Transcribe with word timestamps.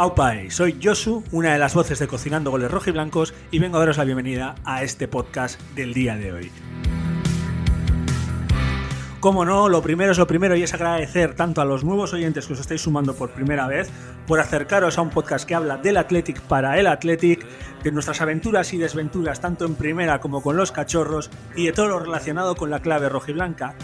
Aupae, 0.00 0.50
soy 0.50 0.80
Josu, 0.82 1.22
una 1.30 1.52
de 1.52 1.58
las 1.58 1.74
voces 1.74 1.98
de 1.98 2.08
Cocinando 2.08 2.50
Goles 2.50 2.70
Rojo 2.70 2.88
y 2.88 2.92
Blancos, 2.94 3.34
y 3.50 3.58
vengo 3.58 3.76
a 3.76 3.80
daros 3.80 3.98
la 3.98 4.04
bienvenida 4.04 4.54
a 4.64 4.82
este 4.82 5.08
podcast 5.08 5.60
del 5.74 5.92
día 5.92 6.16
de 6.16 6.32
hoy. 6.32 6.50
Como 9.20 9.44
no, 9.44 9.68
lo 9.68 9.82
primero 9.82 10.12
es 10.12 10.16
lo 10.16 10.26
primero 10.26 10.56
y 10.56 10.62
es 10.62 10.72
agradecer 10.72 11.34
tanto 11.34 11.60
a 11.60 11.66
los 11.66 11.84
nuevos 11.84 12.14
oyentes 12.14 12.46
que 12.46 12.54
os 12.54 12.60
estáis 12.60 12.80
sumando 12.80 13.14
por 13.14 13.32
primera 13.32 13.66
vez 13.66 13.90
por 14.26 14.40
acercaros 14.40 14.96
a 14.96 15.02
un 15.02 15.10
podcast 15.10 15.46
que 15.46 15.54
habla 15.54 15.76
del 15.76 15.98
Athletic 15.98 16.40
para 16.40 16.80
el 16.80 16.86
Athletic, 16.86 17.46
de 17.82 17.92
nuestras 17.92 18.22
aventuras 18.22 18.72
y 18.72 18.78
desventuras 18.78 19.42
tanto 19.42 19.66
en 19.66 19.74
primera 19.74 20.18
como 20.18 20.40
con 20.40 20.56
los 20.56 20.72
cachorros 20.72 21.30
y 21.54 21.66
de 21.66 21.72
todo 21.74 21.88
lo 21.88 22.00
relacionado 22.00 22.56
con 22.56 22.70
la 22.70 22.80
clave 22.80 23.10
rojiblanca. 23.10 23.74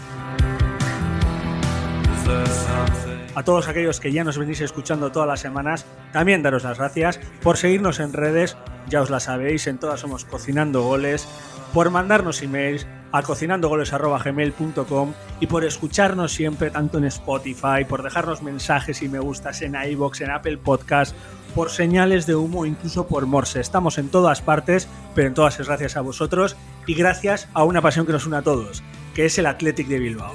A 3.37 3.43
todos 3.43 3.67
aquellos 3.67 3.99
que 3.99 4.11
ya 4.11 4.23
nos 4.23 4.39
venís 4.39 4.61
escuchando 4.61 5.11
todas 5.11 5.27
las 5.27 5.41
semanas, 5.41 5.85
también 6.11 6.41
daros 6.41 6.63
las 6.63 6.79
gracias 6.79 7.19
por 7.43 7.57
seguirnos 7.57 7.99
en 7.99 8.11
redes, 8.11 8.57
ya 8.89 8.99
os 8.99 9.11
la 9.11 9.19
sabéis, 9.19 9.67
en 9.67 9.77
todas 9.77 9.99
somos 9.99 10.25
Cocinando 10.25 10.81
Goles, 10.81 11.27
por 11.71 11.91
mandarnos 11.91 12.41
emails 12.41 12.87
a 13.11 13.21
cocinandogoles.gmail.com 13.21 15.13
y 15.39 15.45
por 15.45 15.65
escucharnos 15.65 16.33
siempre 16.33 16.71
tanto 16.71 16.97
en 16.97 17.03
Spotify, 17.03 17.85
por 17.87 18.01
dejarnos 18.01 18.41
mensajes 18.41 19.03
y 19.03 19.07
me 19.07 19.19
gustas 19.19 19.61
en 19.61 19.75
iBox, 19.75 20.21
en 20.21 20.31
Apple 20.31 20.57
Podcast, 20.57 21.15
por 21.53 21.69
señales 21.69 22.25
de 22.25 22.33
humo, 22.33 22.65
incluso 22.65 23.05
por 23.05 23.27
Morse. 23.27 23.59
Estamos 23.59 23.99
en 23.99 24.09
todas 24.09 24.41
partes, 24.41 24.87
pero 25.13 25.27
en 25.27 25.35
todas 25.35 25.59
es 25.59 25.67
gracias 25.67 25.95
a 25.95 26.01
vosotros 26.01 26.57
y 26.87 26.95
gracias 26.95 27.47
a 27.53 27.65
una 27.65 27.83
pasión 27.83 28.07
que 28.07 28.13
nos 28.13 28.25
une 28.25 28.37
a 28.37 28.41
todos, 28.41 28.81
que 29.13 29.25
es 29.25 29.37
el 29.37 29.45
Athletic 29.45 29.85
de 29.89 29.99
Bilbao. 29.99 30.33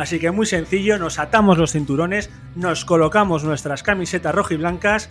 Así 0.00 0.18
que 0.18 0.30
muy 0.30 0.46
sencillo, 0.46 0.98
nos 0.98 1.18
atamos 1.18 1.58
los 1.58 1.72
cinturones, 1.72 2.30
nos 2.56 2.86
colocamos 2.86 3.44
nuestras 3.44 3.82
camisetas 3.82 4.34
rojiblancas 4.34 5.10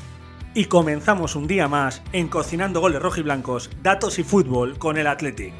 y 0.56 0.66
comenzamos 0.66 1.36
un 1.36 1.46
día 1.46 1.68
más 1.68 2.02
en 2.12 2.28
Cocinando 2.28 2.80
Goles 2.80 3.00
Rojiblancos, 3.00 3.70
Datos 3.84 4.18
y 4.18 4.24
Fútbol 4.24 4.80
con 4.80 4.98
el 4.98 5.06
Athletic. 5.06 5.54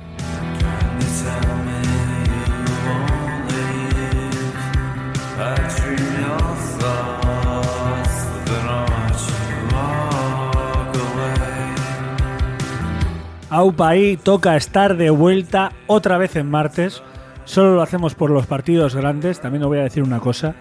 Aupa 13.52 13.90
ahí 13.90 14.18
toca 14.18 14.58
estar 14.58 14.98
de 14.98 15.12
vuelta 15.12 15.72
otra 15.86 16.18
vez 16.18 16.36
en 16.36 16.50
martes. 16.50 17.04
Solo 17.50 17.74
lo 17.74 17.82
hacemos 17.82 18.14
por 18.14 18.30
los 18.30 18.46
partidos 18.46 18.94
grandes. 18.94 19.42
También 19.42 19.64
os 19.64 19.70
voy 19.70 19.80
a 19.80 19.84
decir 19.84 20.04
una 20.04 20.20
cosa. 20.20 20.54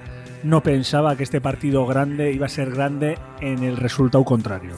No 0.43 0.63
pensaba 0.63 1.17
que 1.17 1.23
este 1.23 1.39
partido 1.39 1.85
grande 1.85 2.33
iba 2.33 2.47
a 2.47 2.49
ser 2.49 2.71
grande 2.71 3.19
en 3.43 3.63
el 3.63 3.77
resultado 3.77 4.25
contrario. 4.25 4.75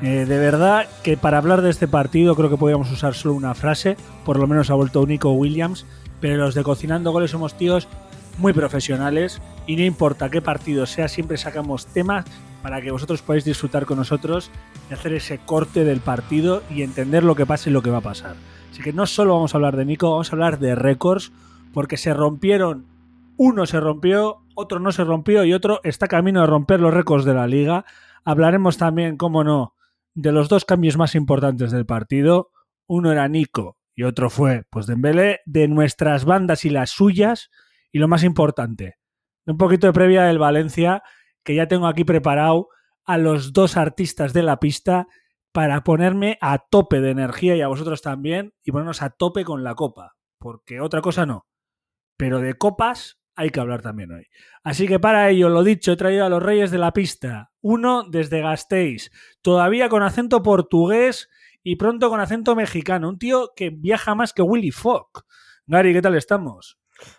Eh, 0.00 0.26
de 0.28 0.38
verdad 0.38 0.86
que 1.02 1.16
para 1.16 1.38
hablar 1.38 1.60
de 1.60 1.70
este 1.70 1.88
partido 1.88 2.36
creo 2.36 2.50
que 2.50 2.56
podríamos 2.56 2.92
usar 2.92 3.14
solo 3.14 3.34
una 3.34 3.54
frase. 3.54 3.96
Por 4.24 4.38
lo 4.38 4.46
menos 4.46 4.70
ha 4.70 4.74
vuelto 4.74 5.04
Nico 5.04 5.32
Williams. 5.32 5.86
Pero 6.20 6.36
los 6.36 6.54
de 6.54 6.62
Cocinando 6.62 7.10
Goles 7.10 7.32
somos 7.32 7.58
tíos 7.58 7.88
muy 8.38 8.52
profesionales 8.52 9.42
y 9.66 9.74
no 9.74 9.82
importa 9.82 10.30
qué 10.30 10.40
partido 10.40 10.86
sea, 10.86 11.08
siempre 11.08 11.36
sacamos 11.36 11.86
temas 11.86 12.26
para 12.62 12.80
que 12.80 12.92
vosotros 12.92 13.22
podáis 13.22 13.44
disfrutar 13.44 13.86
con 13.86 13.98
nosotros 13.98 14.52
y 14.88 14.94
hacer 14.94 15.14
ese 15.14 15.38
corte 15.38 15.82
del 15.82 15.98
partido 15.98 16.62
y 16.70 16.82
entender 16.82 17.24
lo 17.24 17.34
que 17.34 17.44
pasa 17.44 17.70
y 17.70 17.72
lo 17.72 17.82
que 17.82 17.90
va 17.90 17.98
a 17.98 18.02
pasar. 18.02 18.36
Así 18.70 18.82
que 18.82 18.92
no 18.92 19.06
solo 19.06 19.34
vamos 19.34 19.54
a 19.54 19.58
hablar 19.58 19.76
de 19.76 19.84
Nico, 19.84 20.10
vamos 20.10 20.30
a 20.30 20.36
hablar 20.36 20.58
de 20.58 20.74
récords, 20.74 21.32
porque 21.72 21.96
se 21.96 22.14
rompieron, 22.14 22.86
uno 23.36 23.66
se 23.66 23.80
rompió, 23.80 24.42
otro 24.54 24.78
no 24.80 24.92
se 24.92 25.04
rompió 25.04 25.44
y 25.44 25.52
otro 25.52 25.80
está 25.84 26.06
camino 26.06 26.40
de 26.40 26.46
romper 26.46 26.80
los 26.80 26.94
récords 26.94 27.24
de 27.24 27.34
la 27.34 27.46
liga. 27.46 27.84
Hablaremos 28.24 28.76
también, 28.76 29.16
como 29.16 29.44
no, 29.44 29.74
de 30.14 30.32
los 30.32 30.48
dos 30.48 30.64
cambios 30.64 30.96
más 30.96 31.14
importantes 31.14 31.70
del 31.70 31.86
partido. 31.86 32.50
Uno 32.86 33.12
era 33.12 33.28
Nico 33.28 33.78
y 33.94 34.04
otro 34.04 34.30
fue, 34.30 34.64
pues 34.70 34.86
Dembélé, 34.86 35.40
de 35.46 35.68
nuestras 35.68 36.24
bandas 36.24 36.64
y 36.64 36.70
las 36.70 36.90
suyas. 36.90 37.50
Y 37.92 37.98
lo 37.98 38.08
más 38.08 38.22
importante, 38.24 38.96
un 39.46 39.56
poquito 39.56 39.86
de 39.86 39.92
previa 39.92 40.24
del 40.24 40.38
Valencia, 40.38 41.02
que 41.42 41.54
ya 41.54 41.66
tengo 41.66 41.86
aquí 41.86 42.04
preparado 42.04 42.68
a 43.04 43.18
los 43.18 43.52
dos 43.52 43.76
artistas 43.76 44.32
de 44.32 44.42
la 44.42 44.60
pista 44.60 45.08
para 45.52 45.82
ponerme 45.82 46.38
a 46.40 46.58
tope 46.58 47.00
de 47.00 47.10
energía 47.10 47.56
y 47.56 47.62
a 47.62 47.68
vosotros 47.68 48.02
también 48.02 48.54
y 48.62 48.72
ponernos 48.72 49.02
a 49.02 49.10
tope 49.10 49.44
con 49.44 49.64
la 49.64 49.74
copa, 49.74 50.16
porque 50.38 50.80
otra 50.80 51.00
cosa 51.00 51.26
no. 51.26 51.46
Pero 52.16 52.40
de 52.40 52.54
copas 52.54 53.20
hay 53.34 53.50
que 53.50 53.60
hablar 53.60 53.82
también 53.82 54.12
hoy. 54.12 54.26
Así 54.62 54.86
que 54.86 55.00
para 55.00 55.30
ello, 55.30 55.48
lo 55.48 55.64
dicho, 55.64 55.92
he 55.92 55.96
traído 55.96 56.24
a 56.24 56.28
los 56.28 56.42
reyes 56.42 56.70
de 56.70 56.78
la 56.78 56.92
pista. 56.92 57.50
Uno 57.60 58.04
desde 58.08 58.42
Gasteiz, 58.42 59.10
todavía 59.42 59.88
con 59.88 60.02
acento 60.02 60.42
portugués 60.42 61.28
y 61.62 61.76
pronto 61.76 62.10
con 62.10 62.20
acento 62.20 62.54
mexicano. 62.54 63.08
Un 63.08 63.18
tío 63.18 63.52
que 63.56 63.70
viaja 63.70 64.14
más 64.14 64.32
que 64.32 64.42
Willy 64.42 64.70
Fogg. 64.70 65.24
Gary, 65.66 65.92
¿qué 65.92 66.02
tal 66.02 66.16
estamos? 66.16 66.78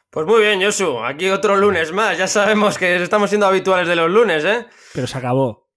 Pues 0.09 0.28
muy 0.28 0.41
bien, 0.41 0.62
Josu. 0.62 1.00
Aquí 1.00 1.30
otro 1.30 1.56
lunes 1.56 1.91
más. 1.91 2.18
Ya 2.18 2.28
sabemos 2.28 2.78
que 2.78 3.02
estamos 3.02 3.30
siendo 3.30 3.47
habituales 3.47 3.88
de 3.88 3.96
los 3.96 4.12
lunes, 4.12 4.44
¿eh? 4.46 4.68
Pero 4.94 5.08
se 5.08 5.18
acabó. 5.18 5.71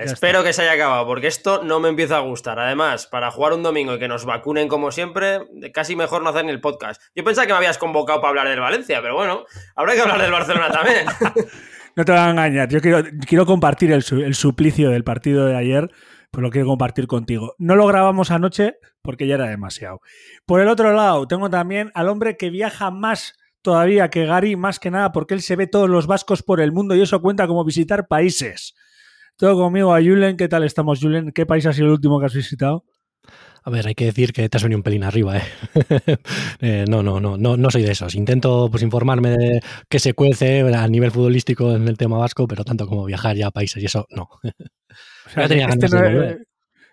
Espero 0.00 0.42
que 0.42 0.52
se 0.52 0.62
haya 0.62 0.72
acabado, 0.72 1.06
porque 1.06 1.26
esto 1.26 1.62
no 1.62 1.80
me 1.80 1.88
empieza 1.88 2.16
a 2.16 2.20
gustar. 2.20 2.58
Además, 2.58 3.06
para 3.06 3.30
jugar 3.30 3.52
un 3.52 3.62
domingo 3.62 3.94
y 3.94 3.98
que 3.98 4.08
nos 4.08 4.24
vacunen 4.24 4.68
como 4.68 4.90
siempre, 4.90 5.40
casi 5.72 5.96
mejor 5.96 6.22
no 6.22 6.30
hacer 6.30 6.44
ni 6.44 6.50
el 6.50 6.60
podcast. 6.60 7.02
Yo 7.14 7.24
pensaba 7.24 7.46
que 7.46 7.52
me 7.52 7.58
habías 7.58 7.78
convocado 7.78 8.20
para 8.20 8.30
hablar 8.30 8.48
del 8.48 8.60
Valencia, 8.60 9.00
pero 9.02 9.14
bueno, 9.14 9.44
habrá 9.76 9.94
que 9.94 10.00
hablar 10.00 10.20
del 10.20 10.32
Barcelona 10.32 10.70
también. 10.70 11.06
no 11.96 12.04
te 12.04 12.12
voy 12.12 12.20
a 12.20 12.30
engañar. 12.30 12.68
Yo 12.68 12.80
quiero, 12.80 13.02
quiero 13.26 13.46
compartir 13.46 13.92
el, 13.92 14.04
el 14.24 14.34
suplicio 14.34 14.90
del 14.90 15.04
partido 15.04 15.46
de 15.46 15.56
ayer 15.56 15.90
pues 16.30 16.42
lo 16.42 16.50
quiero 16.50 16.68
compartir 16.68 17.06
contigo. 17.06 17.54
No 17.58 17.76
lo 17.76 17.86
grabamos 17.86 18.30
anoche 18.30 18.76
porque 19.02 19.26
ya 19.26 19.34
era 19.34 19.48
demasiado. 19.48 20.00
Por 20.46 20.60
el 20.60 20.68
otro 20.68 20.92
lado, 20.92 21.26
tengo 21.26 21.50
también 21.50 21.90
al 21.94 22.08
hombre 22.08 22.36
que 22.36 22.50
viaja 22.50 22.90
más 22.90 23.34
todavía 23.62 24.08
que 24.10 24.26
Gary, 24.26 24.56
más 24.56 24.78
que 24.78 24.90
nada 24.90 25.12
porque 25.12 25.34
él 25.34 25.42
se 25.42 25.56
ve 25.56 25.66
todos 25.66 25.88
los 25.88 26.06
vascos 26.06 26.42
por 26.42 26.60
el 26.60 26.72
mundo 26.72 26.94
y 26.94 27.02
eso 27.02 27.20
cuenta 27.20 27.46
como 27.46 27.64
visitar 27.64 28.06
países. 28.06 28.74
Todo 29.40 29.56
conmigo 29.56 29.94
a 29.94 30.02
Julen, 30.02 30.36
¿qué 30.36 30.48
tal 30.48 30.64
estamos, 30.64 31.00
Julen? 31.00 31.32
¿Qué 31.32 31.46
país 31.46 31.64
ha 31.64 31.72
sido 31.72 31.86
el 31.86 31.92
último 31.92 32.20
que 32.20 32.26
has 32.26 32.34
visitado? 32.34 32.84
A 33.64 33.70
ver, 33.70 33.86
hay 33.86 33.94
que 33.94 34.04
decir 34.04 34.34
que 34.34 34.46
te 34.50 34.58
has 34.58 34.62
venido 34.62 34.76
un 34.76 34.82
pelín 34.82 35.02
arriba, 35.02 35.38
¿eh? 35.38 35.42
eh 36.60 36.84
no, 36.86 37.02
no, 37.02 37.20
no, 37.20 37.38
no, 37.38 37.56
no 37.56 37.70
soy 37.70 37.80
de 37.80 37.92
esos. 37.92 38.14
Intento 38.14 38.68
pues 38.70 38.82
informarme 38.82 39.30
de 39.30 39.60
qué 39.88 39.98
se 39.98 40.12
cuece 40.12 40.60
a 40.60 40.86
nivel 40.88 41.10
futbolístico 41.10 41.74
en 41.74 41.88
el 41.88 41.96
tema 41.96 42.18
vasco, 42.18 42.46
pero 42.46 42.64
tanto 42.64 42.86
como 42.86 43.06
viajar 43.06 43.34
ya 43.34 43.46
a 43.46 43.50
países 43.50 43.82
y 43.82 43.86
eso, 43.86 44.06
no. 44.10 44.28
O 45.26 45.30
sea, 45.32 45.48
tenía 45.48 45.68
este 45.68 45.88
no, 45.88 46.36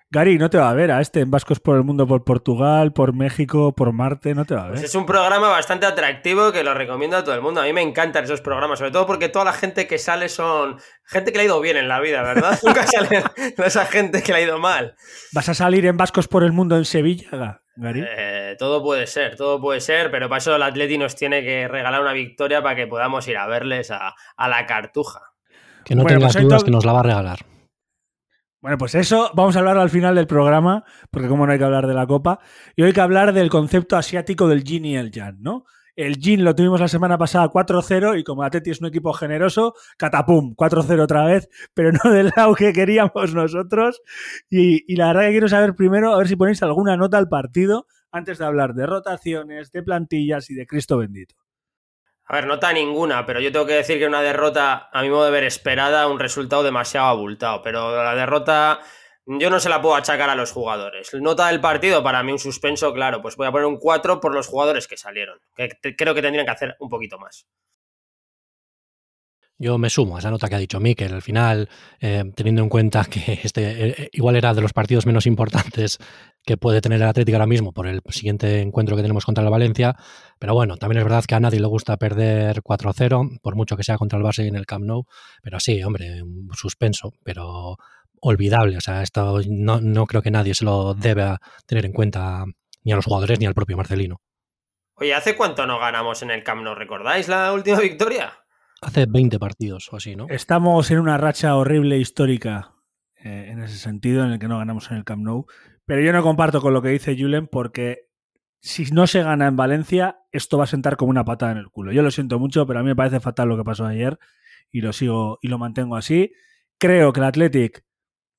Gary, 0.10 0.38
no 0.38 0.50
te 0.50 0.58
va 0.58 0.70
a 0.70 0.74
ver 0.74 0.90
a 0.92 1.02
este 1.02 1.20
en 1.20 1.30
Vascos 1.30 1.60
por 1.60 1.76
el 1.76 1.84
Mundo, 1.84 2.08
por 2.08 2.24
Portugal, 2.24 2.94
por 2.94 3.14
México, 3.14 3.74
por 3.76 3.92
Marte, 3.92 4.34
no 4.34 4.46
te 4.46 4.56
va 4.56 4.62
a 4.62 4.66
ver. 4.68 4.76
Pues 4.76 4.86
es 4.86 4.96
un 4.96 5.06
programa 5.06 5.50
bastante 5.50 5.86
atractivo 5.86 6.54
que 6.54 6.64
lo 6.64 6.74
recomiendo 6.74 7.18
a 7.18 7.26
todo 7.26 7.36
el 7.36 7.42
mundo. 7.42 7.60
A 7.60 7.66
mí 7.66 7.74
me 7.74 7.82
encantan 7.82 8.24
esos 8.24 8.40
programas, 8.40 8.80
sobre 8.80 8.92
todo 8.92 9.06
porque 9.06 9.28
toda 9.28 9.44
la 9.44 9.52
gente 9.52 9.86
que 9.86 9.98
sale 9.98 10.30
son 10.30 10.80
gente 11.04 11.34
que 11.34 11.40
le 11.40 11.44
ha 11.44 11.46
ido 11.48 11.60
bien 11.60 11.76
en 11.76 11.90
la 11.90 12.00
vida, 12.00 12.22
¿verdad? 12.22 12.58
Nunca 12.64 12.88
sale 12.88 13.22
esa 13.66 13.86
gente 13.86 14.24
que 14.24 14.32
le 14.32 14.38
ha 14.38 14.42
ido 14.44 14.60
mal. 14.60 14.96
¿Vas 15.34 15.50
a 15.50 15.54
salir 15.54 15.86
en 15.86 15.98
Vascos 15.98 16.30
por 16.30 16.44
el 16.46 16.54
Mundo 16.54 16.78
en 16.78 16.86
Sevilla, 16.86 17.60
Gary? 17.76 18.06
Eh, 18.08 18.56
todo 18.58 18.82
puede 18.82 19.08
ser, 19.08 19.36
todo 19.36 19.60
puede 19.60 19.82
ser, 19.82 20.10
pero 20.10 20.30
para 20.30 20.38
eso 20.38 20.56
el 20.56 20.64
Atleti 20.64 20.98
nos 20.98 21.16
tiene 21.16 21.44
que 21.44 21.68
regalar 21.68 22.00
una 22.00 22.14
victoria 22.14 22.64
para 22.64 22.78
que 22.78 22.88
podamos 22.88 23.28
ir 23.28 23.36
a 23.36 23.46
verles 23.46 23.92
a, 23.92 24.16
la 24.38 24.66
cartuja. 24.66 25.20
Que 25.84 25.96
no 25.96 26.06
tengas 26.06 26.32
pues 26.32 26.46
dudas 26.46 26.64
que 26.64 26.72
nos 26.72 26.86
la 26.86 26.94
va 26.94 27.02
a 27.02 27.04
regalar. 27.04 27.57
Bueno, 28.68 28.80
pues 28.80 28.96
eso 28.96 29.32
vamos 29.34 29.56
a 29.56 29.60
hablar 29.60 29.78
al 29.78 29.90
final 29.90 30.14
del 30.14 30.28
programa, 30.28 30.84
porque 31.10 31.30
como 31.30 31.46
no 31.46 31.54
hay 31.54 31.58
que 31.58 31.64
hablar 31.64 31.88
de 31.88 31.94
la 31.94 32.06
Copa, 32.06 32.42
y 32.76 32.82
hoy 32.82 32.88
hay 32.88 32.94
que 32.94 33.00
hablar 33.00 33.32
del 33.32 33.50
concepto 33.50 33.96
asiático 33.96 34.50
del 34.50 34.66
yin 34.66 34.84
y 34.84 34.98
el 34.98 35.10
yang, 35.10 35.42
¿no? 35.42 35.64
El 35.96 36.18
yin 36.18 36.44
lo 36.44 36.54
tuvimos 36.54 36.82
la 36.82 36.90
semana 36.90 37.18
pasada 37.18 37.48
4-0 37.48 38.20
y 38.20 38.26
como 38.26 38.44
Atleti 38.44 38.72
es 38.72 38.82
un 38.82 38.88
equipo 38.88 39.14
generoso, 39.14 39.74
catapum, 39.98 40.54
4-0 40.54 41.00
otra 41.00 41.24
vez, 41.24 41.48
pero 41.74 41.94
no 41.94 42.12
del 42.12 42.34
lado 42.36 42.56
que 42.56 42.74
queríamos 42.74 43.34
nosotros. 43.34 44.02
Y, 44.50 44.84
y, 44.92 44.98
la 44.98 45.08
verdad 45.08 45.22
que 45.22 45.32
quiero 45.32 45.48
saber 45.48 45.74
primero, 45.74 46.14
a 46.14 46.18
ver 46.18 46.28
si 46.28 46.36
ponéis 46.36 46.62
alguna 46.62 46.98
nota 46.98 47.18
al 47.18 47.30
partido 47.30 47.88
antes 48.12 48.38
de 48.38 48.46
hablar 48.48 48.74
de 48.74 48.86
rotaciones, 48.86 49.72
de 49.72 49.82
plantillas 49.82 50.50
y 50.50 50.56
de 50.56 50.68
Cristo 50.68 50.98
bendito. 50.98 51.36
A 52.28 52.36
ver, 52.36 52.46
nota 52.46 52.74
ninguna, 52.74 53.26
pero 53.26 53.40
yo 53.40 53.52
tengo 53.52 53.66
que 53.66 53.74
decir 53.74 54.00
que 54.00 54.06
una 54.06 54.22
derrota, 54.22 54.90
a 54.92 55.02
mi 55.02 55.10
modo 55.10 55.26
de 55.26 55.32
ver, 55.32 55.46
esperada, 55.46 56.08
un 56.08 56.20
resultado 56.20 56.62
demasiado 56.62 57.08
abultado. 57.08 57.62
Pero 57.62 58.04
la 58.04 58.16
derrota 58.16 58.82
yo 59.26 59.50
no 59.50 59.60
se 59.60 59.70
la 59.70 59.82
puedo 59.82 59.96
achacar 59.96 60.30
a 60.30 60.36
los 60.36 60.52
jugadores. 60.52 61.14
Nota 61.14 61.48
del 61.48 61.60
partido, 61.60 62.04
para 62.04 62.24
mí 62.24 62.32
un 62.32 62.40
suspenso, 62.40 62.94
claro, 62.94 63.22
pues 63.22 63.36
voy 63.36 63.48
a 63.48 63.52
poner 63.52 63.68
un 63.68 63.78
4 63.78 64.22
por 64.22 64.34
los 64.34 64.48
jugadores 64.48 64.88
que 64.88 64.98
salieron, 64.98 65.40
que 65.56 65.96
creo 65.96 66.14
que 66.14 66.22
tendrían 66.22 66.46
que 66.46 66.52
hacer 66.52 66.76
un 66.80 66.90
poquito 66.90 67.18
más. 67.18 67.46
Yo 69.60 69.78
me 69.80 69.90
sumo 69.90 70.16
a 70.16 70.20
esa 70.20 70.30
nota 70.30 70.48
que 70.48 70.56
ha 70.56 70.60
dicho 70.60 70.80
Mikel. 70.80 71.14
Al 71.14 71.24
final, 71.24 71.68
eh, 72.00 72.24
teniendo 72.36 72.62
en 72.62 72.70
cuenta 72.70 73.06
que 73.06 73.40
este 73.44 74.04
eh, 74.04 74.10
igual 74.14 74.36
era 74.36 74.54
de 74.54 74.62
los 74.62 74.72
partidos 74.72 75.06
menos 75.06 75.26
importantes 75.26 75.98
que 76.48 76.58
puede 76.58 76.80
tener 76.80 77.02
el 77.02 77.08
Atlético 77.08 77.36
ahora 77.36 77.46
mismo 77.46 77.74
por 77.74 77.88
el 77.88 78.02
siguiente 78.10 78.62
encuentro 78.62 78.96
que 78.96 79.02
tenemos 79.02 79.26
contra 79.26 79.44
el 79.44 79.50
Valencia. 79.50 79.96
Pero 80.40 80.54
bueno, 80.54 80.78
también 80.78 81.00
es 81.00 81.04
verdad 81.04 81.26
que 81.26 81.36
a 81.36 81.40
nadie 81.42 81.60
le 81.60 81.68
gusta 81.68 81.98
perder 81.98 82.64
4-0, 82.64 83.42
por 83.42 83.56
mucho 83.56 83.76
que 83.76 83.84
sea 83.84 83.98
contra 83.98 84.18
el 84.18 84.24
Barça 84.24 84.48
en 84.48 84.56
el 84.56 84.66
Camp 84.66 84.86
Nou. 84.86 85.04
Pero 85.44 85.60
sí, 85.60 85.84
hombre, 85.84 86.24
un 86.24 86.50
suspenso, 86.54 87.12
pero 87.24 87.76
olvidable. 88.22 88.78
O 88.78 88.82
sea, 88.82 89.04
esto 89.04 89.42
no, 89.50 89.82
no 89.82 90.06
creo 90.06 90.22
que 90.22 90.32
nadie 90.32 90.56
se 90.56 90.64
lo 90.64 90.94
deba 90.94 91.40
tener 91.68 91.86
en 91.86 91.92
cuenta 91.92 92.46
ni 92.84 92.94
a 92.94 92.96
los 92.96 93.06
jugadores 93.06 93.40
ni 93.40 93.46
al 93.46 93.54
propio 93.54 93.76
Marcelino. 93.76 94.22
Oye, 94.96 95.14
¿hace 95.14 95.36
cuánto 95.36 95.68
no 95.68 95.78
ganamos 95.80 96.24
en 96.24 96.32
el 96.32 96.44
Camp 96.44 96.64
Nou? 96.64 96.76
¿Recordáis 96.76 97.28
la 97.28 97.52
última 97.52 97.82
victoria? 97.82 98.32
Hace 98.82 99.06
20 99.06 99.38
partidos 99.38 99.90
o 99.92 99.98
así, 99.98 100.16
¿no? 100.16 100.28
Estamos 100.30 100.90
en 100.92 101.00
una 101.00 101.18
racha 101.18 101.56
horrible 101.58 101.98
histórica 101.98 102.77
eh, 103.28 103.52
en 103.52 103.62
ese 103.62 103.78
sentido, 103.78 104.24
en 104.24 104.32
el 104.32 104.40
que 104.40 104.48
no 104.48 104.58
ganamos 104.58 104.90
en 104.90 104.98
el 104.98 105.04
Camp 105.04 105.24
Nou. 105.24 105.46
Pero 105.86 106.02
yo 106.02 106.14
no 106.14 106.24
comparto 106.24 106.62
con 106.62 106.74
lo 106.74 106.82
que 106.82 106.90
dice 106.90 107.18
Julen 107.18 107.48
porque 107.48 108.08
si 108.62 108.86
no 108.86 109.06
se 109.08 109.22
gana 109.24 109.48
en 109.48 109.56
Valencia, 109.56 110.20
esto 110.32 110.58
va 110.58 110.64
a 110.64 110.68
sentar 110.68 110.98
como 110.98 111.10
una 111.10 111.26
patada 111.26 111.52
en 111.52 111.58
el 111.58 111.70
culo. 111.70 111.92
Yo 111.92 112.02
lo 112.02 112.12
siento 112.12 112.40
mucho, 112.40 112.66
pero 112.66 112.80
a 112.80 112.84
mí 112.84 112.90
me 112.90 112.96
parece 112.96 113.20
fatal 113.20 113.50
lo 113.50 113.58
que 113.58 113.64
pasó 113.64 113.86
ayer 113.86 114.18
y 114.72 114.82
lo 114.82 114.94
sigo 114.94 115.40
y 115.42 115.48
lo 115.50 115.58
mantengo 115.58 115.96
así. 115.96 116.32
Creo 116.78 117.12
que 117.12 117.20
el 117.20 117.26
Athletic, 117.26 117.84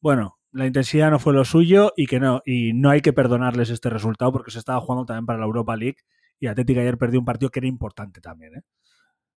bueno, 0.00 0.38
la 0.52 0.66
intensidad 0.66 1.10
no 1.10 1.18
fue 1.18 1.34
lo 1.34 1.44
suyo 1.44 1.92
y 1.96 2.06
que 2.06 2.20
no 2.20 2.42
y 2.44 2.72
no 2.72 2.90
hay 2.90 3.00
que 3.00 3.12
perdonarles 3.12 3.70
este 3.70 3.90
resultado 3.90 4.32
porque 4.32 4.50
se 4.50 4.58
estaba 4.58 4.80
jugando 4.80 5.04
también 5.04 5.26
para 5.26 5.38
la 5.38 5.44
Europa 5.44 5.76
League 5.76 5.98
y 6.40 6.46
Athletic 6.46 6.78
ayer 6.78 6.96
perdió 6.98 7.20
un 7.20 7.26
partido 7.26 7.50
que 7.50 7.60
era 7.60 7.66
importante 7.66 8.20
también, 8.20 8.56
¿eh? 8.56 8.62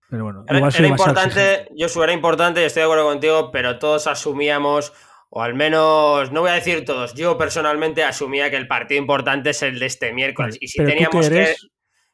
Pero 0.09 0.25
bueno, 0.25 0.43
era, 0.45 0.67
era 0.67 0.87
importante, 0.87 1.69
yo 1.73 2.03
era 2.03 2.11
importante 2.11 2.61
y 2.61 2.65
estoy 2.65 2.81
de 2.81 2.85
acuerdo 2.85 3.05
contigo, 3.05 3.49
pero 3.49 3.79
todos 3.79 4.07
asumíamos, 4.07 4.91
o 5.33 5.41
al 5.41 5.53
menos, 5.53 6.29
no 6.33 6.41
voy 6.41 6.49
a 6.49 6.55
decir 6.55 6.83
todos, 6.83 7.13
yo 7.13 7.37
personalmente 7.37 8.03
asumía 8.03 8.49
que 8.49 8.57
el 8.57 8.67
partido 8.67 8.99
importante 8.99 9.51
es 9.51 9.61
el 9.61 9.79
de 9.79 9.85
este 9.85 10.11
miércoles. 10.11 10.57
y 10.59 10.67
si 10.67 10.83
teníamos 10.83 11.29
que. 11.29 11.55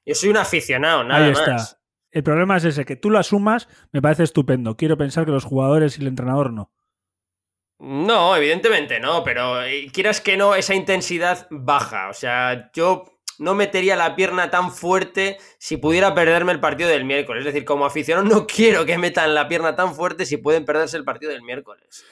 Yo 0.05 0.13
soy 0.13 0.29
un 0.29 0.37
aficionado, 0.37 1.03
nada 1.03 1.25
Ahí 1.25 1.31
está. 1.31 1.53
más. 1.53 1.79
El 2.11 2.23
problema 2.23 2.57
es 2.57 2.65
ese, 2.65 2.85
que 2.85 2.95
tú 2.95 3.09
lo 3.09 3.17
asumas, 3.17 3.67
me 3.91 4.03
parece 4.03 4.23
estupendo. 4.23 4.77
Quiero 4.77 4.97
pensar 4.97 5.25
que 5.25 5.31
los 5.31 5.43
jugadores 5.43 5.97
y 5.97 6.01
el 6.01 6.07
entrenador 6.07 6.53
no. 6.53 6.71
No, 7.79 8.35
evidentemente 8.35 8.99
no, 8.99 9.23
pero 9.23 9.63
eh, 9.63 9.89
quieras 9.91 10.21
que 10.21 10.37
no, 10.37 10.53
esa 10.53 10.75
intensidad 10.75 11.47
baja. 11.49 12.09
O 12.09 12.13
sea, 12.13 12.71
yo 12.71 13.19
no 13.39 13.55
metería 13.55 13.95
la 13.95 14.15
pierna 14.15 14.51
tan 14.51 14.71
fuerte 14.71 15.39
si 15.57 15.77
pudiera 15.77 16.13
perderme 16.13 16.51
el 16.51 16.59
partido 16.59 16.89
del 16.89 17.03
miércoles. 17.03 17.41
Es 17.41 17.53
decir, 17.53 17.65
como 17.65 17.85
aficionado 17.85 18.27
no 18.27 18.45
quiero 18.45 18.85
que 18.85 18.99
metan 18.99 19.33
la 19.33 19.47
pierna 19.47 19.75
tan 19.75 19.95
fuerte 19.95 20.27
si 20.27 20.37
pueden 20.37 20.65
perderse 20.65 20.97
el 20.97 21.03
partido 21.03 21.31
del 21.31 21.41
miércoles. 21.41 22.05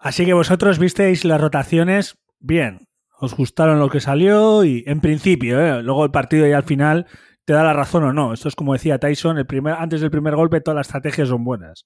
Así 0.00 0.24
que 0.24 0.32
vosotros 0.32 0.78
visteis 0.78 1.26
las 1.26 1.40
rotaciones 1.40 2.18
bien. 2.38 2.88
Os 3.18 3.34
gustaron 3.36 3.78
lo 3.78 3.90
que 3.90 4.00
salió 4.00 4.64
y 4.64 4.82
en 4.86 5.00
principio, 5.00 5.60
¿eh? 5.60 5.82
luego 5.82 6.06
el 6.06 6.10
partido 6.10 6.48
y 6.48 6.52
al 6.52 6.62
final 6.62 7.06
te 7.44 7.52
da 7.52 7.62
la 7.62 7.74
razón 7.74 8.04
o 8.04 8.12
no. 8.14 8.32
Esto 8.32 8.48
es 8.48 8.56
como 8.56 8.72
decía 8.72 8.98
Tyson, 8.98 9.36
el 9.36 9.46
primer, 9.46 9.74
antes 9.74 10.00
del 10.00 10.10
primer 10.10 10.36
golpe 10.36 10.62
todas 10.62 10.76
las 10.76 10.86
estrategias 10.86 11.28
son 11.28 11.44
buenas. 11.44 11.84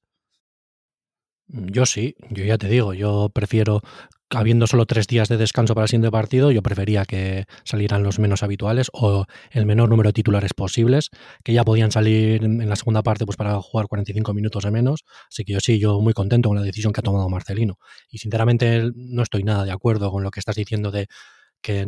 Yo 1.48 1.86
sí, 1.86 2.14
yo 2.30 2.44
ya 2.44 2.56
te 2.56 2.68
digo, 2.68 2.94
yo 2.94 3.30
prefiero 3.34 3.82
habiendo 4.30 4.66
solo 4.66 4.86
tres 4.86 5.06
días 5.06 5.28
de 5.28 5.36
descanso 5.36 5.74
para 5.74 5.84
el 5.84 5.88
siguiente 5.88 6.10
partido, 6.10 6.50
yo 6.50 6.62
prefería 6.62 7.04
que 7.04 7.44
salieran 7.64 8.02
los 8.02 8.18
menos 8.18 8.42
habituales 8.42 8.90
o 8.92 9.26
el 9.50 9.66
menor 9.66 9.88
número 9.88 10.08
de 10.08 10.14
titulares 10.14 10.54
posibles, 10.54 11.10
que 11.42 11.52
ya 11.52 11.64
podían 11.64 11.90
salir 11.90 12.44
en 12.44 12.68
la 12.68 12.76
segunda 12.76 13.02
parte 13.02 13.26
pues 13.26 13.36
para 13.36 13.60
jugar 13.60 13.86
45 13.86 14.34
minutos 14.34 14.64
de 14.64 14.70
menos. 14.70 15.04
Así 15.28 15.44
que 15.44 15.52
yo 15.52 15.60
sí, 15.60 15.78
yo 15.78 16.00
muy 16.00 16.12
contento 16.12 16.48
con 16.48 16.56
la 16.56 16.64
decisión 16.64 16.92
que 16.92 17.00
ha 17.00 17.02
tomado 17.02 17.28
Marcelino. 17.28 17.78
Y 18.08 18.18
sinceramente 18.18 18.90
no 18.94 19.22
estoy 19.22 19.42
nada 19.44 19.64
de 19.64 19.72
acuerdo 19.72 20.10
con 20.10 20.22
lo 20.22 20.30
que 20.30 20.40
estás 20.40 20.56
diciendo 20.56 20.90
de 20.90 21.06
que 21.60 21.86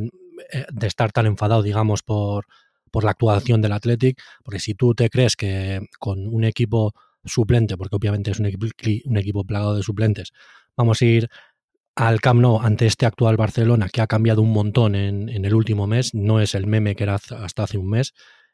eh, 0.53 0.67
de 0.73 0.87
estar 0.87 1.13
tan 1.13 1.27
enfadado, 1.27 1.63
digamos, 1.63 2.03
por, 2.03 2.47
por 2.91 3.05
la 3.05 3.13
actuación 3.13 3.63
del 3.63 3.73
Athletic, 3.73 4.21
porque 4.45 4.61
si 4.61 4.75
tú 4.75 4.95
te 4.95 5.11
crees 5.11 5.37
que 5.37 5.81
con 5.99 6.29
un 6.29 6.45
equipo 6.45 6.93
suplente, 7.25 7.77
porque 7.77 7.97
obviamente 7.97 8.31
es 8.31 8.39
un 8.39 8.47
equipo, 8.47 8.67
un 9.05 9.17
equipo 9.17 9.45
plagado 9.45 9.77
de 9.77 9.83
suplentes, 9.83 10.33
vamos 10.77 11.01
a 11.03 11.05
ir 11.05 11.29
al 11.97 12.21
Camp 12.21 12.41
Nou 12.41 12.61
ante 12.61 12.85
este 12.85 13.07
actual 13.07 13.37
Barcelona 13.37 13.89
que 13.89 14.03
ha 14.03 14.07
cambiado 14.07 14.43
un 14.43 14.53
montón 14.53 14.95
en, 14.95 15.29
el 15.29 15.55
último 15.55 15.87
mes, 15.87 16.15
no 16.15 16.41
es 16.41 16.55
el 16.55 16.67
meme 16.67 16.95
que 16.95 17.05
era 17.05 17.15
hasta 17.15 17.63
hace 17.63 17.79
un 17.79 17.89
mes, 17.89 18.13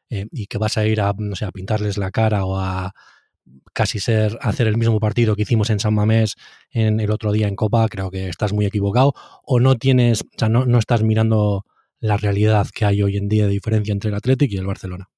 eh, 0.09 0.27
y 0.31 0.47
que 0.47 0.57
vas 0.57 0.77
a 0.77 0.85
ir 0.87 1.01
a, 1.01 1.13
no 1.17 1.35
sé, 1.35 1.45
a 1.45 1.51
pintarles 1.51 1.97
la 1.97 2.11
cara 2.11 2.45
o 2.45 2.57
a 2.57 2.93
casi 3.73 3.99
ser 3.99 4.37
hacer 4.41 4.67
el 4.67 4.77
mismo 4.77 4.99
partido 5.01 5.35
que 5.35 5.41
hicimos 5.41 5.69
en 5.69 5.81
San 5.81 5.93
Mamés 5.93 6.35
en 6.71 7.01
el 7.01 7.11
otro 7.11 7.33
día 7.33 7.49
en 7.49 7.57
Copa, 7.57 7.87
creo 7.89 8.09
que 8.09 8.29
estás 8.29 8.53
muy 8.53 8.65
equivocado 8.65 9.13
o 9.43 9.59
no 9.59 9.75
tienes, 9.75 10.21
o 10.21 10.37
sea, 10.37 10.47
no, 10.47 10.65
no 10.65 10.79
estás 10.79 11.03
mirando 11.03 11.65
la 11.99 12.15
realidad 12.15 12.67
que 12.73 12.85
hay 12.85 13.03
hoy 13.03 13.17
en 13.17 13.27
día 13.27 13.45
de 13.45 13.51
diferencia 13.51 13.91
entre 13.91 14.09
el 14.09 14.15
Athletic 14.15 14.51
y 14.51 14.57
el 14.57 14.65
Barcelona. 14.65 15.09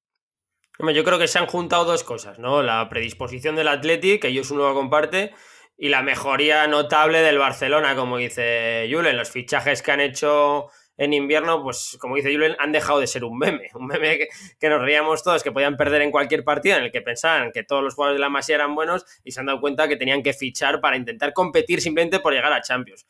Yo 0.78 1.04
creo 1.04 1.18
que 1.18 1.28
se 1.28 1.38
han 1.38 1.46
juntado 1.46 1.84
dos 1.84 2.04
cosas, 2.04 2.38
¿no? 2.38 2.62
La 2.62 2.88
predisposición 2.88 3.56
del 3.56 3.68
Athletic, 3.68 4.22
que 4.22 4.28
ellos 4.28 4.50
uno 4.50 4.68
lo 4.68 4.74
comparte, 4.74 5.32
y 5.78 5.88
la 5.88 6.02
mejoría 6.02 6.66
notable 6.66 7.20
del 7.20 7.38
Barcelona, 7.38 7.94
como 7.94 8.16
dice 8.16 8.88
Julen. 8.90 9.16
Los 9.16 9.30
fichajes 9.30 9.82
que 9.82 9.92
han 9.92 10.00
hecho 10.00 10.68
en 10.96 11.12
invierno, 11.12 11.62
pues 11.62 11.98
como 12.00 12.16
dice 12.16 12.32
Julen, 12.32 12.56
han 12.58 12.72
dejado 12.72 13.00
de 13.00 13.06
ser 13.06 13.24
un 13.24 13.38
meme. 13.38 13.68
Un 13.74 13.86
meme 13.86 14.28
que, 14.58 14.68
nos 14.68 14.80
reíamos 14.80 15.22
todos, 15.22 15.42
que 15.42 15.52
podían 15.52 15.76
perder 15.76 16.02
en 16.02 16.10
cualquier 16.10 16.44
partido, 16.44 16.78
en 16.78 16.84
el 16.84 16.92
que 16.92 17.02
pensaban 17.02 17.52
que 17.52 17.62
todos 17.62 17.82
los 17.82 17.94
jugadores 17.94 18.16
de 18.16 18.20
la 18.20 18.30
Masía 18.30 18.56
eran 18.56 18.74
buenos 18.74 19.04
y 19.22 19.32
se 19.32 19.40
han 19.40 19.46
dado 19.46 19.60
cuenta 19.60 19.88
que 19.88 19.96
tenían 19.96 20.22
que 20.22 20.32
fichar 20.32 20.80
para 20.80 20.96
intentar 20.96 21.32
competir 21.32 21.80
simplemente 21.80 22.20
por 22.20 22.32
llegar 22.32 22.52
a 22.52 22.62
Champions. 22.62 23.06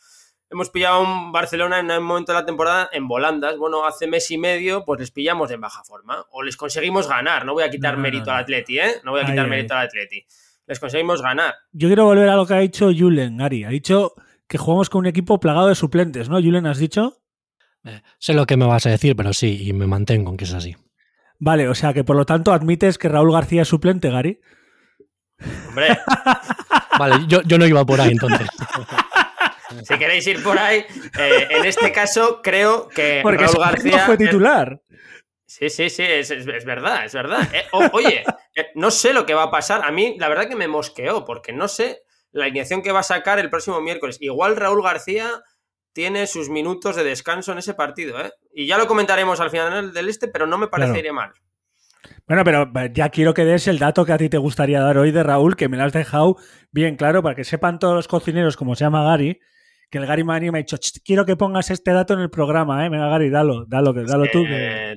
Hemos 0.49 0.71
pillado 0.71 0.97
a 0.97 1.01
un 1.01 1.33
Barcelona 1.33 1.81
en 1.81 1.91
un 1.91 2.05
momento 2.05 2.33
de 2.33 2.39
la 2.39 2.47
temporada 2.47 2.89
en 2.93 3.09
volandas. 3.09 3.57
Bueno, 3.59 3.85
hace 3.85 4.07
mes 4.07 4.31
y 4.31 4.39
medio, 4.39 4.85
pues 4.85 5.01
les 5.01 5.11
pillamos 5.11 5.51
en 5.51 5.61
baja 5.61 5.83
forma. 5.83 6.25
O 6.31 6.45
les 6.45 6.57
conseguimos 6.57 7.09
ganar. 7.09 7.45
No 7.45 7.55
voy 7.55 7.65
a 7.65 7.71
quitar 7.71 7.97
mérito 7.97 8.31
al 8.31 8.43
Atleti, 8.43 8.79
¿eh? 8.79 9.01
No 9.03 9.11
voy 9.11 9.23
a 9.23 9.27
quitar 9.27 9.49
mérito 9.49 9.75
al 9.75 9.87
Atleti 9.87 10.25
les 10.67 10.81
conseguimos 10.81 11.23
ganar. 11.23 11.55
Yo 11.73 11.89
quiero 11.89 12.05
volver 12.05 12.29
a 12.29 12.37
lo 12.37 12.47
que 12.47 12.55
ha 12.55 12.59
dicho 12.59 12.91
Julen, 12.97 13.41
Ari. 13.41 13.65
Ha 13.65 13.69
dicho 13.69 14.15
que 14.49 14.59
jugamos 14.59 14.91
con 14.91 15.01
un 15.01 15.07
equipo 15.07 15.41
plagado 15.41 15.69
de 15.69 15.75
suplentes, 15.75 16.29
¿no? 16.29 16.37
Julen, 16.37 16.67
¿has 16.67 16.79
dicho? 16.79 17.23
Eh, 17.85 18.03
sé 18.19 18.35
lo 18.35 18.47
que 18.47 18.57
me 18.57 18.67
vas 18.67 18.87
a 18.87 18.91
decir, 18.91 19.15
pero 19.17 19.33
sí, 19.33 19.69
y 19.69 19.73
me 19.73 19.87
mantengo 19.87 20.31
en 20.31 20.37
que 20.37 20.45
es 20.45 20.55
así. 20.55 20.77
Vale, 21.39 21.69
o 21.69 21.75
sea 21.75 21.93
que 21.93 22.03
por 22.03 22.17
lo 22.17 22.25
tanto 22.25 22.53
admites 22.53 22.99
que 22.99 23.09
Raúl 23.09 23.33
García 23.33 23.63
es 23.63 23.69
suplente, 23.69 24.11
Gary. 24.11 24.41
Hombre. 25.69 25.99
vale, 26.99 27.27
yo, 27.29 27.59
no 27.59 27.67
iba 27.67 27.85
por 27.85 28.01
ahí 28.01 28.11
entonces. 28.13 28.49
si 29.85 29.99
queréis 29.99 30.27
ir 30.27 30.43
por 30.43 30.59
ahí, 30.59 30.85
eh, 31.19 31.47
en 31.51 31.65
este 31.65 31.93
caso 31.93 32.41
creo 32.43 32.89
que 32.89 33.23
Raúl 33.23 33.59
García. 33.59 34.07
fue 34.07 34.17
titular. 34.17 34.81
Sí, 35.47 35.71
sí, 35.71 35.89
sí, 35.89 36.03
es, 36.03 36.45
verdad, 36.65 37.05
es 37.05 37.15
verdad. 37.15 37.49
Eh, 37.55 37.65
oye, 37.93 38.25
eh, 38.55 38.67
no 38.75 38.91
sé 38.91 39.13
lo 39.13 39.25
que 39.25 39.35
va 39.35 39.45
a 39.45 39.51
pasar. 39.51 39.85
A 39.85 39.93
mí, 39.93 40.17
la 40.19 40.29
verdad 40.29 40.49
que 40.49 40.57
me 40.57 40.67
mosqueó, 40.67 41.25
porque 41.25 41.53
no 41.53 41.69
sé 41.69 42.03
la 42.33 42.45
alineación 42.45 42.83
que 42.83 42.93
va 42.93 43.01
a 43.01 43.05
sacar 43.05 43.39
el 43.39 43.49
próximo 43.49 43.81
miércoles. 43.81 44.19
Igual 44.21 44.57
Raúl 44.57 44.83
García 44.83 45.31
tiene 45.93 46.27
sus 46.27 46.51
minutos 46.51 46.97
de 46.97 47.05
descanso 47.05 47.53
en 47.53 47.59
ese 47.59 47.75
partido, 47.75 48.21
¿eh? 48.21 48.33
Y 48.53 48.67
ya 48.67 48.77
lo 48.77 48.87
comentaremos 48.87 49.41
al 49.41 49.51
final 49.51 49.95
del 49.95 50.09
este, 50.09 50.29
pero 50.29 50.47
no 50.47 50.59
me 50.59 50.69
parecería 50.69 51.13
mal. 51.13 51.33
Bueno, 52.27 52.45
pero 52.45 52.71
eh, 52.81 52.91
ya 52.93 53.09
quiero 53.09 53.33
que 53.33 53.45
des 53.45 53.69
el 53.69 53.79
dato 53.79 54.05
que 54.05 54.13
a 54.13 54.19
ti 54.19 54.29
te 54.29 54.39
gustaría 54.39 54.81
dar 54.81 54.99
hoy 54.99 55.13
de 55.13 55.23
Raúl, 55.23 55.57
que 55.57 55.69
me 55.69 55.77
lo 55.77 55.85
has 55.85 55.93
dejado 55.93 56.37
bien 56.73 56.97
claro 56.97 57.23
para 57.23 57.35
que 57.35 57.45
sepan 57.45 57.79
todos 57.79 57.95
los 57.95 58.09
cocineros, 58.09 58.57
como 58.57 58.75
se 58.75 58.85
llama 58.85 59.05
Gary, 59.05 59.41
que 59.91 59.99
el 59.99 60.07
Gary 60.07 60.25
Mani 60.25 60.51
me 60.51 60.59
ha 60.59 60.63
dicho, 60.63 60.77
quiero 61.05 61.25
que 61.25 61.37
pongas 61.37 61.71
este 61.71 61.93
dato 61.93 62.15
en 62.15 62.21
el 62.21 62.31
programa, 62.31 62.85
¿eh? 62.85 62.89
Venga, 62.89 63.09
Gary, 63.09 63.31
dalo, 63.31 63.65
dalo, 63.67 63.93
dalo 63.93 64.27
tú. 64.33 64.45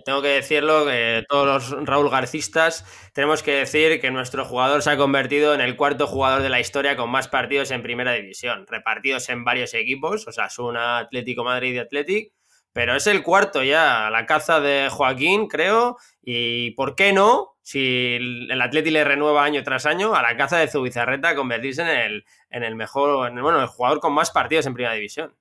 Tengo 0.03 0.21
que 0.21 0.29
decirlo, 0.29 0.85
que 0.85 1.23
todos 1.29 1.45
los 1.71 1.85
Raúl 1.85 2.09
Garcistas 2.09 2.85
tenemos 3.13 3.43
que 3.43 3.51
decir 3.51 4.01
que 4.01 4.09
nuestro 4.11 4.45
jugador 4.45 4.81
se 4.81 4.89
ha 4.89 4.97
convertido 4.97 5.53
en 5.53 5.61
el 5.61 5.75
cuarto 5.75 6.07
jugador 6.07 6.41
de 6.41 6.49
la 6.49 6.59
historia 6.59 6.95
con 6.95 7.09
más 7.09 7.27
partidos 7.27 7.71
en 7.71 7.83
primera 7.83 8.13
división, 8.13 8.65
repartidos 8.67 9.29
en 9.29 9.43
varios 9.43 9.73
equipos, 9.73 10.27
o 10.27 10.31
sea, 10.31 10.45
es 10.45 10.57
un 10.57 10.77
Atlético 10.77 11.43
Madrid 11.43 11.73
y 11.75 11.79
Atlético, 11.79 12.35
pero 12.73 12.95
es 12.95 13.07
el 13.07 13.23
cuarto 13.23 13.63
ya, 13.63 14.09
la 14.09 14.25
caza 14.25 14.59
de 14.59 14.89
Joaquín, 14.89 15.47
creo, 15.47 15.97
y 16.21 16.71
¿por 16.71 16.95
qué 16.95 17.13
no? 17.13 17.57
Si 17.69 18.15
el 18.15 18.59
Atleti 18.59 18.89
le 18.89 19.03
renueva 19.03 19.43
año 19.43 19.61
tras 19.61 19.85
año, 19.85 20.15
a 20.15 20.23
la 20.23 20.35
caza 20.35 20.57
de 20.57 20.67
Zubizarreta 20.67 21.35
convertirse 21.35 21.83
en 21.83 21.87
el, 21.87 22.25
en 22.49 22.63
el 22.63 22.73
mejor, 22.73 23.31
bueno, 23.31 23.61
el 23.61 23.67
jugador 23.67 23.99
con 23.99 24.11
más 24.11 24.31
partidos 24.31 24.65
en 24.65 24.73
primera 24.73 24.95
división. 24.95 25.35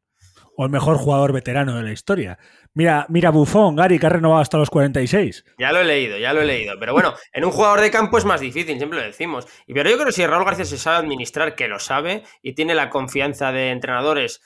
O 0.54 0.66
el 0.66 0.70
mejor 0.70 0.98
jugador 0.98 1.32
veterano 1.32 1.74
de 1.74 1.84
la 1.84 1.90
historia. 1.90 2.38
Mira, 2.74 3.06
mira 3.08 3.30
Buffon, 3.30 3.76
Gary, 3.76 3.98
que 3.98 4.04
ha 4.04 4.10
renovado 4.10 4.42
hasta 4.42 4.58
los 4.58 4.68
46. 4.68 5.42
Ya 5.58 5.72
lo 5.72 5.78
he 5.78 5.84
leído, 5.84 6.18
ya 6.18 6.34
lo 6.34 6.42
he 6.42 6.44
leído. 6.44 6.78
Pero 6.78 6.92
bueno, 6.92 7.14
en 7.32 7.46
un 7.46 7.50
jugador 7.50 7.80
de 7.80 7.90
campo 7.90 8.18
es 8.18 8.26
más 8.26 8.42
difícil, 8.42 8.76
siempre 8.76 8.98
lo 8.98 9.06
decimos. 9.06 9.46
Y 9.66 9.72
pero 9.72 9.88
yo 9.88 9.96
creo 9.96 10.08
que 10.08 10.12
si 10.12 10.26
Raúl 10.26 10.44
García 10.44 10.66
se 10.66 10.76
sabe 10.76 10.98
administrar, 10.98 11.54
que 11.54 11.66
lo 11.66 11.78
sabe, 11.78 12.24
y 12.42 12.52
tiene 12.52 12.74
la 12.74 12.90
confianza 12.90 13.52
de 13.52 13.70
entrenadores 13.70 14.42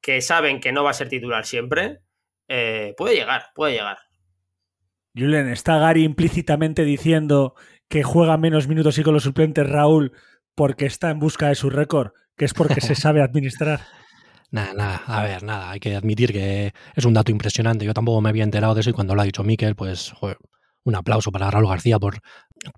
que 0.00 0.20
saben 0.20 0.60
que 0.60 0.70
no 0.70 0.84
va 0.84 0.90
a 0.90 0.94
ser 0.94 1.08
titular 1.08 1.44
siempre, 1.44 1.98
eh, 2.46 2.94
puede 2.96 3.16
llegar, 3.16 3.46
puede 3.52 3.72
llegar. 3.72 3.98
Julen, 5.14 5.48
¿está 5.48 5.78
Gary 5.78 6.04
implícitamente 6.04 6.84
diciendo 6.84 7.54
que 7.88 8.02
juega 8.02 8.36
menos 8.36 8.68
minutos 8.68 8.98
y 8.98 9.02
con 9.02 9.14
los 9.14 9.22
suplentes 9.22 9.68
Raúl 9.68 10.12
porque 10.54 10.86
está 10.86 11.10
en 11.10 11.18
busca 11.18 11.48
de 11.48 11.54
su 11.54 11.70
récord, 11.70 12.12
que 12.36 12.44
es 12.44 12.54
porque 12.54 12.80
se 12.80 12.94
sabe 12.94 13.22
administrar. 13.22 13.80
Nada, 14.50 14.72
nada, 14.74 15.02
a 15.06 15.22
ver, 15.22 15.42
nada, 15.42 15.70
hay 15.70 15.78
que 15.78 15.94
admitir 15.94 16.32
que 16.32 16.72
es 16.94 17.04
un 17.04 17.14
dato 17.14 17.30
impresionante. 17.30 17.84
Yo 17.84 17.94
tampoco 17.94 18.20
me 18.20 18.30
había 18.30 18.44
enterado 18.44 18.74
de 18.74 18.80
eso 18.80 18.90
y 18.90 18.94
cuando 18.94 19.14
lo 19.14 19.20
ha 19.20 19.24
dicho 19.24 19.44
Miquel, 19.44 19.76
pues 19.76 20.12
un 20.88 20.96
aplauso 20.96 21.30
para 21.30 21.50
Raúl 21.50 21.68
García 21.68 21.98
por, 21.98 22.20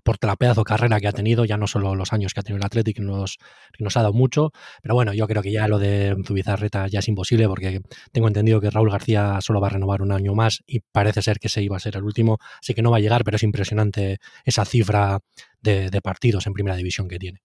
por 0.03 0.17
la 0.21 0.35
pedazo 0.35 0.63
carrera 0.63 0.99
que 0.99 1.07
ha 1.07 1.11
tenido, 1.13 1.45
ya 1.45 1.57
no 1.57 1.65
solo 1.65 1.95
los 1.95 2.11
años 2.11 2.33
que 2.33 2.41
ha 2.41 2.43
tenido 2.43 2.57
el 2.57 2.65
Athletic, 2.65 2.97
que 2.97 3.01
nos, 3.01 3.37
nos 3.79 3.97
ha 3.97 4.01
dado 4.01 4.13
mucho, 4.13 4.51
pero 4.81 4.95
bueno, 4.95 5.13
yo 5.13 5.27
creo 5.27 5.41
que 5.41 5.51
ya 5.51 5.67
lo 5.67 5.79
de 5.79 6.15
Zubizarreta 6.25 6.87
ya 6.87 6.99
es 6.99 7.07
imposible 7.07 7.47
porque 7.47 7.81
tengo 8.11 8.27
entendido 8.27 8.59
que 8.59 8.69
Raúl 8.69 8.91
García 8.91 9.39
solo 9.39 9.61
va 9.61 9.67
a 9.67 9.71
renovar 9.71 10.01
un 10.01 10.11
año 10.11 10.35
más 10.35 10.61
y 10.67 10.81
parece 10.81 11.21
ser 11.21 11.39
que 11.39 11.47
ese 11.47 11.63
iba 11.63 11.77
a 11.77 11.79
ser 11.79 11.95
el 11.95 12.03
último, 12.03 12.37
así 12.59 12.73
que 12.73 12.81
no 12.81 12.91
va 12.91 12.97
a 12.97 12.99
llegar, 12.99 13.23
pero 13.23 13.37
es 13.37 13.43
impresionante 13.43 14.19
esa 14.43 14.65
cifra 14.65 15.19
de, 15.61 15.89
partidos 16.03 16.47
en 16.47 16.53
primera 16.53 16.75
división 16.75 17.07
que 17.07 17.17
tiene. 17.17 17.41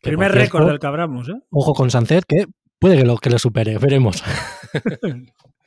Primer 0.00 0.32
récord 0.32 0.66
del 0.66 0.78
que 0.78 0.86
hablamos, 0.86 1.28
¿eh? 1.28 1.40
Ojo 1.50 1.74
con 1.74 1.90
Sancet, 1.90 2.24
que 2.26 2.46
puede 2.78 2.96
que 2.96 3.04
lo, 3.04 3.16
que 3.18 3.30
lo 3.30 3.38
supere, 3.38 3.78
veremos. 3.78 4.22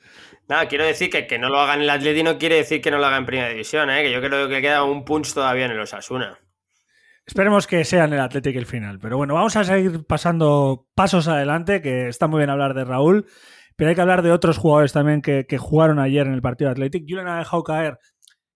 Nada, 0.51 0.67
quiero 0.67 0.84
decir 0.84 1.10
que 1.10 1.27
que 1.27 1.39
no 1.39 1.48
lo 1.48 1.62
haga 1.62 1.75
en 1.75 1.84
el 1.84 1.89
Atleti 1.89 2.24
no 2.24 2.38
quiere 2.38 2.58
decir 2.58 2.81
que 2.81 2.91
no 2.91 2.98
lo 2.98 3.05
haga 3.05 3.15
en 3.15 3.25
Primera 3.25 3.48
División, 3.48 3.89
¿eh? 3.89 4.03
que 4.03 4.12
yo 4.12 4.20
creo 4.20 4.50
que 4.50 4.62
queda 4.62 4.84
un 4.84 5.05
punch 5.05 5.34
todavía 5.34 5.63
en 5.63 5.72
el 5.72 5.79
Osasuna. 5.79 6.39
Esperemos 7.25 7.67
que 7.67 7.86
sea 7.86 8.03
en 8.03 8.12
el 8.12 8.20
Athletic 8.20 8.58
el 8.58 8.65
final. 8.65 9.00
Pero 9.00 9.15
bueno, 9.15 9.34
vamos 9.36 9.55
a 9.55 9.63
seguir 9.63 10.05
pasando 10.05 10.89
pasos 10.93 11.29
adelante, 11.29 11.81
que 11.81 12.10
está 12.10 12.27
muy 12.27 12.39
bien 12.39 12.50
hablar 12.50 12.74
de 12.74 12.84
Raúl, 12.84 13.27
pero 13.77 13.91
hay 13.91 13.96
que 13.96 14.01
hablar 14.01 14.24
de 14.24 14.34
otros 14.34 14.58
jugadores 14.58 14.91
también 14.91 15.22
que, 15.22 15.46
jugaron 15.58 16.00
ayer 16.00 16.27
en 16.27 16.34
el 16.34 16.41
partido 16.41 16.67
de 16.67 16.74
Athletic. 16.74 17.05
Julen 17.08 17.29
ha 17.29 17.39
dejado 17.39 17.63
caer 17.63 17.98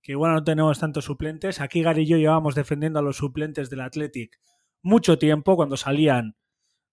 que 0.01 0.11
igual 0.11 0.33
no 0.33 0.43
tenemos 0.43 0.77
tantos 0.77 1.05
suplentes. 1.05 1.61
Aquí 1.61 1.81
Gary 1.81 2.01
y 2.01 2.07
yo 2.07 2.17
llevamos 2.17 2.55
defendiendo 2.55 2.99
a 2.99 3.03
los 3.03 3.15
suplentes 3.15 3.69
del 3.69 3.79
Athletic 3.79 4.37
mucho 4.81 5.17
tiempo 5.17 5.55
cuando 5.55 5.77
salían 5.77 6.35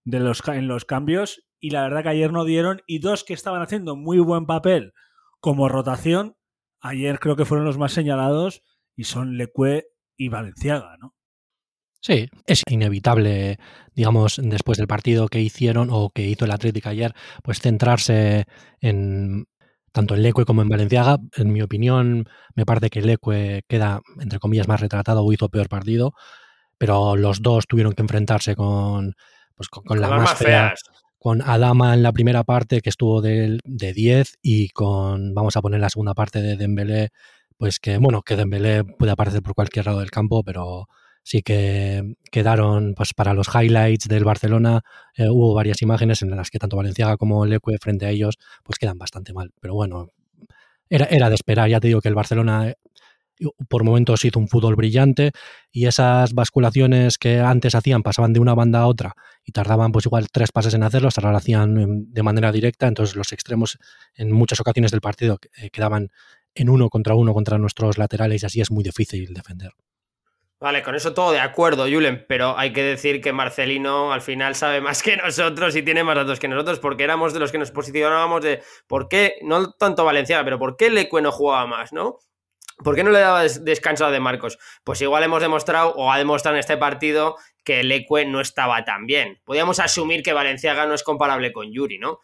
de 0.04 0.20
los, 0.20 0.46
en 0.46 0.68
los 0.68 0.84
cambios 0.84 1.42
y 1.62 1.70
la 1.70 1.82
verdad 1.82 2.02
que 2.02 2.08
ayer 2.10 2.32
no 2.32 2.44
dieron 2.44 2.82
y 2.86 2.98
dos 2.98 3.22
que 3.22 3.32
estaban 3.32 3.62
haciendo 3.62 3.94
muy 3.94 4.18
buen 4.18 4.46
papel 4.46 4.92
como 5.38 5.68
rotación, 5.68 6.36
ayer 6.80 7.20
creo 7.20 7.36
que 7.36 7.44
fueron 7.44 7.64
los 7.64 7.78
más 7.78 7.92
señalados 7.92 8.62
y 8.96 9.04
son 9.04 9.38
Lecue 9.38 9.86
y 10.16 10.28
Valenciaga, 10.28 10.96
¿no? 10.98 11.14
Sí, 12.00 12.28
es 12.46 12.64
inevitable, 12.68 13.58
digamos, 13.94 14.40
después 14.42 14.76
del 14.76 14.88
partido 14.88 15.28
que 15.28 15.40
hicieron 15.40 15.88
o 15.92 16.10
que 16.10 16.26
hizo 16.26 16.46
el 16.46 16.50
Atlético 16.50 16.88
ayer, 16.88 17.14
pues 17.44 17.60
centrarse 17.60 18.44
en 18.80 19.46
tanto 19.92 20.16
en 20.16 20.22
Lecue 20.22 20.44
como 20.44 20.62
en 20.62 20.68
Valenciaga. 20.68 21.18
En 21.36 21.52
mi 21.52 21.62
opinión, 21.62 22.28
me 22.56 22.66
parece 22.66 22.90
que 22.90 23.02
Lecue 23.02 23.62
queda, 23.68 24.00
entre 24.18 24.40
comillas, 24.40 24.66
más 24.66 24.80
retratado 24.80 25.24
o 25.24 25.32
hizo 25.32 25.48
peor 25.48 25.68
partido, 25.68 26.12
pero 26.76 27.14
los 27.14 27.40
dos 27.40 27.68
tuvieron 27.68 27.92
que 27.92 28.02
enfrentarse 28.02 28.56
con, 28.56 29.14
pues, 29.54 29.68
con, 29.68 30.00
la 30.00 30.08
más, 30.08 30.34
fea, 30.34 30.74
con 31.22 31.40
Adama 31.40 31.94
en 31.94 32.02
la 32.02 32.10
primera 32.10 32.42
parte, 32.42 32.80
que 32.80 32.90
estuvo 32.90 33.22
de, 33.22 33.60
de 33.62 33.92
10, 33.92 34.38
y 34.42 34.70
con, 34.70 35.34
vamos 35.34 35.56
a 35.56 35.62
poner 35.62 35.78
la 35.78 35.88
segunda 35.88 36.14
parte 36.14 36.42
de 36.42 36.56
Dembélé, 36.56 37.10
pues 37.56 37.78
que, 37.78 37.98
bueno, 37.98 38.22
que 38.22 38.34
Dembélé 38.34 38.82
puede 38.82 39.12
aparecer 39.12 39.40
por 39.40 39.54
cualquier 39.54 39.86
lado 39.86 40.00
del 40.00 40.10
campo, 40.10 40.42
pero 40.42 40.88
sí 41.22 41.42
que 41.42 42.16
quedaron, 42.32 42.94
pues 42.96 43.14
para 43.14 43.34
los 43.34 43.46
highlights 43.54 44.08
del 44.08 44.24
Barcelona, 44.24 44.80
eh, 45.16 45.28
hubo 45.28 45.54
varias 45.54 45.80
imágenes 45.80 46.22
en 46.22 46.34
las 46.34 46.50
que 46.50 46.58
tanto 46.58 46.76
Valenciaga 46.76 47.16
como 47.16 47.46
Leque 47.46 47.78
frente 47.80 48.04
a 48.06 48.10
ellos, 48.10 48.36
pues 48.64 48.80
quedan 48.80 48.98
bastante 48.98 49.32
mal. 49.32 49.52
Pero 49.60 49.74
bueno, 49.74 50.08
era, 50.90 51.06
era 51.06 51.28
de 51.28 51.36
esperar, 51.36 51.70
ya 51.70 51.78
te 51.78 51.86
digo 51.86 52.00
que 52.00 52.08
el 52.08 52.16
Barcelona 52.16 52.74
por 53.68 53.84
momentos 53.84 54.24
hizo 54.24 54.38
un 54.38 54.48
fútbol 54.48 54.76
brillante 54.76 55.32
y 55.70 55.86
esas 55.86 56.34
basculaciones 56.34 57.18
que 57.18 57.40
antes 57.40 57.74
hacían 57.74 58.02
pasaban 58.02 58.32
de 58.32 58.40
una 58.40 58.54
banda 58.54 58.80
a 58.80 58.86
otra 58.86 59.14
y 59.44 59.52
tardaban 59.52 59.92
pues 59.92 60.06
igual 60.06 60.28
tres 60.30 60.52
pases 60.52 60.74
en 60.74 60.82
hacerlo, 60.82 61.08
hasta 61.08 61.20
ahora 61.20 61.32
lo 61.32 61.38
hacían 61.38 62.12
de 62.12 62.22
manera 62.22 62.52
directa, 62.52 62.86
entonces 62.86 63.16
los 63.16 63.32
extremos 63.32 63.78
en 64.14 64.32
muchas 64.32 64.60
ocasiones 64.60 64.90
del 64.90 65.00
partido 65.00 65.38
eh, 65.56 65.70
quedaban 65.70 66.10
en 66.54 66.68
uno 66.68 66.88
contra 66.90 67.14
uno 67.14 67.32
contra 67.34 67.58
nuestros 67.58 67.98
laterales 67.98 68.42
y 68.42 68.46
así 68.46 68.60
es 68.60 68.70
muy 68.70 68.84
difícil 68.84 69.32
defender. 69.32 69.72
Vale, 70.62 70.84
con 70.84 70.94
eso 70.94 71.12
todo 71.12 71.32
de 71.32 71.40
acuerdo, 71.40 71.86
Julen, 71.90 72.24
pero 72.28 72.56
hay 72.56 72.72
que 72.72 72.84
decir 72.84 73.20
que 73.20 73.32
Marcelino 73.32 74.12
al 74.12 74.20
final 74.20 74.54
sabe 74.54 74.80
más 74.80 75.02
que 75.02 75.16
nosotros 75.16 75.74
y 75.74 75.82
tiene 75.82 76.04
más 76.04 76.14
datos 76.14 76.38
que 76.38 76.46
nosotros, 76.46 76.78
porque 76.78 77.02
éramos 77.02 77.34
de 77.34 77.40
los 77.40 77.50
que 77.50 77.58
nos 77.58 77.72
posicionábamos 77.72 78.42
de 78.42 78.62
por 78.86 79.08
qué, 79.08 79.34
no 79.42 79.72
tanto 79.72 80.04
Valenciaga, 80.04 80.44
pero 80.44 80.60
por 80.60 80.76
qué 80.76 80.88
Lecue 80.88 81.20
no 81.20 81.32
jugaba 81.32 81.66
más, 81.66 81.92
¿no? 81.92 82.18
¿Por 82.82 82.94
qué 82.94 83.04
no 83.04 83.10
le 83.10 83.20
daba 83.20 83.42
descanso 83.42 84.06
a 84.06 84.10
De 84.10 84.20
Marcos? 84.20 84.58
Pues 84.84 85.00
igual 85.00 85.22
hemos 85.22 85.42
demostrado, 85.42 85.94
o 85.94 86.12
ha 86.12 86.18
demostrado 86.18 86.56
en 86.56 86.60
este 86.60 86.76
partido, 86.76 87.36
que 87.64 87.80
el 87.80 87.92
Ecue 87.92 88.24
no 88.24 88.40
estaba 88.40 88.84
tan 88.84 89.06
bien. 89.06 89.40
Podíamos 89.44 89.80
asumir 89.80 90.22
que 90.22 90.32
Valenciaga 90.32 90.86
no 90.86 90.94
es 90.94 91.02
comparable 91.02 91.52
con 91.52 91.72
Yuri, 91.72 91.98
¿no? 91.98 92.18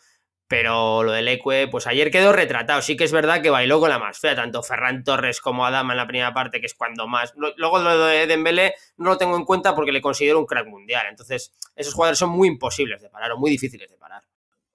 Pero 0.49 1.03
lo 1.03 1.13
del 1.13 1.29
Ecue, 1.29 1.69
pues 1.71 1.87
ayer 1.87 2.11
quedó 2.11 2.33
retratado. 2.33 2.81
Sí 2.81 2.97
que 2.97 3.05
es 3.05 3.13
verdad 3.13 3.43
que 3.43 3.51
bailó 3.51 3.81
con 3.81 3.91
la 3.91 3.99
más 3.99 4.19
fea, 4.19 4.35
tanto 4.35 4.63
Ferran 4.63 5.05
Torres 5.05 5.43
como 5.43 5.67
Adama 5.67 5.93
en 5.93 5.99
la 5.99 6.07
primera 6.07 6.33
parte, 6.33 6.59
que 6.61 6.67
es 6.67 6.75
cuando 6.75 7.07
más. 7.07 7.35
Luego 7.37 7.79
lo 7.79 8.07
de 8.07 8.27
Dembélé 8.27 8.75
no 8.97 9.11
lo 9.11 9.19
tengo 9.19 9.37
en 9.37 9.45
cuenta 9.45 9.75
porque 9.75 9.93
le 9.93 10.01
considero 10.01 10.39
un 10.39 10.47
crack 10.47 10.67
mundial. 10.67 11.07
Entonces, 11.11 11.55
esos 11.77 11.93
jugadores 11.93 12.19
son 12.19 12.31
muy 12.31 12.49
imposibles 12.49 13.03
de 13.03 13.11
parar 13.11 13.33
o 13.33 13.37
muy 13.37 13.51
difíciles 13.51 13.91
de 13.91 13.99
parar. 13.99 14.23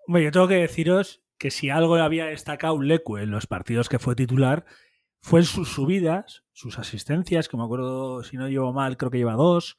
Bueno, 0.06 0.26
yo 0.26 0.32
tengo 0.32 0.48
que 0.48 0.56
deciros 0.56 1.24
que 1.40 1.50
si 1.50 1.72
algo 1.72 1.96
había 1.96 2.26
destacado 2.26 2.80
Lecue 2.80 3.24
en 3.24 3.32
los 3.32 3.48
partidos 3.48 3.90
que 3.90 3.98
fue 3.98 4.16
titular, 4.16 4.66
fue 5.24 5.40
en 5.40 5.46
sus 5.46 5.70
subidas, 5.70 6.44
sus 6.52 6.78
asistencias, 6.78 7.48
que 7.48 7.56
me 7.56 7.64
acuerdo, 7.64 8.24
si 8.24 8.36
no 8.36 8.50
llevo 8.50 8.74
mal, 8.74 8.98
creo 8.98 9.10
que 9.10 9.20
lleva 9.20 9.34
dos, 9.34 9.78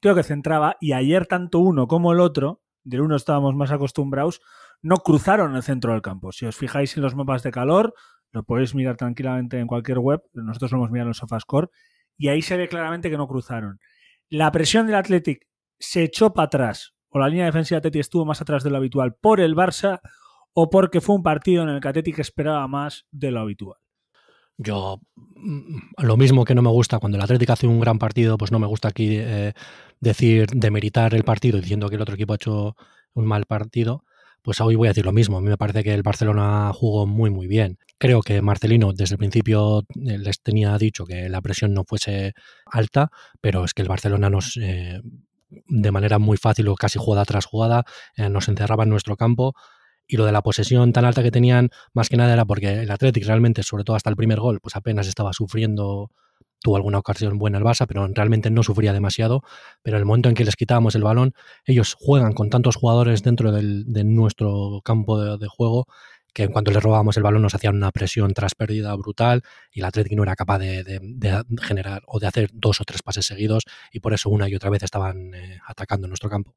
creo 0.00 0.14
que 0.14 0.22
centraba, 0.22 0.76
y 0.80 0.92
ayer 0.92 1.26
tanto 1.26 1.60
uno 1.60 1.88
como 1.88 2.12
el 2.12 2.20
otro, 2.20 2.62
del 2.84 3.00
uno 3.00 3.16
estábamos 3.16 3.54
más 3.54 3.72
acostumbrados, 3.72 4.42
no 4.82 4.98
cruzaron 4.98 5.56
el 5.56 5.62
centro 5.62 5.92
del 5.92 6.02
campo. 6.02 6.30
Si 6.30 6.44
os 6.44 6.56
fijáis 6.56 6.94
en 6.94 7.02
los 7.02 7.14
mapas 7.14 7.42
de 7.42 7.50
calor, 7.50 7.94
lo 8.32 8.42
podéis 8.44 8.74
mirar 8.74 8.98
tranquilamente 8.98 9.58
en 9.58 9.66
cualquier 9.66 9.98
web, 9.98 10.20
nosotros 10.34 10.72
lo 10.72 10.78
hemos 10.78 10.90
mirado 10.90 11.08
en 11.08 11.14
Sofascore, 11.14 11.68
y 12.18 12.28
ahí 12.28 12.42
se 12.42 12.58
ve 12.58 12.68
claramente 12.68 13.08
que 13.08 13.16
no 13.16 13.26
cruzaron. 13.26 13.80
La 14.28 14.52
presión 14.52 14.86
del 14.86 14.96
Athletic 14.96 15.48
se 15.78 16.02
echó 16.02 16.34
para 16.34 16.46
atrás, 16.46 16.94
o 17.08 17.18
la 17.18 17.28
línea 17.28 17.46
defensiva 17.46 17.76
de 17.76 17.88
Athletic 17.88 18.00
estuvo 18.00 18.26
más 18.26 18.42
atrás 18.42 18.62
de 18.62 18.68
lo 18.68 18.76
habitual 18.76 19.14
por 19.14 19.40
el 19.40 19.56
Barça, 19.56 20.00
o 20.52 20.68
porque 20.68 21.00
fue 21.00 21.16
un 21.16 21.22
partido 21.22 21.62
en 21.62 21.70
el 21.70 21.80
que 21.80 21.88
Athletic 21.88 22.18
esperaba 22.18 22.68
más 22.68 23.06
de 23.10 23.30
lo 23.30 23.40
habitual. 23.40 23.78
Yo, 24.58 25.00
mm, 25.16 25.78
lo 25.98 26.16
mismo 26.16 26.44
que 26.44 26.54
no 26.54 26.62
me 26.62 26.70
gusta 26.70 26.98
cuando 26.98 27.18
el 27.18 27.24
Atlético 27.24 27.52
hace 27.52 27.66
un 27.66 27.80
gran 27.80 27.98
partido, 27.98 28.38
pues 28.38 28.52
no 28.52 28.58
me 28.58 28.66
gusta 28.66 28.88
aquí 28.88 29.16
eh, 29.18 29.52
decir, 30.00 30.46
demeritar 30.48 31.14
el 31.14 31.24
partido 31.24 31.60
diciendo 31.60 31.88
que 31.88 31.96
el 31.96 32.02
otro 32.02 32.14
equipo 32.14 32.32
ha 32.32 32.36
hecho 32.36 32.76
un 33.14 33.26
mal 33.26 33.46
partido, 33.46 34.04
pues 34.42 34.60
hoy 34.60 34.74
voy 34.74 34.88
a 34.88 34.90
decir 34.90 35.04
lo 35.04 35.12
mismo. 35.12 35.38
A 35.38 35.40
mí 35.40 35.48
me 35.48 35.56
parece 35.56 35.84
que 35.84 35.94
el 35.94 36.02
Barcelona 36.02 36.72
jugó 36.74 37.06
muy, 37.06 37.30
muy 37.30 37.46
bien. 37.46 37.78
Creo 37.98 38.22
que 38.22 38.42
Marcelino 38.42 38.92
desde 38.92 39.14
el 39.14 39.18
principio 39.18 39.80
eh, 39.80 40.18
les 40.18 40.42
tenía 40.42 40.76
dicho 40.78 41.04
que 41.04 41.28
la 41.28 41.40
presión 41.40 41.74
no 41.74 41.84
fuese 41.84 42.34
alta, 42.66 43.10
pero 43.40 43.64
es 43.64 43.74
que 43.74 43.82
el 43.82 43.88
Barcelona 43.88 44.30
nos, 44.30 44.56
eh, 44.60 45.00
de 45.50 45.92
manera 45.92 46.18
muy 46.18 46.36
fácil 46.36 46.68
o 46.68 46.74
casi 46.74 46.98
jugada 46.98 47.24
tras 47.24 47.46
jugada, 47.46 47.84
nos 48.16 48.48
encerraba 48.48 48.84
en 48.84 48.90
nuestro 48.90 49.16
campo 49.16 49.54
y 50.06 50.16
lo 50.16 50.24
de 50.26 50.32
la 50.32 50.42
posesión 50.42 50.92
tan 50.92 51.04
alta 51.04 51.22
que 51.22 51.30
tenían, 51.30 51.70
más 51.94 52.08
que 52.08 52.16
nada 52.16 52.32
era 52.32 52.44
porque 52.44 52.82
el 52.82 52.90
Athletic 52.90 53.24
realmente, 53.26 53.62
sobre 53.62 53.84
todo 53.84 53.96
hasta 53.96 54.10
el 54.10 54.16
primer 54.16 54.40
gol, 54.40 54.60
pues 54.60 54.76
apenas 54.76 55.08
estaba 55.08 55.32
sufriendo, 55.32 56.10
tuvo 56.60 56.76
alguna 56.76 56.98
ocasión 56.98 57.38
buena 57.38 57.58
el 57.58 57.64
Barça, 57.64 57.86
pero 57.86 58.06
realmente 58.08 58.50
no 58.50 58.62
sufría 58.62 58.92
demasiado. 58.92 59.42
Pero 59.82 59.98
el 59.98 60.04
momento 60.04 60.28
en 60.28 60.34
que 60.34 60.44
les 60.44 60.56
quitábamos 60.56 60.94
el 60.94 61.02
balón, 61.02 61.34
ellos 61.66 61.96
juegan 61.98 62.32
con 62.32 62.50
tantos 62.50 62.76
jugadores 62.76 63.22
dentro 63.22 63.52
de 63.52 64.04
nuestro 64.04 64.80
campo 64.84 65.20
de, 65.38 65.48
juego 65.48 65.86
que 66.34 66.44
en 66.44 66.52
cuanto 66.52 66.70
les 66.70 66.82
robábamos 66.82 67.16
el 67.18 67.22
balón 67.22 67.42
nos 67.42 67.54
hacían 67.54 67.76
una 67.76 67.90
presión 67.90 68.32
tras 68.32 68.54
pérdida 68.54 68.94
brutal 68.94 69.42
y 69.70 69.80
el 69.80 69.84
Athletic 69.84 70.14
no 70.14 70.22
era 70.22 70.34
capaz 70.34 70.58
de, 70.58 71.44
generar 71.60 72.02
o 72.06 72.20
de 72.20 72.26
hacer 72.26 72.50
dos 72.54 72.80
o 72.80 72.84
tres 72.84 73.02
pases 73.02 73.26
seguidos 73.26 73.64
y 73.92 74.00
por 74.00 74.14
eso 74.14 74.30
una 74.30 74.48
y 74.48 74.54
otra 74.54 74.70
vez 74.70 74.82
estaban 74.82 75.34
eh, 75.34 75.58
atacando 75.66 76.08
nuestro 76.08 76.30
campo. 76.30 76.54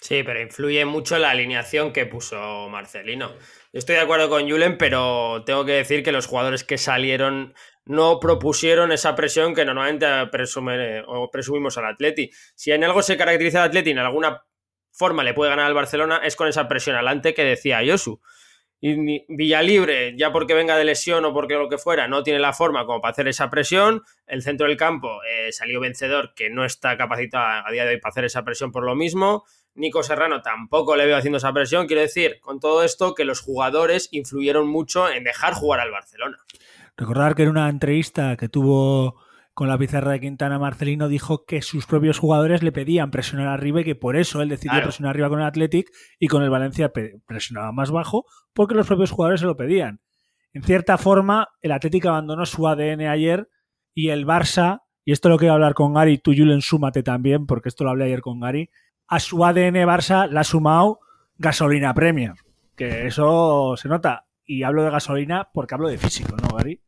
Sí, 0.00 0.22
pero 0.22 0.40
influye 0.40 0.84
mucho 0.84 1.18
la 1.18 1.30
alineación 1.30 1.92
que 1.92 2.04
puso 2.04 2.68
Marcelino. 2.68 3.32
estoy 3.72 3.96
de 3.96 4.02
acuerdo 4.02 4.28
con 4.28 4.48
Julen, 4.48 4.76
pero 4.76 5.44
tengo 5.46 5.64
que 5.64 5.72
decir 5.72 6.02
que 6.02 6.12
los 6.12 6.26
jugadores 6.26 6.62
que 6.62 6.76
salieron 6.76 7.54
no 7.86 8.20
propusieron 8.20 8.92
esa 8.92 9.14
presión 9.14 9.54
que 9.54 9.64
normalmente 9.64 10.06
o 11.06 11.30
presumimos 11.30 11.78
al 11.78 11.86
Atleti. 11.86 12.30
Si 12.54 12.72
en 12.72 12.84
algo 12.84 13.02
se 13.02 13.16
caracteriza 13.16 13.62
al 13.62 13.68
Atleti, 13.68 13.90
en 13.90 13.98
alguna 13.98 14.44
forma 14.90 15.24
le 15.24 15.34
puede 15.34 15.50
ganar 15.50 15.66
al 15.66 15.74
Barcelona, 15.74 16.20
es 16.22 16.36
con 16.36 16.48
esa 16.48 16.68
presión 16.68 16.96
adelante 16.96 17.34
que 17.34 17.44
decía 17.44 17.82
Yosu. 17.82 18.20
Y 18.80 19.24
Villalibre, 19.28 20.14
ya 20.16 20.30
porque 20.30 20.52
venga 20.52 20.76
de 20.76 20.84
lesión 20.84 21.24
o 21.24 21.32
porque 21.32 21.54
lo 21.54 21.70
que 21.70 21.78
fuera, 21.78 22.06
no 22.06 22.22
tiene 22.22 22.38
la 22.38 22.52
forma 22.52 22.84
como 22.84 23.00
para 23.00 23.12
hacer 23.12 23.28
esa 23.28 23.48
presión. 23.48 24.02
El 24.26 24.42
centro 24.42 24.66
del 24.66 24.76
campo 24.76 25.20
eh, 25.24 25.52
salió 25.52 25.80
vencedor, 25.80 26.34
que 26.34 26.50
no 26.50 26.66
está 26.66 26.98
capacitado 26.98 27.66
a 27.66 27.72
día 27.72 27.86
de 27.86 27.94
hoy 27.94 28.00
para 28.00 28.10
hacer 28.10 28.26
esa 28.26 28.44
presión 28.44 28.72
por 28.72 28.84
lo 28.84 28.94
mismo. 28.94 29.44
Nico 29.74 30.02
Serrano 30.02 30.40
tampoco 30.42 30.96
le 30.96 31.06
veo 31.06 31.16
haciendo 31.16 31.38
esa 31.38 31.52
presión. 31.52 31.86
Quiero 31.86 32.02
decir, 32.02 32.38
con 32.40 32.60
todo 32.60 32.82
esto, 32.84 33.14
que 33.14 33.24
los 33.24 33.40
jugadores 33.40 34.08
influyeron 34.12 34.68
mucho 34.68 35.10
en 35.10 35.24
dejar 35.24 35.54
jugar 35.54 35.80
al 35.80 35.90
Barcelona. 35.90 36.36
Recordar 36.96 37.34
que 37.34 37.42
en 37.42 37.48
una 37.48 37.68
entrevista 37.68 38.36
que 38.36 38.48
tuvo 38.48 39.16
con 39.52 39.68
la 39.68 39.78
pizarra 39.78 40.12
de 40.12 40.20
Quintana, 40.20 40.58
Marcelino 40.58 41.08
dijo 41.08 41.44
que 41.44 41.62
sus 41.62 41.86
propios 41.86 42.18
jugadores 42.18 42.62
le 42.62 42.72
pedían 42.72 43.10
presionar 43.12 43.48
arriba 43.48 43.80
y 43.80 43.84
que 43.84 43.94
por 43.94 44.16
eso 44.16 44.42
él 44.42 44.48
decidió 44.48 44.72
Claro. 44.72 44.86
presionar 44.86 45.10
arriba 45.10 45.28
con 45.28 45.40
el 45.40 45.46
Athletic 45.46 45.88
y 46.18 46.26
con 46.26 46.42
el 46.42 46.50
Valencia 46.50 46.92
presionaba 47.26 47.70
más 47.70 47.90
bajo 47.92 48.24
porque 48.52 48.74
los 48.74 48.86
propios 48.86 49.10
jugadores 49.12 49.40
se 49.40 49.46
lo 49.46 49.56
pedían. 49.56 50.00
En 50.52 50.62
cierta 50.62 50.98
forma, 50.98 51.48
el 51.62 51.72
Athletic 51.72 52.06
abandonó 52.06 52.46
su 52.46 52.66
ADN 52.66 53.08
ayer 53.08 53.48
y 53.92 54.10
el 54.10 54.26
Barça, 54.26 54.82
y 55.04 55.12
esto 55.12 55.28
lo 55.28 55.36
quiero 55.38 55.54
hablar 55.54 55.74
con 55.74 55.94
Gary, 55.94 56.18
tú 56.18 56.32
Julen, 56.36 56.60
súmate 56.60 57.02
también, 57.04 57.46
porque 57.46 57.68
esto 57.68 57.84
lo 57.84 57.90
hablé 57.90 58.04
ayer 58.06 58.22
con 58.22 58.40
Gary, 58.40 58.70
a 59.14 59.20
su 59.20 59.44
ADN 59.44 59.86
Barça 59.86 60.28
le 60.28 60.40
ha 60.40 60.44
sumado 60.44 60.98
gasolina 61.38 61.94
Premier, 61.94 62.32
que 62.76 63.06
eso 63.06 63.76
se 63.76 63.88
nota. 63.88 64.26
Y 64.44 64.64
hablo 64.64 64.82
de 64.82 64.90
gasolina 64.90 65.50
porque 65.54 65.74
hablo 65.74 65.88
de 65.88 65.98
físico, 65.98 66.36
¿no, 66.36 66.56
Gary? 66.56 66.80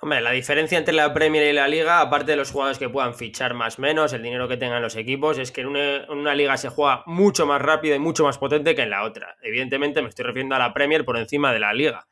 Hombre, 0.00 0.22
la 0.22 0.30
diferencia 0.30 0.78
entre 0.78 0.94
la 0.94 1.12
Premier 1.12 1.50
y 1.50 1.52
la 1.52 1.68
Liga, 1.68 2.00
aparte 2.00 2.32
de 2.32 2.36
los 2.36 2.50
jugadores 2.50 2.78
que 2.78 2.88
puedan 2.88 3.14
fichar 3.14 3.52
más 3.52 3.78
menos, 3.78 4.12
el 4.14 4.22
dinero 4.22 4.48
que 4.48 4.56
tengan 4.56 4.80
los 4.80 4.96
equipos, 4.96 5.38
es 5.38 5.52
que 5.52 5.60
en 5.60 5.68
una 5.68 6.34
liga 6.34 6.56
se 6.56 6.70
juega 6.70 7.02
mucho 7.06 7.46
más 7.46 7.60
rápido 7.60 7.94
y 7.94 7.98
mucho 7.98 8.24
más 8.24 8.38
potente 8.38 8.74
que 8.74 8.82
en 8.82 8.90
la 8.90 9.04
otra. 9.04 9.36
Evidentemente 9.42 10.00
me 10.00 10.08
estoy 10.08 10.24
refiriendo 10.24 10.54
a 10.54 10.58
la 10.58 10.72
Premier 10.72 11.04
por 11.04 11.18
encima 11.18 11.52
de 11.52 11.60
la 11.60 11.74
Liga. 11.74 12.06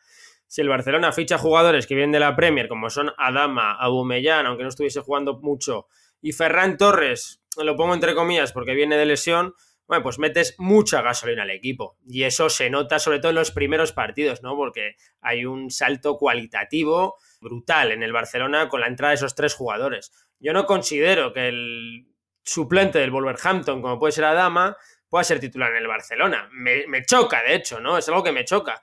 Si 0.47 0.61
el 0.61 0.69
Barcelona 0.69 1.13
ficha 1.13 1.39
jugadores 1.39 1.87
que 1.87 1.95
vienen 1.95 2.13
de 2.13 2.21
la 2.21 2.37
Premier, 2.37 2.69
como 2.69 2.91
son 2.91 3.13
Adama, 3.17 3.73
Aubameyang, 3.73 4.47
aunque 4.47 4.63
no 4.63 4.69
estuviese 4.69 5.01
jugando 5.01 5.41
mucho, 5.41 5.89
y 6.21 6.33
Ferran 6.33 6.77
Torres, 6.77 7.43
lo 7.63 7.77
pongo 7.77 7.95
entre 7.95 8.15
comillas 8.15 8.53
porque 8.53 8.75
viene 8.75 8.97
de 8.97 9.07
lesión, 9.07 9.55
bueno, 9.87 10.03
pues 10.03 10.19
metes 10.19 10.55
mucha 10.59 11.03
gasolina 11.03 11.43
al 11.43 11.51
equipo. 11.51 11.99
Y 12.07 12.23
eso 12.23 12.49
se 12.49 12.71
nota 12.71 12.99
sobre 12.99 13.19
todo 13.19 13.31
en 13.31 13.37
los 13.37 13.51
primeros 13.51 13.93
partidos, 13.93 14.43
¿no? 14.43 14.57
Porque 14.57 14.97
hay 15.21 15.45
un 15.45 15.71
salto 15.71 16.17
cualitativo 16.17 17.17
brutal 17.41 17.93
en 17.93 18.03
el 18.03 18.13
Barcelona 18.13 18.69
con 18.69 18.81
la 18.81 18.87
entrada 18.87 19.11
de 19.11 19.17
esos 19.17 19.35
tres 19.35 19.55
jugadores. 19.55 20.13
Yo 20.41 20.53
no 20.53 20.65
considero 20.65 21.33
que 21.33 21.49
el 21.49 22.07
suplente 22.43 22.99
del 22.99 23.11
Wolverhampton, 23.11 23.83
como 23.83 23.99
puede 23.99 24.13
ser 24.13 24.25
Adama, 24.25 24.77
pueda 25.09 25.25
ser 25.25 25.41
titular 25.41 25.71
en 25.73 25.79
el 25.79 25.87
Barcelona. 25.87 26.49
Me, 26.53 26.87
me 26.87 27.05
choca, 27.05 27.43
de 27.43 27.55
hecho, 27.55 27.81
¿no? 27.81 27.99
Es 27.99 28.09
algo 28.09 28.23
que 28.23 28.33
me 28.33 28.45
choca. 28.45 28.81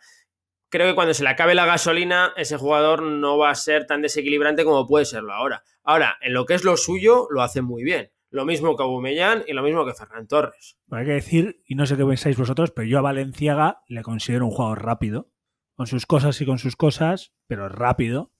Creo 0.71 0.87
que 0.87 0.95
cuando 0.95 1.13
se 1.13 1.23
le 1.23 1.29
acabe 1.29 1.53
la 1.53 1.65
gasolina, 1.65 2.31
ese 2.37 2.55
jugador 2.55 3.03
no 3.03 3.37
va 3.37 3.49
a 3.49 3.55
ser 3.55 3.87
tan 3.87 4.01
desequilibrante 4.01 4.63
como 4.63 4.87
puede 4.87 5.03
serlo 5.03 5.33
ahora. 5.33 5.63
Ahora, 5.83 6.17
en 6.21 6.31
lo 6.33 6.45
que 6.45 6.53
es 6.53 6.63
lo 6.63 6.77
suyo, 6.77 7.27
lo 7.29 7.41
hace 7.41 7.61
muy 7.61 7.83
bien. 7.83 8.09
Lo 8.29 8.45
mismo 8.45 8.77
que 8.77 8.83
Aubameyang 8.83 9.43
y 9.45 9.51
lo 9.51 9.63
mismo 9.63 9.85
que 9.85 9.93
Ferran 9.93 10.29
Torres. 10.29 10.77
Hay 10.89 11.05
que 11.05 11.11
decir, 11.11 11.61
y 11.65 11.75
no 11.75 11.85
sé 11.85 11.97
qué 11.97 12.05
pensáis 12.05 12.37
vosotros, 12.37 12.71
pero 12.71 12.87
yo 12.87 12.99
a 12.99 13.01
Valenciaga 13.01 13.81
le 13.89 14.01
considero 14.01 14.45
un 14.45 14.51
jugador 14.51 14.85
rápido, 14.85 15.29
con 15.75 15.87
sus 15.87 16.05
cosas 16.05 16.39
y 16.39 16.45
con 16.45 16.57
sus 16.57 16.77
cosas, 16.77 17.33
pero 17.47 17.67
rápido. 17.67 18.31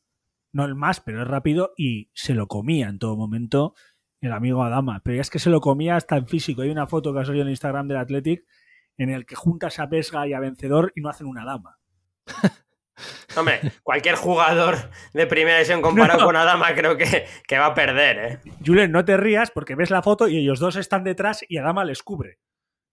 No 0.54 0.64
el 0.64 0.74
más, 0.74 1.02
pero 1.02 1.24
es 1.24 1.28
rápido 1.28 1.74
y 1.76 2.12
se 2.14 2.34
lo 2.34 2.48
comía 2.48 2.88
en 2.88 2.98
todo 2.98 3.18
momento 3.18 3.76
el 4.22 4.32
amigo 4.32 4.64
Adama. 4.64 5.02
Pero 5.04 5.20
es 5.20 5.30
que 5.30 5.40
se 5.40 5.50
lo 5.50 5.60
comía 5.60 5.98
hasta 5.98 6.16
en 6.16 6.28
físico. 6.28 6.62
Hay 6.62 6.70
una 6.70 6.88
foto 6.88 7.14
que 7.14 7.20
ha 7.20 7.26
salido 7.26 7.44
en 7.44 7.50
Instagram 7.50 7.90
del 7.90 7.98
Athletic 7.98 8.46
en 8.96 9.10
el 9.10 9.26
que 9.26 9.36
juntas 9.36 9.80
a 9.80 9.88
Vesga 9.88 10.26
y 10.30 10.34
a 10.34 10.40
Vencedor 10.40 10.94
y 10.96 11.02
no 11.02 11.10
hacen 11.10 11.28
una 11.28 11.44
dama. 11.44 11.81
Hombre, 13.38 13.62
cualquier 13.84 14.16
jugador 14.16 14.76
de 15.14 15.26
primera 15.26 15.58
división 15.58 15.82
comparado 15.82 16.20
No. 16.20 16.26
con 16.26 16.36
Adama 16.36 16.76
creo 16.76 16.98
que, 16.98 17.26
que 17.48 17.58
va 17.58 17.68
a 17.68 17.74
perder, 17.74 18.18
¿eh? 18.20 18.52
Julen, 18.66 18.92
no 18.92 19.06
te 19.06 19.18
rías 19.18 19.52
porque 19.52 19.76
ves 19.76 19.90
la 19.90 20.02
foto 20.04 20.28
y 20.28 20.38
ellos 20.38 20.60
dos 20.60 20.76
están 20.76 21.04
detrás 21.04 21.44
y 21.48 21.58
Adama 21.58 21.86
les 21.86 22.04
cubre. 22.04 22.40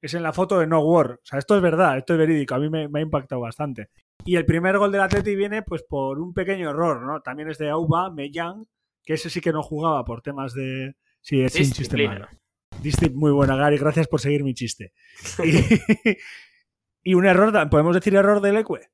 Es 0.00 0.14
en 0.14 0.22
la 0.22 0.32
foto 0.32 0.60
de 0.60 0.66
No 0.68 0.80
War. 0.80 1.10
O 1.12 1.20
sea, 1.24 1.40
esto 1.40 1.56
es 1.56 1.62
verdad, 1.62 1.98
esto 1.98 2.12
es 2.14 2.18
verídico. 2.20 2.54
A 2.54 2.58
mí 2.60 2.70
me, 2.70 2.88
me 2.88 3.00
ha 3.00 3.02
impactado 3.02 3.40
bastante. 3.40 3.90
Y 4.24 4.36
el 4.36 4.46
primer 4.46 4.78
gol 4.78 4.92
del 4.92 5.00
Atleti 5.00 5.34
viene 5.34 5.62
pues 5.62 5.82
por 5.82 6.20
un 6.20 6.32
pequeño 6.32 6.70
error, 6.70 7.02
¿no? 7.02 7.20
También 7.20 7.50
es 7.50 7.58
de 7.58 7.68
Auba, 7.70 8.10
Mellán, 8.10 8.66
que 9.02 9.14
ese 9.14 9.28
sí 9.28 9.40
que 9.40 9.52
no 9.52 9.62
jugaba 9.62 10.04
por 10.04 10.22
temas 10.22 10.54
de... 10.54 10.94
Sí, 11.20 11.42
es 11.42 11.54
un 11.56 11.72
chiste 11.72 12.06
malo. 12.06 12.28
Muy 13.12 13.32
buena, 13.32 13.56
Gary. 13.56 13.76
Gracias 13.76 14.06
por 14.06 14.20
seguir 14.20 14.44
mi 14.44 14.54
chiste. 14.54 14.92
Y, 15.44 17.10
y 17.10 17.14
un 17.14 17.26
error, 17.26 17.52
¿podemos 17.70 17.94
decir 17.94 18.14
error 18.14 18.40
del 18.40 18.56
Ecue? 18.58 18.88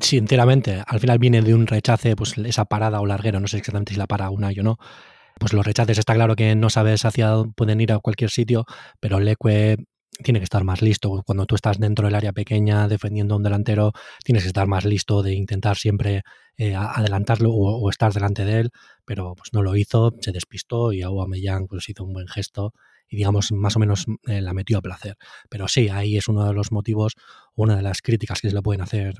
Sí, 0.00 0.16
enteramente. 0.16 0.82
Al 0.86 1.00
final 1.00 1.18
viene 1.18 1.42
de 1.42 1.54
un 1.54 1.66
rechace, 1.66 2.16
pues 2.16 2.36
esa 2.38 2.64
parada 2.64 3.00
o 3.00 3.06
larguero, 3.06 3.40
no 3.40 3.46
sé 3.48 3.58
exactamente 3.58 3.92
si 3.92 3.98
la 3.98 4.06
para 4.06 4.30
una 4.30 4.48
o 4.48 4.62
no. 4.62 4.78
Pues 5.38 5.52
los 5.52 5.66
rechaces 5.66 5.98
está 5.98 6.14
claro 6.14 6.34
que 6.36 6.54
no 6.56 6.70
sabes 6.70 7.04
hacia 7.04 7.28
dónde 7.28 7.52
pueden 7.56 7.80
ir 7.80 7.92
a 7.92 7.98
cualquier 7.98 8.30
sitio, 8.30 8.64
pero 9.00 9.18
el 9.18 9.28
Ecue 9.28 9.76
tiene 10.24 10.40
que 10.40 10.44
estar 10.44 10.64
más 10.64 10.80
listo. 10.82 11.22
Cuando 11.26 11.44
tú 11.46 11.56
estás 11.56 11.78
dentro 11.78 12.06
del 12.06 12.14
área 12.14 12.32
pequeña 12.32 12.88
defendiendo 12.88 13.34
a 13.34 13.36
un 13.38 13.42
delantero, 13.44 13.92
tienes 14.24 14.44
que 14.44 14.48
estar 14.48 14.66
más 14.66 14.84
listo 14.86 15.22
de 15.22 15.34
intentar 15.34 15.76
siempre 15.76 16.22
eh, 16.56 16.74
adelantarlo 16.74 17.50
o, 17.52 17.78
o 17.80 17.90
estar 17.90 18.12
delante 18.14 18.44
de 18.46 18.60
él, 18.60 18.70
pero 19.04 19.34
pues 19.36 19.52
no 19.52 19.62
lo 19.62 19.76
hizo, 19.76 20.12
se 20.20 20.32
despistó 20.32 20.92
y 20.92 21.02
Aubameyang 21.02 21.66
pues 21.68 21.88
hizo 21.90 22.04
un 22.04 22.14
buen 22.14 22.28
gesto 22.28 22.72
y 23.08 23.16
digamos 23.16 23.52
más 23.52 23.76
o 23.76 23.78
menos 23.78 24.06
eh, 24.26 24.40
la 24.40 24.52
metió 24.52 24.78
a 24.78 24.82
placer. 24.82 25.16
Pero 25.48 25.68
sí, 25.68 25.88
ahí 25.88 26.16
es 26.16 26.28
uno 26.28 26.46
de 26.46 26.54
los 26.54 26.72
motivos, 26.72 27.14
una 27.54 27.76
de 27.76 27.82
las 27.82 28.02
críticas 28.02 28.40
que 28.40 28.48
se 28.48 28.54
le 28.54 28.62
pueden 28.62 28.82
hacer 28.82 29.14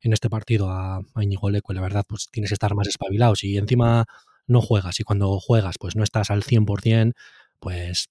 en 0.00 0.12
este 0.12 0.28
partido 0.28 0.70
a, 0.70 0.96
a 0.96 1.22
Íñigo 1.22 1.50
Leque, 1.50 1.74
la 1.74 1.80
verdad, 1.80 2.04
pues 2.08 2.28
tienes 2.30 2.50
que 2.50 2.54
estar 2.54 2.74
más 2.74 2.88
espabilado. 2.88 3.36
Si 3.36 3.56
encima 3.56 4.04
no 4.46 4.60
juegas 4.60 4.98
y 5.00 5.04
cuando 5.04 5.38
juegas 5.38 5.76
pues 5.78 5.96
no 5.96 6.02
estás 6.02 6.30
al 6.30 6.42
100%, 6.42 7.12
pues 7.60 8.08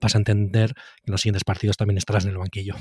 vas 0.00 0.14
a 0.14 0.18
entender 0.18 0.74
que 0.74 1.06
en 1.06 1.12
los 1.12 1.20
siguientes 1.20 1.44
partidos 1.44 1.76
también 1.76 1.98
estarás 1.98 2.24
en 2.24 2.30
el 2.30 2.38
banquillo. 2.38 2.76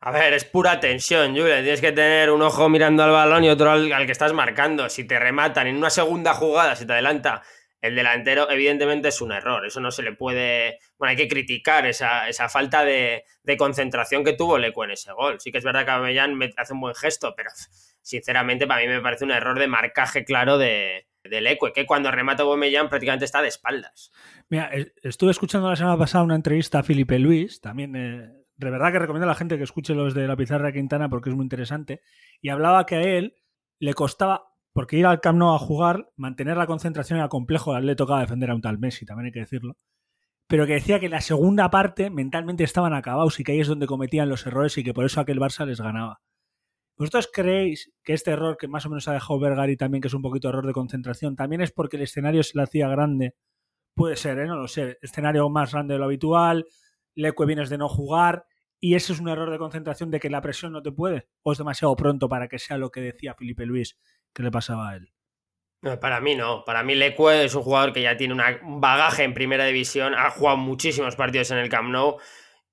A 0.00 0.12
ver, 0.12 0.32
es 0.32 0.44
pura 0.44 0.78
tensión, 0.78 1.32
Julen. 1.32 1.62
Tienes 1.64 1.80
que 1.80 1.90
tener 1.90 2.30
un 2.30 2.40
ojo 2.42 2.68
mirando 2.68 3.02
al 3.02 3.10
balón 3.10 3.42
y 3.42 3.48
otro 3.48 3.70
al, 3.70 3.92
al 3.92 4.06
que 4.06 4.12
estás 4.12 4.32
marcando. 4.32 4.88
Si 4.88 5.04
te 5.04 5.18
rematan 5.18 5.66
en 5.66 5.76
una 5.76 5.90
segunda 5.90 6.34
jugada, 6.34 6.76
si 6.76 6.86
te 6.86 6.92
adelanta 6.92 7.42
el 7.80 7.94
delantero, 7.94 8.50
evidentemente 8.50 9.08
es 9.08 9.20
un 9.20 9.32
error. 9.32 9.64
Eso 9.66 9.80
no 9.80 9.90
se 9.90 10.02
le 10.02 10.12
puede. 10.12 10.78
Bueno, 10.98 11.10
hay 11.10 11.16
que 11.16 11.28
criticar 11.28 11.86
esa, 11.86 12.28
esa 12.28 12.48
falta 12.48 12.84
de, 12.84 13.24
de 13.42 13.56
concentración 13.56 14.24
que 14.24 14.32
tuvo 14.32 14.58
Leco 14.58 14.84
en 14.84 14.90
ese 14.92 15.12
gol. 15.12 15.38
Sí 15.40 15.52
que 15.52 15.58
es 15.58 15.64
verdad 15.64 15.86
que 15.86 16.28
me 16.34 16.50
hace 16.56 16.72
un 16.72 16.80
buen 16.80 16.94
gesto, 16.94 17.34
pero 17.36 17.50
sinceramente 18.02 18.66
para 18.66 18.80
mí 18.82 18.88
me 18.88 19.00
parece 19.00 19.24
un 19.24 19.30
error 19.30 19.58
de 19.58 19.68
marcaje 19.68 20.24
claro 20.24 20.58
de, 20.58 21.06
de 21.22 21.40
Leque, 21.40 21.72
que 21.72 21.86
cuando 21.86 22.10
remata 22.10 22.42
Aubameyang 22.42 22.88
prácticamente 22.88 23.24
está 23.24 23.42
de 23.42 23.48
espaldas. 23.48 24.10
Mira, 24.48 24.66
es- 24.72 24.92
estuve 25.02 25.30
escuchando 25.30 25.68
la 25.68 25.76
semana 25.76 25.98
pasada 25.98 26.24
una 26.24 26.34
entrevista 26.34 26.78
a 26.80 26.82
Felipe 26.82 27.18
Luis, 27.18 27.60
también 27.60 27.94
eh, 27.96 28.32
de 28.56 28.70
verdad 28.70 28.90
que 28.92 28.98
recomiendo 28.98 29.24
a 29.26 29.28
la 29.32 29.34
gente 29.34 29.56
que 29.56 29.64
escuche 29.64 29.94
los 29.94 30.14
de 30.14 30.26
la 30.26 30.36
pizarra 30.36 30.72
Quintana 30.72 31.08
porque 31.08 31.30
es 31.30 31.36
muy 31.36 31.44
interesante, 31.44 32.00
y 32.40 32.48
hablaba 32.48 32.86
que 32.86 32.96
a 32.96 33.02
él 33.02 33.36
le 33.78 33.94
costaba, 33.94 34.48
porque 34.78 34.96
ir 34.96 35.06
al 35.06 35.20
Camp 35.20 35.40
Nou 35.40 35.56
a 35.56 35.58
jugar, 35.58 36.08
mantener 36.14 36.56
la 36.56 36.68
concentración 36.68 37.18
era 37.18 37.28
complejo, 37.28 37.76
le 37.80 37.96
tocaba 37.96 38.20
defender 38.20 38.52
a 38.52 38.54
un 38.54 38.60
tal 38.60 38.78
Messi, 38.78 39.04
también 39.04 39.26
hay 39.26 39.32
que 39.32 39.40
decirlo, 39.40 39.76
pero 40.46 40.68
que 40.68 40.74
decía 40.74 41.00
que 41.00 41.08
la 41.08 41.20
segunda 41.20 41.68
parte 41.68 42.10
mentalmente 42.10 42.62
estaban 42.62 42.94
acabados 42.94 43.40
y 43.40 43.42
que 43.42 43.50
ahí 43.50 43.58
es 43.58 43.66
donde 43.66 43.88
cometían 43.88 44.28
los 44.28 44.46
errores 44.46 44.78
y 44.78 44.84
que 44.84 44.94
por 44.94 45.04
eso 45.04 45.20
aquel 45.20 45.40
Barça 45.40 45.66
les 45.66 45.80
ganaba. 45.80 46.20
¿Vosotros 46.96 47.28
creéis 47.32 47.90
que 48.04 48.12
este 48.12 48.30
error 48.30 48.56
que 48.56 48.68
más 48.68 48.86
o 48.86 48.90
menos 48.90 49.08
ha 49.08 49.14
dejado 49.14 49.40
Bergari 49.40 49.76
también, 49.76 50.00
que 50.00 50.06
es 50.06 50.14
un 50.14 50.22
poquito 50.22 50.48
error 50.48 50.64
de 50.64 50.72
concentración, 50.72 51.34
también 51.34 51.60
es 51.60 51.72
porque 51.72 51.96
el 51.96 52.04
escenario 52.04 52.44
se 52.44 52.56
le 52.56 52.62
hacía 52.62 52.86
grande 52.86 53.34
Puede 53.96 54.14
ser, 54.14 54.38
¿eh? 54.38 54.46
no 54.46 54.54
lo 54.54 54.68
sé. 54.68 54.96
Escenario 55.02 55.50
más 55.50 55.72
grande 55.72 55.94
de 55.94 55.98
lo 55.98 56.04
habitual, 56.04 56.66
Leque 57.16 57.46
vienes 57.46 57.68
de 57.68 57.78
no 57.78 57.88
jugar 57.88 58.46
y 58.78 58.94
ese 58.94 59.12
es 59.12 59.18
un 59.18 59.28
error 59.28 59.50
de 59.50 59.58
concentración 59.58 60.12
de 60.12 60.20
que 60.20 60.30
la 60.30 60.40
presión 60.40 60.70
no 60.70 60.82
te 60.82 60.92
puede. 60.92 61.26
O 61.42 61.50
es 61.50 61.58
demasiado 61.58 61.96
pronto 61.96 62.28
para 62.28 62.46
que 62.46 62.60
sea 62.60 62.78
lo 62.78 62.92
que 62.92 63.00
decía 63.00 63.34
Felipe 63.34 63.66
Luis 63.66 63.98
que 64.38 64.42
le 64.44 64.50
pasaba 64.50 64.90
a 64.90 64.96
él. 64.96 65.12
No, 65.82 66.00
para 66.00 66.20
mí 66.20 66.34
no. 66.34 66.64
Para 66.64 66.82
mí 66.82 66.94
Leque 66.94 67.44
es 67.44 67.54
un 67.54 67.62
jugador 67.62 67.92
que 67.92 68.02
ya 68.02 68.16
tiene 68.16 68.34
una- 68.34 68.58
un 68.62 68.80
bagaje 68.80 69.22
en 69.24 69.34
primera 69.34 69.64
división, 69.66 70.14
ha 70.14 70.30
jugado 70.30 70.56
muchísimos 70.56 71.14
partidos 71.14 71.50
en 71.50 71.58
el 71.58 71.68
Camp 71.68 71.90
Nou 71.90 72.16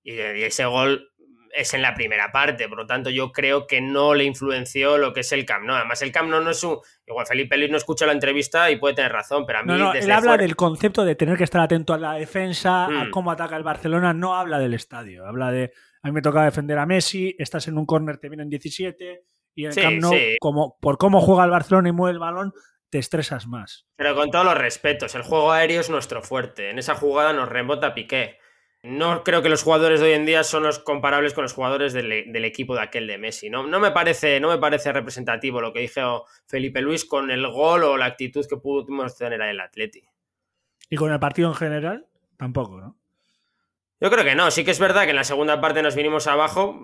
y, 0.04 0.14
y 0.14 0.44
ese 0.44 0.66
gol 0.66 1.12
es 1.54 1.74
en 1.74 1.82
la 1.84 1.94
primera 1.94 2.32
parte. 2.32 2.68
Por 2.68 2.80
lo 2.80 2.86
tanto, 2.88 3.10
yo 3.12 3.32
creo 3.32 3.68
que 3.68 3.80
no 3.80 4.14
le 4.16 4.24
influenció 4.24 4.98
lo 4.98 5.14
que 5.14 5.20
es 5.22 5.32
el 5.32 5.46
Camp 5.46 5.66
Nou. 5.66 5.76
Además, 5.78 6.02
el 6.02 6.12
Camp 6.12 6.30
Nou 6.30 6.42
no 6.44 6.50
es 6.50 6.64
un... 6.64 6.80
Igual 7.06 7.28
Felipe 7.28 7.58
Luis 7.58 7.70
no 7.70 7.78
escucha 7.78 8.06
la 8.08 8.12
entrevista 8.14 8.72
y 8.72 8.78
puede 8.78 8.96
tener 8.96 9.12
razón, 9.12 9.46
pero 9.46 9.60
a 9.60 9.64
mí 9.64 9.68
No, 9.72 9.78
no, 9.78 9.94
desde 9.94 10.06
él 10.08 10.12
habla 10.12 10.38
del 10.38 10.56
concepto 10.56 11.06
de 11.06 11.16
tener 11.16 11.38
que 11.38 11.44
estar 11.44 11.62
atento 11.62 11.94
a 11.94 11.98
la 12.00 12.14
defensa, 12.16 12.86
a 12.86 13.06
Mm. 13.06 13.12
cómo 13.12 13.32
ataca 13.32 13.56
el 13.56 13.64
Barcelona, 13.64 14.14
no 14.14 14.36
habla 14.36 14.58
del 14.60 14.74
estadio. 14.74 15.26
Habla 15.28 15.52
de, 15.52 15.72
a 16.02 16.08
mí 16.08 16.12
me 16.14 16.22
toca 16.24 16.44
defender 16.44 16.78
a 16.80 16.86
Messi, 16.88 17.36
estás 17.38 17.68
en 17.68 17.78
un 17.78 17.86
córner, 17.86 18.18
te 18.18 18.28
vienen 18.30 18.50
17 18.50 19.24
y 19.56 19.64
en 19.64 19.68
el 19.70 19.74
Sí, 19.74 19.82
Camp 19.82 20.02
Nou, 20.02 20.14
sí. 20.14 20.36
como, 20.40 20.78
por 20.80 20.98
cómo 20.98 21.22
juega 21.22 21.46
el 21.46 21.52
Barcelona 21.52 21.90
y 21.90 21.94
mueve 21.94 22.14
el 22.14 22.20
balón, 22.20 22.54
te 22.90 23.00
estresas 23.00 23.48
más. 23.48 23.88
Pero 23.96 24.16
con 24.16 24.30
todos 24.30 24.46
los 24.46 24.58
respetos, 24.58 25.16
el 25.16 25.24
juego 25.24 25.52
aéreo 25.52 25.82
es 25.82 25.90
nuestro 25.90 26.22
fuerte. 26.22 26.70
En 26.70 26.78
esa 26.80 26.96
jugada 26.96 27.34
nos 27.34 27.50
rebota 27.50 27.94
Piqué. 27.94 28.38
No 28.84 29.24
creo 29.24 29.42
que 29.42 29.50
los 29.50 29.64
jugadores 29.64 30.00
de 30.00 30.06
hoy 30.08 30.14
en 30.14 30.28
día 30.28 30.44
son 30.44 30.62
los 30.62 30.78
comparables 30.78 31.34
con 31.34 31.42
los 31.42 31.54
jugadores 31.54 31.92
del, 31.92 32.32
del 32.32 32.46
equipo 32.46 32.76
de 32.76 32.82
aquel 32.82 33.08
de 33.08 33.18
Messi. 33.18 33.50
No, 33.50 33.66
no, 33.66 33.80
me 33.80 33.90
parece, 33.90 34.40
no 34.40 34.48
me 34.50 34.60
parece 34.60 34.94
representativo 34.94 35.60
lo 35.60 35.74
que 35.74 35.80
dijo 35.80 36.26
Felipe 36.46 36.82
Luis 36.82 37.04
con 37.04 37.32
el 37.32 37.48
gol 37.50 37.84
o 37.84 37.98
la 37.98 38.06
actitud 38.06 38.46
que 38.48 38.58
pudimos 38.58 39.18
tener 39.18 39.42
en 39.42 39.48
el 39.50 39.60
Atleti. 39.60 40.04
Y 40.88 40.98
con 40.98 41.12
el 41.12 41.20
partido 41.20 41.48
en 41.50 41.56
general, 41.56 42.06
tampoco, 42.38 42.80
¿no? 42.80 42.96
Yo 44.02 44.12
creo 44.12 44.26
que 44.26 44.36
no, 44.36 44.52
sí 44.52 44.66
que 44.66 44.72
es 44.72 44.80
verdad 44.80 45.06
que 45.06 45.12
en 45.12 45.16
la 45.16 45.24
segunda 45.24 45.62
parte 45.62 45.82
nos 45.82 45.96
vinimos 45.96 46.28
abajo, 46.28 46.78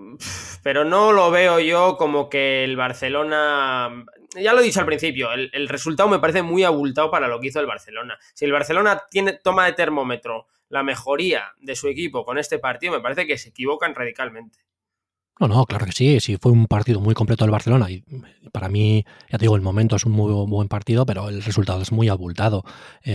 pero 0.64 0.86
no 0.86 1.12
lo 1.12 1.30
veo 1.30 1.60
yo 1.60 1.98
como 1.98 2.30
que 2.30 2.64
el 2.64 2.78
Barcelona. 2.78 4.06
Ya 4.36 4.54
lo 4.54 4.62
he 4.62 4.64
dicho 4.64 4.80
al 4.80 4.86
principio, 4.86 5.34
el, 5.34 5.50
el, 5.52 5.68
resultado 5.68 6.08
me 6.08 6.20
parece 6.20 6.42
muy 6.42 6.64
abultado 6.64 7.12
para 7.12 7.28
lo 7.28 7.42
que 7.42 7.48
hizo 7.48 7.60
el 7.60 7.66
Barcelona. 7.66 8.18
Si 8.34 8.46
el 8.46 8.54
Barcelona 8.54 9.04
tiene, 9.10 9.34
toma 9.34 9.66
de 9.66 9.74
termómetro 9.74 10.48
la 10.70 10.84
mejoría 10.84 11.52
de 11.60 11.76
su 11.76 11.90
equipo 11.90 12.24
con 12.24 12.38
este 12.38 12.60
partido, 12.60 12.94
me 12.94 13.02
parece 13.02 13.28
que 13.28 13.38
se 13.38 13.50
equivocan 13.50 13.94
radicalmente. 13.94 14.60
No, 15.42 15.48
no, 15.48 15.66
claro 15.66 15.88
que 15.88 15.92
sí, 15.92 16.20
sí 16.20 16.38
fue 16.40 16.52
un 16.52 16.68
partido 16.68 17.00
muy 17.02 17.16
completo 17.16 17.44
del 17.44 17.52
Barcelona 17.52 17.90
y 17.90 18.04
para 18.52 18.70
mí, 18.70 19.04
ya 19.32 19.40
te 19.40 19.46
digo, 19.46 19.56
el 19.56 19.64
momento 19.64 19.96
es 19.96 20.06
un 20.06 20.12
muy 20.12 20.32
buen 20.48 20.68
partido, 20.68 21.04
pero 21.04 21.30
el 21.30 21.42
resultado 21.42 21.82
es 21.82 21.92
muy 21.92 22.10
abultado. 22.10 22.64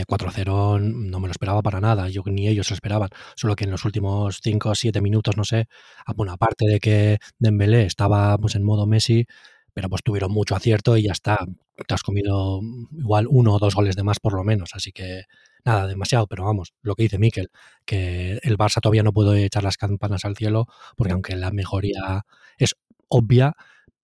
4-0 0.09 0.77
eh, 0.79 0.81
no 0.83 1.21
me 1.21 1.29
lo 1.29 1.31
esperaba 1.31 1.63
para 1.63 1.81
nada, 1.81 2.09
yo 2.09 2.23
ni 2.27 2.49
ellos 2.49 2.69
lo 2.71 2.75
esperaban, 2.75 3.11
solo 3.37 3.55
que 3.55 3.63
en 3.65 3.71
los 3.71 3.85
últimos 3.85 4.41
5 4.43 4.71
o 4.71 4.75
7 4.75 5.01
minutos, 5.01 5.37
no 5.37 5.45
sé, 5.45 5.69
ah, 6.05 6.15
bueno, 6.17 6.33
aparte 6.33 6.67
de 6.67 6.81
que 6.81 7.19
Dembélé 7.39 7.85
estaba 7.85 8.37
pues 8.39 8.57
en 8.57 8.65
modo 8.65 8.87
Messi, 8.89 9.27
pero 9.73 9.89
pues 9.89 10.03
tuvieron 10.03 10.33
mucho 10.33 10.57
acierto 10.57 10.97
y 10.97 11.05
ya 11.05 11.13
está, 11.13 11.47
te 11.87 11.95
has 11.95 12.03
comido 12.03 12.61
igual 12.99 13.27
uno 13.31 13.55
o 13.55 13.59
dos 13.61 13.77
goles 13.77 13.95
de 13.95 14.03
más 14.03 14.19
por 14.19 14.35
lo 14.35 14.43
menos, 14.43 14.71
así 14.75 14.91
que 14.91 15.23
nada, 15.67 15.87
demasiado, 15.89 16.27
pero 16.29 16.45
vamos, 16.45 16.73
lo 16.81 16.95
que 16.95 17.03
dice 17.03 17.19
Miquel, 17.19 17.51
que 17.85 18.39
el 18.43 18.57
Barça 18.57 18.81
todavía 18.81 19.03
no 19.03 19.13
puede 19.13 19.45
echar 19.45 19.65
las 19.65 19.77
campanas 19.77 20.25
al 20.25 20.37
cielo, 20.37 20.67
porque 20.97 21.13
aunque 21.13 21.35
la 21.37 21.51
mejoría 21.51 22.25
es 22.57 22.77
obvia, 23.09 23.57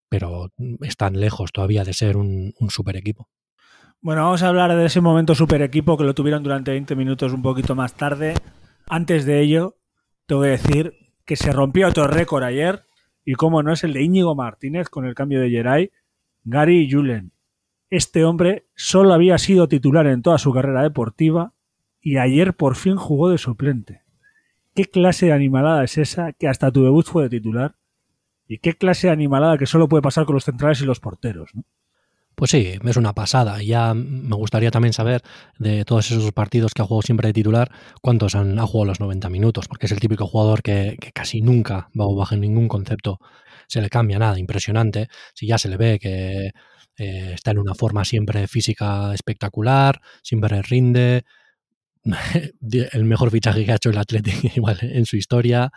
pero 0.09 0.51
están 0.83 1.19
lejos 1.19 1.53
todavía 1.53 1.85
de 1.85 1.95
ser 1.95 2.17
un, 2.17 2.53
super 2.69 2.97
equipo. 2.97 3.29
Bueno, 4.01 4.25
vamos 4.25 4.43
a 4.43 4.49
hablar 4.49 4.77
de 4.77 4.85
ese 4.85 5.01
momento 5.01 5.37
super 5.37 5.63
equipo 5.63 5.97
que 5.97 6.05
lo 6.05 6.15
tuvieron 6.15 6.43
durante 6.43 6.73
20 6.73 6.97
minutos 6.97 7.33
un 7.33 7.43
poquito 7.43 7.77
más 7.77 7.95
tarde. 7.95 8.35
Antes 8.89 9.25
de 9.25 9.41
ello, 9.41 9.77
te 10.27 10.35
voy 10.35 10.49
a 10.49 10.53
decir 10.53 10.95
que 11.25 11.37
se 11.37 11.53
rompió 11.53 11.87
otro 11.87 12.09
récord 12.09 12.43
ayer, 12.43 12.85
y 13.25 13.35
como 13.35 13.63
no 13.63 13.73
es 13.73 13.85
el 13.85 13.93
de 13.93 14.03
Íñigo 14.03 14.35
Martínez 14.35 14.89
con 14.89 15.07
el 15.07 15.15
cambio 15.15 15.41
de 15.41 15.51
Geray, 15.51 15.93
Gary 16.43 16.91
Julen 16.91 17.33
este 17.93 18.25
hombre 18.25 18.65
solo 18.75 19.13
había 19.13 19.37
sido 19.37 19.69
titular 19.69 20.07
en 20.07 20.23
toda 20.23 20.39
su 20.39 20.51
carrera 20.51 20.83
deportiva 20.83 21.53
y 22.01 22.17
ayer 22.17 22.55
por 22.55 22.75
fin 22.75 22.97
jugó 22.97 23.29
de 23.29 23.37
suplente. 23.37 24.01
¿Qué 24.75 24.87
clase 24.87 25.27
de 25.27 25.33
animalada 25.33 25.85
es 25.85 25.99
esa 25.99 26.33
que 26.33 26.49
hasta 26.49 26.73
tu 26.73 26.85
debut 26.85 27.05
fue 27.05 27.25
de 27.25 27.29
titular? 27.29 27.77
¿Y 28.49 28.59
qué 28.59 28.73
clase 28.73 29.09
de 29.09 29.13
animalada 29.13 29.59
que 29.59 29.67
solo 29.67 29.91
puede 29.91 30.01
pasar 30.01 30.25
con 30.25 30.35
los 30.35 30.45
centrales 30.45 30.81
y 30.81 30.87
los 30.87 31.01
porteros? 31.01 31.51
Pues 32.35 32.51
sí, 32.51 32.79
es 32.83 32.97
una 32.97 33.13
pasada. 33.13 33.63
Ya 33.63 33.93
me 33.93 34.37
gustaría 34.37 34.71
también 34.71 34.95
saber 34.95 35.21
de 35.59 35.85
todos 35.85 36.11
esos 36.11 36.33
partidos 36.33 36.73
que 36.73 36.81
ha 36.81 36.87
jugado 36.87 37.03
siempre 37.03 37.27
de 37.27 37.35
titular, 37.35 37.71
cuántos 38.01 38.35
han 38.35 38.59
ha 38.59 38.67
jugado 38.67 38.87
los 38.87 39.01
90 39.01 39.29
minutos, 39.29 39.69
porque 39.69 39.85
es 39.85 39.93
el 39.93 40.01
típico 40.01 40.27
jugador 40.27 40.63
que, 40.63 40.97
casi 41.13 41.43
nunca, 41.43 41.91
bajo 41.93 42.37
ningún 42.37 42.69
concepto, 42.69 43.21
se 43.67 43.83
le 43.83 43.91
cambia 43.91 44.19
nada. 44.19 44.39
Impresionante. 44.39 45.09
Si 45.35 45.47
ya 45.47 45.59
se 45.59 45.69
le 45.69 45.77
ve 45.77 45.99
que 45.99 46.53
eh, 46.97 47.33
está 47.35 47.53
en 47.53 47.59
una 47.59 47.75
forma 47.75 48.05
siempre 48.05 48.47
física 48.47 49.13
espectacular, 49.15 50.01
siempre 50.23 50.63
rinde. 50.63 51.25
el 52.93 53.05
mejor 53.05 53.31
fichaje 53.31 53.65
que 53.65 53.73
ha 53.73 53.77
hecho 53.77 53.91
el 53.91 53.99
Athletic 53.99 54.57
igual 54.57 54.79
en 54.83 55.07
su 55.07 55.17
historia. 55.17 55.71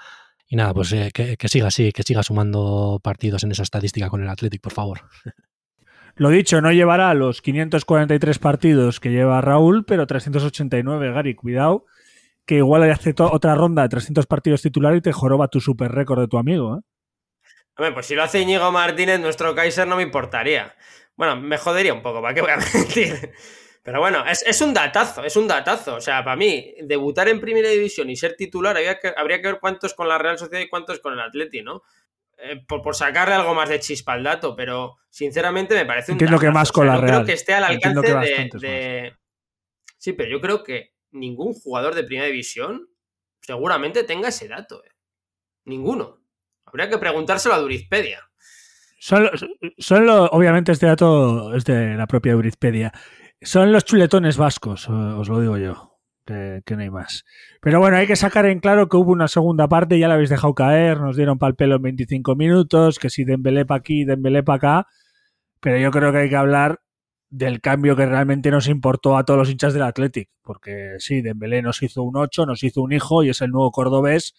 Y 0.47 0.56
nada, 0.56 0.73
pues 0.73 0.91
eh, 0.93 1.12
que, 1.12 1.47
siga 1.47 1.67
así, 1.67 1.91
que 1.91 2.04
siga 2.04 2.21
sumando 2.21 2.99
partidos 3.04 3.43
en 3.43 3.51
esa 3.51 3.63
estadística 3.63 4.10
con 4.10 4.21
el 4.21 4.30
Athletic, 4.30 4.62
por 4.62 4.73
favor. 4.73 5.01
Lo 6.17 6.30
dicho, 6.30 6.62
no 6.62 6.71
llevará 6.71 7.13
los 7.13 7.41
543 7.41 8.39
partidos 8.39 8.99
que 8.99 9.10
lleva 9.10 9.41
Raúl, 9.41 9.86
pero 9.86 10.08
389, 10.08 11.12
Gary, 11.12 11.36
cuidado, 11.36 11.86
que 12.45 12.56
igual 12.56 12.89
hace 12.89 13.13
otra 13.17 13.56
ronda 13.56 13.82
de 13.82 13.89
300 13.89 14.25
partidos 14.25 14.62
titular 14.62 14.95
y 14.95 15.01
te 15.01 15.12
joroba 15.12 15.49
tu 15.49 15.60
super 15.60 15.91
récord 15.91 16.21
de 16.21 16.28
tu 16.28 16.38
amigo. 16.38 16.78
¿eh? 16.78 16.82
Hombre, 17.78 17.93
pues 17.93 18.06
si 18.06 18.15
lo 18.15 18.23
hace 18.23 18.39
Íñigo 18.39 18.71
Martínez, 18.71 19.19
nuestro 19.19 19.54
Kaiser 19.56 19.88
no 19.88 19.97
me 19.97 20.04
importaría. 20.04 20.73
Bueno, 21.15 21.38
me 21.38 21.58
jodería 21.58 21.93
un 21.93 22.01
poco, 22.01 22.21
¿para 22.21 22.34
qué 22.34 22.41
voy 22.41 22.51
a 22.51 22.58
mentir? 22.73 23.32
Pero 23.86 23.99
bueno, 23.99 24.23
es, 24.25 24.62
un 24.62 24.73
datazo, 24.73 25.23
es 25.23 25.36
un 25.36 25.47
datazo. 25.47 25.95
O 25.97 26.01
sea, 26.01 26.23
para 26.23 26.36
mí, 26.36 26.73
debutar 26.82 27.30
en 27.30 27.39
primera 27.39 27.69
división 27.69 28.10
y 28.10 28.15
ser 28.15 28.36
titular, 28.36 28.75
habría 28.75 28.99
que, 28.99 29.13
habría 29.15 29.39
que 29.39 29.47
ver 29.47 29.60
cuántos 29.60 29.93
con 29.93 30.08
la 30.08 30.17
Real 30.17 30.39
Sociedad 30.39 30.63
y 30.63 30.69
cuántos 30.69 30.99
con 30.99 31.13
el 31.13 31.19
Atleti, 31.19 31.62
¿no? 31.62 31.84
Eh, 32.38 32.63
por, 32.67 32.95
sacarle 32.95 33.36
algo 33.36 33.54
más 33.54 33.69
de 33.69 33.80
chispa 33.80 34.13
al 34.13 34.23
dato, 34.23 34.56
pero 34.56 34.97
sinceramente 35.10 35.75
me 35.75 35.86
parece 35.86 36.12
un 36.12 36.15
Entiendo 36.15 36.39
que 36.39 36.49
más 36.49 36.71
con 36.71 36.88
la 36.88 36.97
Real. 36.97 37.08
creo 37.08 37.25
que 37.25 37.34
esté 37.34 37.54
al 37.54 37.63
alcance 37.63 38.13
de, 38.60 39.13
Sí, 39.97 40.13
pero 40.13 40.32
yo 40.32 40.41
creo 40.41 40.63
que 40.63 40.95
ningún 41.12 41.54
jugador 41.54 41.93
de 41.93 42.04
primera 42.04 42.28
división 42.28 42.89
seguramente 43.39 44.04
tenga 44.04 44.30
ese 44.30 44.47
dato. 44.47 44.84
Eh. 44.84 44.89
Ninguno. 45.65 46.21
Habría 46.65 46.89
que 46.89 46.97
preguntárselo 46.97 47.54
a 47.54 47.60
Durizpedia. 47.60 48.28
Son, 49.06 50.10
obviamente 50.32 50.72
este 50.72 50.88
dato 50.88 51.54
es 51.54 51.63
de 51.63 51.94
la 51.94 52.08
propia 52.08 52.32
Eurizpedia. 52.32 52.91
Son 53.39 53.72
los 53.72 53.86
chuletones 53.86 54.36
vascos, 54.36 54.89
os 54.89 55.30
lo 55.30 55.39
digo 55.39 55.60
yo, 55.60 56.00
que, 56.26 56.63
no 56.72 56.80
hay 56.80 56.89
más. 56.89 57.24
Pero 57.62 57.80
bueno, 57.80 57.98
hay 57.98 58.08
que 58.08 58.15
sacar 58.15 58.48
en 58.48 58.60
claro 58.60 58.89
que 58.89 58.98
hubo 58.98 59.12
una 59.12 59.28
segunda 59.28 59.68
parte, 59.68 60.00
ya 60.00 60.08
la 60.08 60.15
habéis 60.15 60.32
dejado 60.32 60.56
caer, 60.56 61.00
nos 61.02 61.18
dieron 61.18 61.38
pal 61.38 61.54
pelo 61.54 61.76
en 61.76 61.84
25 61.84 62.36
minutos, 62.36 62.98
que 62.98 63.12
si 63.12 63.26
Dembélé 63.26 63.63
para 63.63 63.78
aquí, 63.78 64.06
Dembélé 64.06 64.41
para 64.41 64.80
acá, 64.80 64.88
pero 65.60 65.78
yo 65.78 65.91
creo 65.91 66.12
que 66.12 66.18
hay 66.18 66.30
que 66.30 66.36
hablar 66.36 66.82
del 67.30 67.62
cambio 67.62 67.96
que 67.96 68.08
realmente 68.08 68.50
nos 68.50 68.68
importó 68.68 69.18
a 69.18 69.24
todos 69.24 69.38
los 69.38 69.52
hinchas 69.52 69.76
del 69.76 69.84
Athletic, 69.84 70.32
porque 70.41 70.96
sí, 70.98 71.22
Dembélé 71.22 71.62
nos 71.62 71.84
hizo 71.84 72.02
un 72.02 72.18
8, 72.18 72.48
nos 72.48 72.63
hizo 72.63 72.82
un 72.82 72.91
hijo 72.91 73.24
y 73.24 73.30
es 73.30 73.41
el 73.41 73.52
nuevo 73.52 73.70
cordobés, 73.72 74.34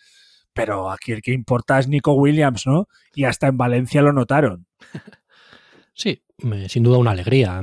pero 0.57 0.91
aquí 0.91 1.13
el 1.13 1.23
que 1.23 1.33
importa 1.33 1.79
es 1.79 1.87
Nico 1.87 2.15
Williams, 2.15 2.67
¿no? 2.67 2.89
Y 3.15 3.25
hasta 3.25 3.47
en 3.47 3.59
Valencia 3.59 4.03
lo 4.03 4.13
notaron. 4.13 4.67
Sí, 5.99 6.21
sin 6.69 6.83
duda 6.83 6.99
una 6.99 7.13
alegría. 7.13 7.59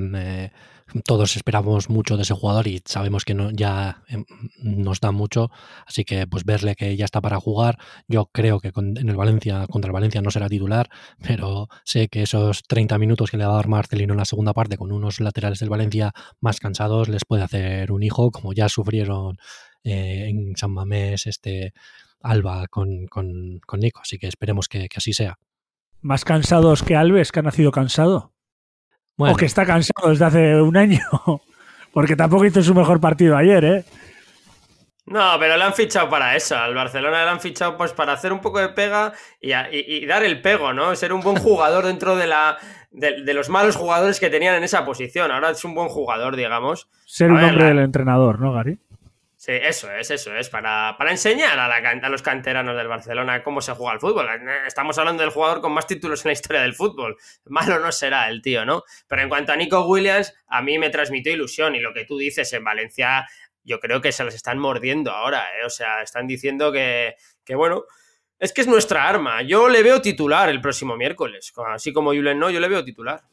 todos 1.05 1.35
esperamos 1.35 1.91
mucho 1.91 2.17
de 2.17 2.23
ese 2.23 2.33
jugador 2.33 2.65
y 2.65 2.81
sabemos 2.83 3.25
que 3.25 3.35
no, 3.35 3.51
ya 3.51 4.01
em, 4.07 4.25
nos 4.57 4.99
da 4.99 5.11
mucho, 5.11 5.51
así 5.85 6.03
que 6.03 6.25
pues 6.25 6.43
verle 6.43 6.73
que 6.73 6.97
ya 6.97 7.05
está 7.05 7.21
para 7.21 7.39
jugar, 7.39 7.77
yo 8.07 8.31
creo 8.33 8.59
que 8.59 8.71
en 8.75 9.07
el 9.07 9.15
Valencia, 9.15 9.67
contra 9.67 9.89
el 9.89 9.93
Valencia 9.93 10.23
no 10.23 10.31
será 10.31 10.49
titular, 10.49 10.89
pero 11.21 11.67
sé 11.83 12.07
que 12.07 12.23
esos 12.23 12.63
30 12.63 12.97
minutos 12.97 13.29
que 13.29 13.37
le 13.37 13.45
va 13.45 13.53
a 13.53 13.57
dar 13.57 13.67
Marcelino 13.67 14.15
en 14.15 14.17
la 14.17 14.25
segunda 14.25 14.53
parte 14.53 14.77
con 14.77 14.91
unos 14.91 15.19
laterales 15.19 15.59
del 15.59 15.69
Valencia 15.69 16.11
más 16.41 16.59
cansados 16.59 17.09
les 17.09 17.25
puede 17.25 17.43
hacer 17.43 17.91
un 17.91 18.01
hijo, 18.01 18.31
como 18.31 18.51
ya 18.53 18.67
sufrieron 18.67 19.37
eh, 19.83 20.29
en 20.29 20.57
San 20.57 20.71
Mamés 20.71 21.27
este 21.27 21.75
Alba 22.23 22.67
con, 22.67 23.05
con, 23.07 23.61
Nico, 23.73 23.99
así 24.01 24.17
que 24.17 24.27
esperemos 24.27 24.67
que, 24.67 24.87
así 24.95 25.13
sea. 25.13 25.37
¿Más 26.01 26.25
cansados 26.25 26.81
que 26.81 26.95
Alves, 26.95 27.31
que 27.31 27.39
ha 27.39 27.43
nacido 27.43 27.71
cansado? 27.71 28.33
O 29.17 29.35
que 29.35 29.45
está 29.45 29.65
cansado 29.65 30.09
desde 30.09 30.25
hace 30.25 30.61
un 30.61 30.75
año, 30.75 31.01
porque 31.93 32.15
tampoco 32.15 32.45
hizo 32.45 32.63
su 32.63 32.73
mejor 32.73 32.99
partido 32.99 33.37
ayer, 33.37 33.63
¿eh? 33.65 33.85
No, 35.05 35.37
pero 35.37 35.57
le 35.57 35.63
han 35.63 35.73
fichado 35.73 36.09
para 36.09 36.35
eso. 36.35 36.57
Al 36.57 36.73
Barcelona 36.73 37.25
le 37.25 37.31
han 37.31 37.41
fichado 37.41 37.75
pues 37.75 37.91
para 37.91 38.13
hacer 38.13 38.31
un 38.31 38.39
poco 38.39 38.59
de 38.59 38.69
pega 38.69 39.13
y, 39.41 40.05
dar 40.05 40.23
el 40.23 40.41
pego, 40.41 40.71
¿no? 40.73 40.95
Ser 40.95 41.11
un 41.11 41.19
buen 41.19 41.35
jugador 41.37 41.85
dentro 41.85 42.15
de 42.15 42.27
la 42.27 42.57
de, 42.91 43.33
los 43.33 43.49
malos 43.49 43.75
jugadores 43.75 44.19
que 44.19 44.29
tenían 44.29 44.55
en 44.55 44.63
esa 44.63 44.85
posición. 44.85 45.31
Ahora 45.31 45.49
es 45.49 45.65
un 45.65 45.75
buen 45.75 45.89
jugador, 45.89 46.37
digamos. 46.37 46.87
Ser 47.05 47.31
un 47.31 47.43
hombre 47.43 47.65
del 47.65 47.79
entrenador, 47.79 48.39
¿no, 48.39 48.53
Gary? 48.53 48.79
Sí, 49.45 49.51
eso 49.51 49.91
es, 49.91 50.09
eso 50.09 50.33
es, 50.33 50.47
para, 50.47 50.95
enseñar 51.09 51.59
a, 51.59 51.65
a, 51.65 52.09
los 52.09 52.21
canteranos 52.21 52.77
del 52.77 52.87
Barcelona 52.87 53.43
cómo 53.43 53.59
se 53.59 53.73
juega 53.73 53.91
el 53.91 53.99
fútbol. 53.99 54.25
Estamos 54.65 54.97
hablando 54.97 55.21
del 55.21 55.33
jugador 55.33 55.59
con 55.59 55.73
más 55.73 55.85
títulos 55.85 56.23
en 56.23 56.29
la 56.29 56.31
historia 56.31 56.61
del 56.61 56.73
fútbol. 56.73 57.17
Malo 57.47 57.77
no 57.77 57.91
será 57.91 58.29
el 58.29 58.41
tío, 58.41 58.63
¿no? 58.63 58.83
Pero 59.05 59.21
en 59.21 59.27
cuanto 59.27 59.51
a 59.51 59.57
Nico 59.57 59.85
Williams, 59.85 60.33
a 60.47 60.61
mí 60.61 60.79
me 60.79 60.89
transmitió 60.89 61.33
ilusión 61.33 61.75
y 61.75 61.81
lo 61.81 61.93
que 61.93 62.05
tú 62.05 62.17
dices 62.17 62.53
en 62.53 62.63
Valencia, 62.63 63.27
yo 63.65 63.81
creo 63.81 63.99
que 63.99 64.13
se 64.13 64.23
los 64.23 64.33
están 64.33 64.59
mordiendo 64.59 65.11
ahora, 65.11 65.43
¿eh? 65.59 65.65
O 65.65 65.69
sea, 65.69 66.01
están 66.01 66.25
diciendo 66.25 66.71
que, 66.71 67.15
que 67.43 67.55
bueno, 67.55 67.83
es 68.39 68.53
que 68.53 68.61
es 68.61 68.67
nuestra 68.67 69.09
arma. 69.09 69.41
Yo 69.41 69.67
le 69.67 69.83
veo 69.83 70.01
titular 70.01 70.47
el 70.47 70.61
próximo 70.61 70.95
miércoles. 70.95 71.51
Así 71.67 71.91
como 71.91 72.11
Julen 72.11 72.39
no, 72.39 72.49
yo 72.49 72.61
le 72.61 72.69
veo 72.69 72.85
titular. 72.85 73.23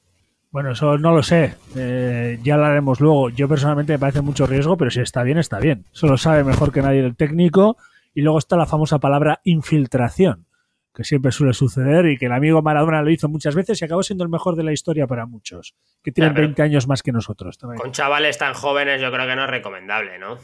Bueno, 0.50 0.72
eso 0.72 0.98
no 0.98 1.12
lo 1.12 1.22
sé. 1.22 1.54
Eh, 1.76 2.38
ya 2.42 2.56
lo 2.56 2.64
haremos 2.64 3.00
luego. 3.00 3.30
Yo 3.30 3.48
personalmente 3.48 3.92
me 3.92 3.98
parece 3.98 4.20
mucho 4.20 4.46
riesgo, 4.46 4.76
pero 4.76 4.90
si 4.90 5.00
está 5.00 5.22
bien, 5.22 5.38
está 5.38 5.60
bien. 5.60 5.86
Eso 5.92 6.08
lo 6.08 6.16
sabe 6.16 6.42
mejor 6.42 6.72
que 6.72 6.82
nadie 6.82 7.00
el 7.00 7.14
técnico. 7.14 7.76
Y 8.14 8.22
luego 8.22 8.38
está 8.38 8.56
la 8.56 8.66
famosa 8.66 8.98
palabra 8.98 9.40
infiltración, 9.44 10.46
que 10.92 11.04
siempre 11.04 11.30
suele 11.30 11.52
suceder 11.52 12.06
y 12.06 12.18
que 12.18 12.26
el 12.26 12.32
amigo 12.32 12.60
Maradona 12.60 13.02
lo 13.02 13.10
hizo 13.10 13.28
muchas 13.28 13.54
veces 13.54 13.80
y 13.80 13.84
acabó 13.84 14.02
siendo 14.02 14.24
el 14.24 14.30
mejor 14.30 14.56
de 14.56 14.64
la 14.64 14.72
historia 14.72 15.06
para 15.06 15.26
muchos, 15.26 15.76
que 16.02 16.10
tienen 16.10 16.34
20 16.34 16.60
años 16.60 16.88
más 16.88 17.04
que 17.04 17.12
nosotros. 17.12 17.56
Con 17.58 17.92
chavales 17.92 18.36
tan 18.36 18.54
jóvenes 18.54 19.00
yo 19.00 19.12
creo 19.12 19.28
que 19.28 19.36
no 19.36 19.44
es 19.44 19.50
recomendable, 19.50 20.18
¿no? 20.18 20.38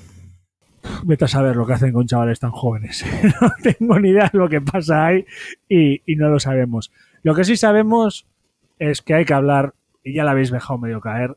Vete 1.02 1.24
a 1.24 1.28
saber 1.28 1.56
lo 1.56 1.66
que 1.66 1.72
hacen 1.72 1.92
con 1.92 2.06
chavales 2.06 2.38
tan 2.38 2.52
jóvenes. 2.52 3.04
no 3.40 3.50
tengo 3.60 3.98
ni 3.98 4.10
idea 4.10 4.30
de 4.32 4.38
lo 4.38 4.48
que 4.48 4.60
pasa 4.60 5.06
ahí 5.06 5.26
y, 5.68 6.00
y 6.06 6.14
no 6.14 6.28
lo 6.28 6.38
sabemos. 6.38 6.92
Lo 7.24 7.34
que 7.34 7.42
sí 7.42 7.56
sabemos 7.56 8.28
es 8.78 9.02
que 9.02 9.14
hay 9.14 9.24
que 9.24 9.34
hablar 9.34 9.74
y 10.06 10.12
ya 10.12 10.22
la 10.22 10.30
habéis 10.30 10.52
dejado 10.52 10.78
medio 10.78 11.00
caer, 11.00 11.36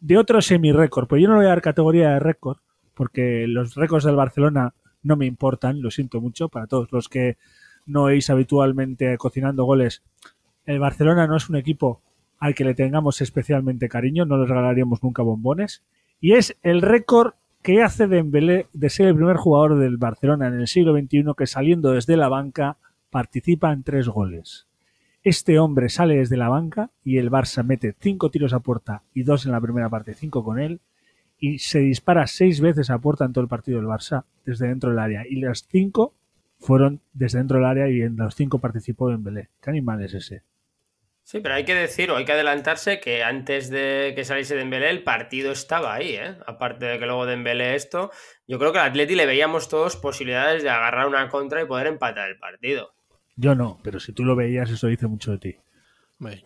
de 0.00 0.18
otro 0.18 0.42
semi-récord. 0.42 1.08
Pues 1.08 1.22
yo 1.22 1.28
no 1.28 1.34
le 1.34 1.38
voy 1.38 1.46
a 1.46 1.50
dar 1.50 1.62
categoría 1.62 2.10
de 2.10 2.20
récord, 2.20 2.58
porque 2.92 3.46
los 3.48 3.74
récords 3.74 4.04
del 4.04 4.16
Barcelona 4.16 4.74
no 5.02 5.16
me 5.16 5.24
importan, 5.24 5.80
lo 5.80 5.90
siento 5.90 6.20
mucho, 6.20 6.50
para 6.50 6.66
todos 6.66 6.92
los 6.92 7.08
que 7.08 7.38
no 7.86 8.04
veis 8.04 8.28
habitualmente 8.28 9.16
cocinando 9.16 9.64
goles. 9.64 10.02
El 10.66 10.78
Barcelona 10.78 11.26
no 11.26 11.36
es 11.36 11.48
un 11.48 11.56
equipo 11.56 12.02
al 12.38 12.54
que 12.54 12.64
le 12.64 12.74
tengamos 12.74 13.22
especialmente 13.22 13.88
cariño, 13.88 14.26
no 14.26 14.36
le 14.36 14.46
regalaríamos 14.46 15.02
nunca 15.02 15.22
bombones. 15.22 15.82
Y 16.20 16.32
es 16.32 16.54
el 16.62 16.82
récord 16.82 17.32
que 17.62 17.82
hace 17.82 18.08
Dembélé 18.08 18.66
de 18.74 18.90
ser 18.90 19.06
el 19.06 19.14
primer 19.14 19.36
jugador 19.36 19.78
del 19.78 19.96
Barcelona 19.96 20.48
en 20.48 20.60
el 20.60 20.68
siglo 20.68 20.92
XXI 20.94 21.24
que 21.34 21.46
saliendo 21.46 21.92
desde 21.92 22.18
la 22.18 22.28
banca 22.28 22.76
participa 23.08 23.72
en 23.72 23.84
tres 23.84 24.06
goles. 24.06 24.65
Este 25.26 25.58
hombre 25.58 25.88
sale 25.88 26.18
desde 26.18 26.36
la 26.36 26.48
banca 26.48 26.92
y 27.02 27.18
el 27.18 27.32
Barça 27.32 27.64
mete 27.64 27.96
cinco 27.98 28.30
tiros 28.30 28.52
a 28.52 28.60
puerta 28.60 29.02
y 29.12 29.24
dos 29.24 29.44
en 29.44 29.50
la 29.50 29.60
primera 29.60 29.90
parte, 29.90 30.14
cinco 30.14 30.44
con 30.44 30.60
él, 30.60 30.78
y 31.36 31.58
se 31.58 31.80
dispara 31.80 32.28
seis 32.28 32.60
veces 32.60 32.90
a 32.90 33.00
puerta 33.00 33.24
en 33.24 33.32
todo 33.32 33.42
el 33.42 33.48
partido 33.48 33.78
del 33.78 33.88
Barça 33.88 34.22
desde 34.44 34.68
dentro 34.68 34.90
del 34.90 35.00
área. 35.00 35.24
Y 35.28 35.40
las 35.40 35.66
cinco 35.66 36.14
fueron 36.60 37.00
desde 37.12 37.38
dentro 37.38 37.56
del 37.56 37.66
área 37.66 37.88
y 37.88 38.02
en 38.02 38.16
los 38.16 38.36
cinco 38.36 38.60
participó 38.60 39.10
Dembélé. 39.10 39.48
¿Qué 39.60 39.70
animal 39.70 40.00
es 40.04 40.14
ese? 40.14 40.44
Sí, 41.24 41.40
pero 41.40 41.56
hay 41.56 41.64
que 41.64 41.74
decir 41.74 42.12
o 42.12 42.16
hay 42.16 42.24
que 42.24 42.30
adelantarse 42.30 43.00
que 43.00 43.24
antes 43.24 43.68
de 43.68 44.12
que 44.14 44.24
saliese 44.24 44.54
Dembélé 44.54 44.90
el 44.90 45.02
partido 45.02 45.50
estaba 45.50 45.92
ahí, 45.92 46.10
¿eh? 46.14 46.36
Aparte 46.46 46.86
de 46.86 47.00
que 47.00 47.06
luego 47.06 47.26
Dembélé 47.26 47.74
esto, 47.74 48.12
yo 48.46 48.60
creo 48.60 48.72
que 48.72 48.78
al 48.78 48.90
Atleti 48.90 49.16
le 49.16 49.26
veíamos 49.26 49.68
todos 49.68 49.96
posibilidades 49.96 50.62
de 50.62 50.70
agarrar 50.70 51.08
una 51.08 51.28
contra 51.28 51.60
y 51.60 51.66
poder 51.66 51.88
empatar 51.88 52.28
el 52.28 52.38
partido. 52.38 52.95
Yo 53.36 53.54
no, 53.54 53.78
pero 53.82 54.00
si 54.00 54.12
tú 54.12 54.24
lo 54.24 54.34
veías 54.34 54.70
eso 54.70 54.86
dice 54.86 55.06
mucho 55.06 55.32
de 55.32 55.38
ti. 55.38 55.56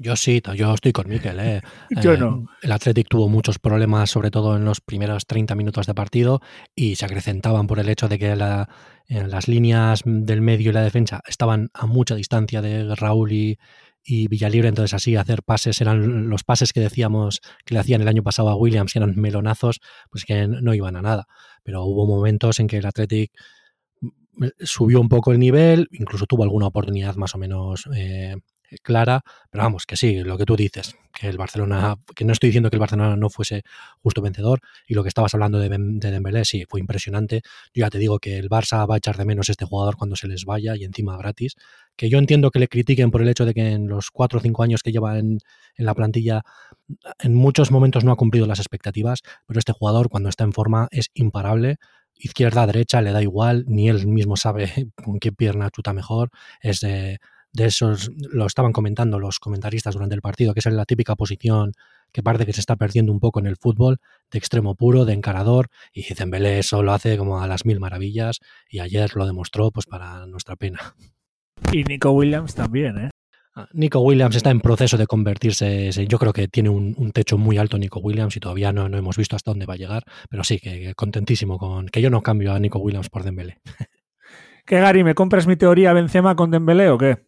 Yo 0.01 0.17
sí, 0.17 0.43
yo 0.57 0.75
estoy 0.75 0.93
con 0.93 1.09
Miquel. 1.09 1.39
¿eh? 1.39 1.63
yo 2.03 2.17
no. 2.17 2.45
Eh, 2.45 2.57
el 2.63 2.73
Athletic 2.73 3.09
tuvo 3.09 3.29
muchos 3.29 3.61
problemas, 3.61 4.11
sobre 4.11 4.33
todo 4.33 4.57
en 4.57 4.65
los 4.65 4.81
primeros 4.81 5.27
30 5.27 5.55
minutos 5.55 5.87
de 5.87 5.95
partido, 5.95 6.41
y 6.75 6.97
se 6.97 7.05
acrecentaban 7.05 7.69
por 7.69 7.79
el 7.79 7.89
hecho 7.89 8.09
de 8.09 8.19
que 8.19 8.35
las 8.35 9.49
líneas 9.49 10.03
del 10.05 10.41
medio 10.41 10.71
y 10.71 10.73
la 10.73 10.83
defensa 10.83 11.21
estaban 11.27 11.71
a 11.73 11.87
mucha 11.87 12.17
distancia 12.17 12.61
de 12.63 12.97
Raúl 12.97 13.31
y, 13.31 13.59
y 14.03 14.27
Villalibre, 14.27 14.69
entonces 14.69 14.95
así 14.95 15.15
hacer 15.15 15.43
pases 15.45 15.81
eran 15.81 16.29
los 16.29 16.43
pases 16.43 16.73
que 16.73 16.81
decíamos 16.81 17.41
que 17.65 17.75
le 17.75 17.81
hacían 17.81 18.01
el 18.01 18.09
año 18.09 18.25
pasado 18.25 18.49
a 18.49 18.57
Williams, 18.57 18.93
que 18.93 18.99
eran 18.99 19.15
melonazos, 19.17 19.81
pues 20.11 20.25
que 20.25 20.49
no 20.49 20.75
iban 20.75 20.97
a 20.97 21.03
nada. 21.03 21.27
Pero 21.63 21.85
hubo 21.85 22.07
momentos 22.07 22.59
en 22.59 22.67
que 22.67 22.79
el 22.79 22.87
Athletic 22.87 23.33
subió 24.61 25.01
un 25.01 25.09
poco 25.09 25.33
el 25.33 25.39
nivel, 25.39 25.89
incluso 25.93 26.27
tuvo 26.27 26.45
alguna 26.45 26.67
oportunidad 26.67 27.17
más 27.17 27.35
o 27.35 27.39
menos 27.39 27.89
eh, 27.95 28.37
clara, 28.83 29.23
pero 29.51 29.65
vamos, 29.65 29.85
que 29.87 29.97
sí, 29.97 30.23
lo 30.23 30.39
que 30.39 30.45
tú 30.45 30.57
dices, 30.57 30.95
que 31.13 31.29
el 31.29 31.37
Barcelona, 31.37 31.97
que 32.15 32.25
no 32.25 32.33
estoy 32.33 32.49
diciendo 32.49 32.71
que 32.71 32.77
el 32.77 32.81
Barcelona 32.81 33.17
no 33.17 33.29
fuese 33.29 33.63
justo 34.01 34.23
vencedor, 34.23 34.61
y 34.87 34.95
lo 34.95 35.03
que 35.03 35.09
estabas 35.09 35.35
hablando 35.35 35.59
de, 35.59 35.69
de 35.69 36.11
Dembélé, 36.11 36.45
sí, 36.45 36.65
fue 36.69 36.81
impresionante. 36.81 37.43
Yo 37.75 37.81
ya 37.81 37.91
te 37.91 37.99
digo 37.99 38.19
que 38.19 38.39
el 38.39 38.49
Barça 38.49 38.89
va 38.89 38.95
a 38.95 38.99
echar 38.99 39.17
de 39.17 39.25
menos 39.25 39.49
este 39.49 39.65
jugador 39.65 39.97
cuando 39.97 40.17
se 40.17 40.29
les 40.29 40.45
vaya 40.45 40.77
y 40.77 40.85
encima 40.85 41.17
gratis, 41.17 41.57
que 41.97 42.09
yo 42.09 42.19
entiendo 42.19 42.51
que 42.51 42.61
le 42.61 42.69
critiquen 42.69 43.11
por 43.11 43.23
el 43.23 43.29
hecho 43.29 43.45
de 43.45 43.55
que 43.55 43.73
en 43.73 43.89
los 43.89 44.11
cuatro 44.11 44.39
o 44.39 44.43
cinco 44.43 44.63
años 44.63 44.83
que 44.83 44.93
lleva 44.93 45.19
en, 45.19 45.39
en 45.77 45.85
la 45.85 45.95
plantilla, 45.95 46.43
en 47.19 47.35
muchos 47.35 47.71
momentos 47.71 48.05
no 48.05 48.13
ha 48.13 48.17
cumplido 48.17 48.47
las 48.47 48.61
expectativas, 48.61 49.21
pero 49.47 49.59
este 49.59 49.73
jugador 49.73 50.09
cuando 50.09 50.29
está 50.29 50.45
en 50.45 50.53
forma 50.53 50.89
es 50.93 51.11
imparable, 51.15 51.77
izquierda, 52.21 52.67
derecha, 52.67 53.03
le 53.03 53.13
da 53.13 53.23
igual, 53.23 53.65
ni 53.67 53.89
él 53.89 54.07
mismo 54.07 54.37
sabe 54.37 54.89
con 55.05 55.19
qué 55.19 55.33
pierna 55.33 55.71
chuta 55.71 55.93
mejor, 55.93 56.31
es 56.61 56.81
de 56.81 57.19
de 57.53 57.67
esos, 57.67 58.11
lo 58.17 58.47
estaban 58.47 58.73
comentando 58.73 59.19
los 59.19 59.39
comentaristas 59.39 59.95
durante 59.95 60.15
el 60.15 60.23
partido, 60.23 60.55
que 60.55 60.61
es 60.61 60.67
la 60.67 60.85
típica 60.85 61.17
posición 61.17 61.73
que 62.13 62.23
parece 62.23 62.47
que 62.47 62.53
se 62.53 62.61
está 62.61 62.77
perdiendo 62.77 63.13
un 63.13 63.21
poco 63.21 63.39
en 63.39 63.47
el 63.47 63.57
fútbol, 63.57 64.01
de 64.31 64.39
extremo 64.39 64.75
puro, 64.75 65.05
de 65.05 65.13
encarador, 65.13 65.69
y 65.93 66.13
Dembélé 66.13 66.59
eso 66.59 66.83
lo 66.83 66.93
hace 66.93 67.17
como 67.17 67.41
a 67.41 67.47
las 67.47 67.65
mil 67.65 67.79
maravillas, 67.79 68.41
y 68.69 68.81
ayer 68.81 69.15
lo 69.15 69.27
demostró 69.27 69.71
pues 69.71 69.87
para 69.87 70.27
nuestra 70.27 70.57
pena. 70.57 70.97
Y 71.73 71.85
Nico 71.85 72.11
Williams 72.11 72.55
también, 72.55 72.99
¿eh? 72.99 73.11
Nico 73.73 74.01
Williams 74.01 74.37
está 74.37 74.51
en 74.51 74.61
proceso 74.61 74.97
de 74.97 75.07
convertirse, 75.07 75.91
yo 76.07 76.19
creo 76.19 76.33
que 76.33 76.49
tiene 76.49 76.69
un, 76.69 77.13
techo 77.13 77.39
muy 77.39 77.59
alto 77.59 77.79
Nico 77.79 78.01
Williams 78.01 78.37
y 78.37 78.41
todavía 78.41 78.73
no, 78.73 78.89
no, 78.89 78.99
hemos 78.99 79.17
visto 79.17 79.37
hasta 79.37 79.51
dónde 79.51 79.67
va 79.67 79.75
a 79.75 79.79
llegar, 79.79 80.05
pero 80.29 80.45
sí, 80.45 80.59
que, 80.59 80.95
contentísimo 80.95 81.59
con 81.59 81.89
que 81.89 82.01
yo 82.01 82.11
no 82.11 82.23
cambio 82.23 82.53
a 82.53 82.59
Nico 82.59 82.79
Williams 82.79 83.09
por 83.09 83.25
Dembélé. 83.25 83.61
¿Qué 84.67 84.79
Gary, 84.79 85.05
me 85.05 85.15
compras 85.15 85.47
mi 85.47 85.57
teoría 85.57 85.93
Benzema 85.93 86.37
con 86.37 86.51
Dembélé 86.51 86.91
o 86.91 86.99
qué? 86.99 87.27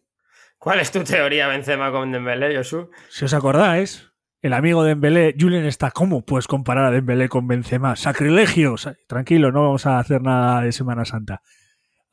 ¿Cuál 0.57 0.79
es 0.79 0.91
tu 0.91 1.03
teoría, 1.03 1.47
Benzema 1.47 1.91
con 1.91 2.11
Dembélé, 2.11 2.55
Josu? 2.55 2.89
Si 3.09 3.25
os 3.25 3.33
acordáis, 3.33 4.13
el 4.41 4.53
amigo 4.53 4.83
de 4.83 4.89
Dembélé, 4.89 5.35
Julen 5.37 5.65
está, 5.65 5.91
¿cómo 5.91 6.25
puedes 6.25 6.47
comparar 6.47 6.85
a 6.85 6.91
Dembélé 6.91 7.27
con 7.27 7.47
Benzema? 7.47 7.95
Sacrilegio. 7.95 8.75
Tranquilo, 9.07 9.51
no 9.51 9.63
vamos 9.63 9.85
a 9.85 9.99
hacer 9.99 10.21
nada 10.21 10.61
de 10.61 10.71
Semana 10.71 11.03
Santa. 11.05 11.41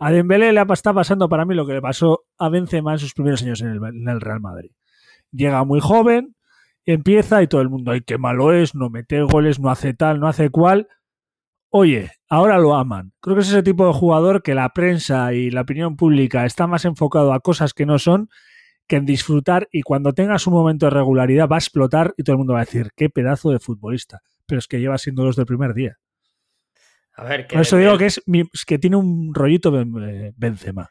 A 0.03 0.11
Dembélé 0.11 0.51
le 0.55 0.63
está 0.73 0.95
pasando 0.95 1.29
para 1.29 1.45
mí 1.45 1.55
lo 1.55 1.67
que 1.67 1.75
le 1.75 1.83
pasó 1.83 2.25
a 2.39 2.49
Benzema 2.49 2.93
en 2.93 2.99
sus 2.99 3.13
primeros 3.13 3.43
años 3.43 3.61
en 3.61 4.09
el, 4.09 4.21
Real 4.23 4.41
Madrid. 4.41 4.71
Llega 5.31 5.63
muy 5.65 5.79
joven, 5.81 6.37
empieza 6.87 7.43
y 7.43 7.49
todo 7.49 7.61
el 7.61 7.69
mundo, 7.69 7.91
ay, 7.93 8.01
qué 8.01 8.17
malo 8.17 8.55
es, 8.55 8.75
no 8.75 8.89
mete 8.89 9.21
goles, 9.21 9.61
no 9.61 9.69
hace 9.69 9.93
tal, 9.93 10.19
no 10.19 10.27
hace 10.27 10.49
cual. 10.49 10.89
Oye, 11.69 12.13
ahora 12.31 12.57
lo 12.57 12.77
aman. 12.77 13.13
Creo 13.21 13.37
que 13.37 13.43
es 13.43 13.51
ese 13.51 13.63
tipo 13.63 13.87
de 13.87 13.93
jugador 13.93 14.43
que 14.43 14.55
la 14.55 14.71
prensa 14.71 15.35
y 15.35 15.51
la 15.51 15.61
opinión 15.61 15.97
pública 15.97 16.47
está 16.47 16.67
más 16.67 16.87
enfocado 16.87 17.35
a 17.35 17.41
cosas 17.41 17.75
que 17.75 17.85
no 17.85 17.99
son 17.99 18.31
que 18.89 18.97
en 18.97 19.05
disfrutar 19.05 19.69
y 19.71 19.83
cuando 19.83 20.15
tenga 20.15 20.39
su 20.39 20.51
momento 20.51 20.87
de 20.87 20.91
regularidad 20.91 21.47
va 21.47 21.57
a 21.57 21.59
explotar 21.59 22.15
y 22.17 22.25
todo 22.25 22.35
el 22.35 22.39
mundo 22.39 22.55
va 22.55 22.61
a 22.61 22.65
decir, 22.65 22.91
qué 22.97 23.11
pedazo 23.11 23.51
de 23.51 23.61
futbolista. 23.61 24.23
Pero 24.47 24.59
es 24.61 24.67
que 24.67 24.81
lleva 24.81 24.97
siendo 24.97 25.25
los 25.25 25.37
del 25.37 25.47
primer 25.47 25.75
día. 25.75 25.99
A 27.15 27.25
ver, 27.25 27.47
que 27.47 27.55
Por 27.55 27.63
eso 27.63 27.77
digo 27.77 27.99
que 27.99 28.07
es 28.07 28.21
que 28.67 28.79
tiene 28.79 28.97
un 28.97 29.35
rollito 29.35 29.73
Benzema. 30.37 30.89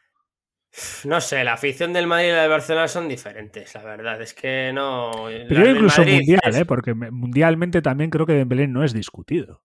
No 1.04 1.20
sé, 1.20 1.42
la 1.42 1.54
afición 1.54 1.92
del 1.92 2.06
Madrid 2.06 2.28
y 2.28 2.32
la 2.32 2.42
de 2.42 2.48
Barcelona 2.48 2.86
son 2.86 3.08
diferentes, 3.08 3.74
la 3.74 3.82
verdad. 3.82 4.22
Es 4.22 4.34
que 4.34 4.70
no. 4.72 5.10
Pero 5.48 5.68
incluso 5.68 6.04
mundial, 6.04 6.54
¿eh? 6.54 6.64
porque 6.64 6.94
mundialmente 6.94 7.82
también 7.82 8.10
creo 8.10 8.24
que 8.24 8.34
Dembélé 8.34 8.68
no 8.68 8.84
es 8.84 8.92
discutido. 8.92 9.64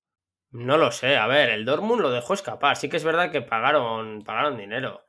No 0.52 0.78
lo 0.78 0.92
sé, 0.92 1.18
a 1.18 1.28
ver, 1.28 1.50
el 1.50 1.66
Dortmund 1.66 2.02
lo 2.02 2.12
dejó 2.12 2.34
escapar. 2.34 2.78
Sí 2.78 2.90
que 2.90 2.98
es 2.98 3.04
verdad 3.04 3.30
que 3.30 3.42
pagaron, 3.42 4.24
pagaron 4.24 4.58
dinero. 4.58 5.06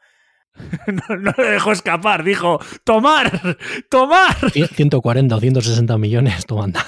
no, 0.86 1.16
no 1.16 1.32
le 1.38 1.50
dejó 1.50 1.72
escapar, 1.72 2.24
dijo, 2.24 2.58
tomar, 2.84 3.56
tomar. 3.88 4.34
140 4.50 5.36
o 5.36 5.40
160 5.40 5.98
millones, 5.98 6.44
tomando. 6.46 6.80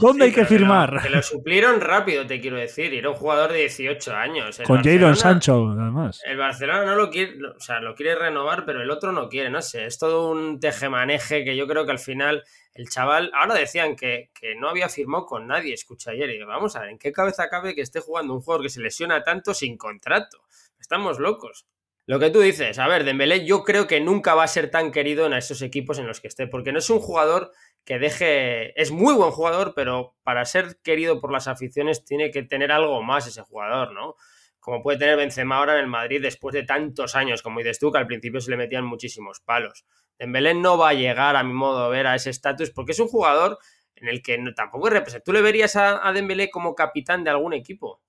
¿Dónde 0.00 0.26
hay 0.26 0.32
que 0.32 0.44
firmar? 0.44 1.02
Que 1.02 1.10
lo, 1.10 1.22
suplieron 1.22 1.80
rápido, 1.80 2.26
te 2.26 2.40
quiero 2.40 2.56
decir. 2.56 2.92
era 2.94 3.10
un 3.10 3.16
jugador 3.16 3.52
de 3.52 3.58
18 3.60 4.14
años. 4.14 4.60
Con 4.66 4.82
Jadon 4.82 5.16
Sancho, 5.16 5.68
además. 5.70 6.20
El 6.24 6.36
Barcelona 6.36 6.84
no 6.84 6.96
lo 6.96 7.10
quiere, 7.10 7.36
o 7.46 7.60
sea, 7.60 7.80
lo 7.80 7.94
quiere 7.94 8.14
renovar, 8.14 8.64
pero 8.64 8.82
el 8.82 8.90
otro 8.90 9.12
no 9.12 9.28
quiere. 9.28 9.50
No 9.50 9.62
sé, 9.62 9.86
es 9.86 9.98
todo 9.98 10.30
un 10.30 10.60
tejemaneje 10.60 11.44
que 11.44 11.56
yo 11.56 11.66
creo 11.66 11.84
que 11.84 11.92
al 11.92 11.98
final 11.98 12.42
el 12.74 12.88
chaval. 12.88 13.30
Ahora 13.34 13.54
decían 13.54 13.96
que, 13.96 14.30
que 14.38 14.54
no 14.54 14.68
había 14.68 14.88
firmado 14.88 15.26
con 15.26 15.46
nadie, 15.46 15.74
escucha 15.74 16.12
ayer. 16.12 16.30
Y 16.30 16.34
digo, 16.34 16.46
vamos 16.46 16.76
a 16.76 16.80
ver, 16.80 16.90
¿en 16.90 16.98
qué 16.98 17.12
cabeza 17.12 17.48
cabe 17.48 17.74
que 17.74 17.82
esté 17.82 18.00
jugando 18.00 18.34
un 18.34 18.40
jugador 18.40 18.64
que 18.64 18.70
se 18.70 18.80
lesiona 18.80 19.22
tanto 19.22 19.54
sin 19.54 19.76
contrato? 19.76 20.44
Estamos 20.78 21.18
locos. 21.18 21.66
Lo 22.06 22.18
que 22.18 22.30
tú 22.30 22.40
dices, 22.40 22.80
a 22.80 22.88
ver, 22.88 23.04
Dembélé 23.04 23.46
yo 23.46 23.62
creo 23.62 23.86
que 23.86 24.00
nunca 24.00 24.34
va 24.34 24.42
a 24.42 24.48
ser 24.48 24.70
tan 24.70 24.90
querido 24.90 25.26
en 25.26 25.34
esos 25.34 25.62
equipos 25.62 26.00
en 26.00 26.08
los 26.08 26.20
que 26.20 26.26
esté, 26.26 26.48
porque 26.48 26.72
no 26.72 26.80
es 26.80 26.90
un 26.90 26.98
jugador 26.98 27.52
que 27.84 27.98
deje, 27.98 28.80
es 28.80 28.90
muy 28.90 29.14
buen 29.14 29.30
jugador, 29.30 29.72
pero 29.74 30.14
para 30.22 30.44
ser 30.44 30.78
querido 30.82 31.20
por 31.20 31.32
las 31.32 31.48
aficiones 31.48 32.04
tiene 32.04 32.30
que 32.30 32.42
tener 32.42 32.70
algo 32.70 33.02
más 33.02 33.26
ese 33.26 33.42
jugador, 33.42 33.92
¿no? 33.92 34.16
Como 34.60 34.82
puede 34.82 34.98
tener 34.98 35.16
Benzema 35.16 35.58
ahora 35.58 35.74
en 35.74 35.80
el 35.80 35.86
Madrid 35.88 36.22
después 36.22 36.52
de 36.52 36.62
tantos 36.62 37.16
años, 37.16 37.42
como 37.42 37.58
dices 37.58 37.80
tú, 37.80 37.90
que 37.90 37.98
al 37.98 38.06
principio 38.06 38.40
se 38.40 38.50
le 38.50 38.56
metían 38.56 38.84
muchísimos 38.84 39.40
palos. 39.40 39.84
Dembélé 40.18 40.54
no 40.54 40.78
va 40.78 40.90
a 40.90 40.94
llegar, 40.94 41.34
a 41.34 41.42
mi 41.42 41.52
modo 41.52 41.84
de 41.84 41.96
ver, 41.96 42.06
a 42.06 42.14
ese 42.14 42.30
estatus, 42.30 42.70
porque 42.70 42.92
es 42.92 43.00
un 43.00 43.08
jugador 43.08 43.58
en 43.96 44.08
el 44.08 44.22
que 44.22 44.38
tampoco 44.54 44.88
representa. 44.88 45.24
¿Tú 45.24 45.32
le 45.32 45.42
verías 45.42 45.74
a, 45.74 46.06
a 46.06 46.12
Dembélé 46.12 46.50
como 46.50 46.76
capitán 46.76 47.24
de 47.24 47.30
algún 47.30 47.54
equipo? 47.54 48.00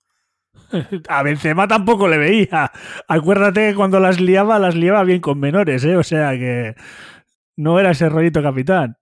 A 1.09 1.23
Benzema 1.23 1.67
tampoco 1.67 2.07
le 2.07 2.17
veía. 2.17 2.71
Acuérdate 3.07 3.69
que 3.69 3.75
cuando 3.75 3.99
las 3.99 4.21
liaba, 4.21 4.59
las 4.59 4.75
liaba 4.75 5.03
bien 5.03 5.19
con 5.19 5.39
menores, 5.39 5.83
¿eh? 5.83 5.97
O 5.97 6.03
sea 6.03 6.31
que 6.31 6.75
no 7.55 7.79
era 7.79 7.91
ese 7.91 8.09
rollito 8.09 8.41
capitán. 8.41 8.97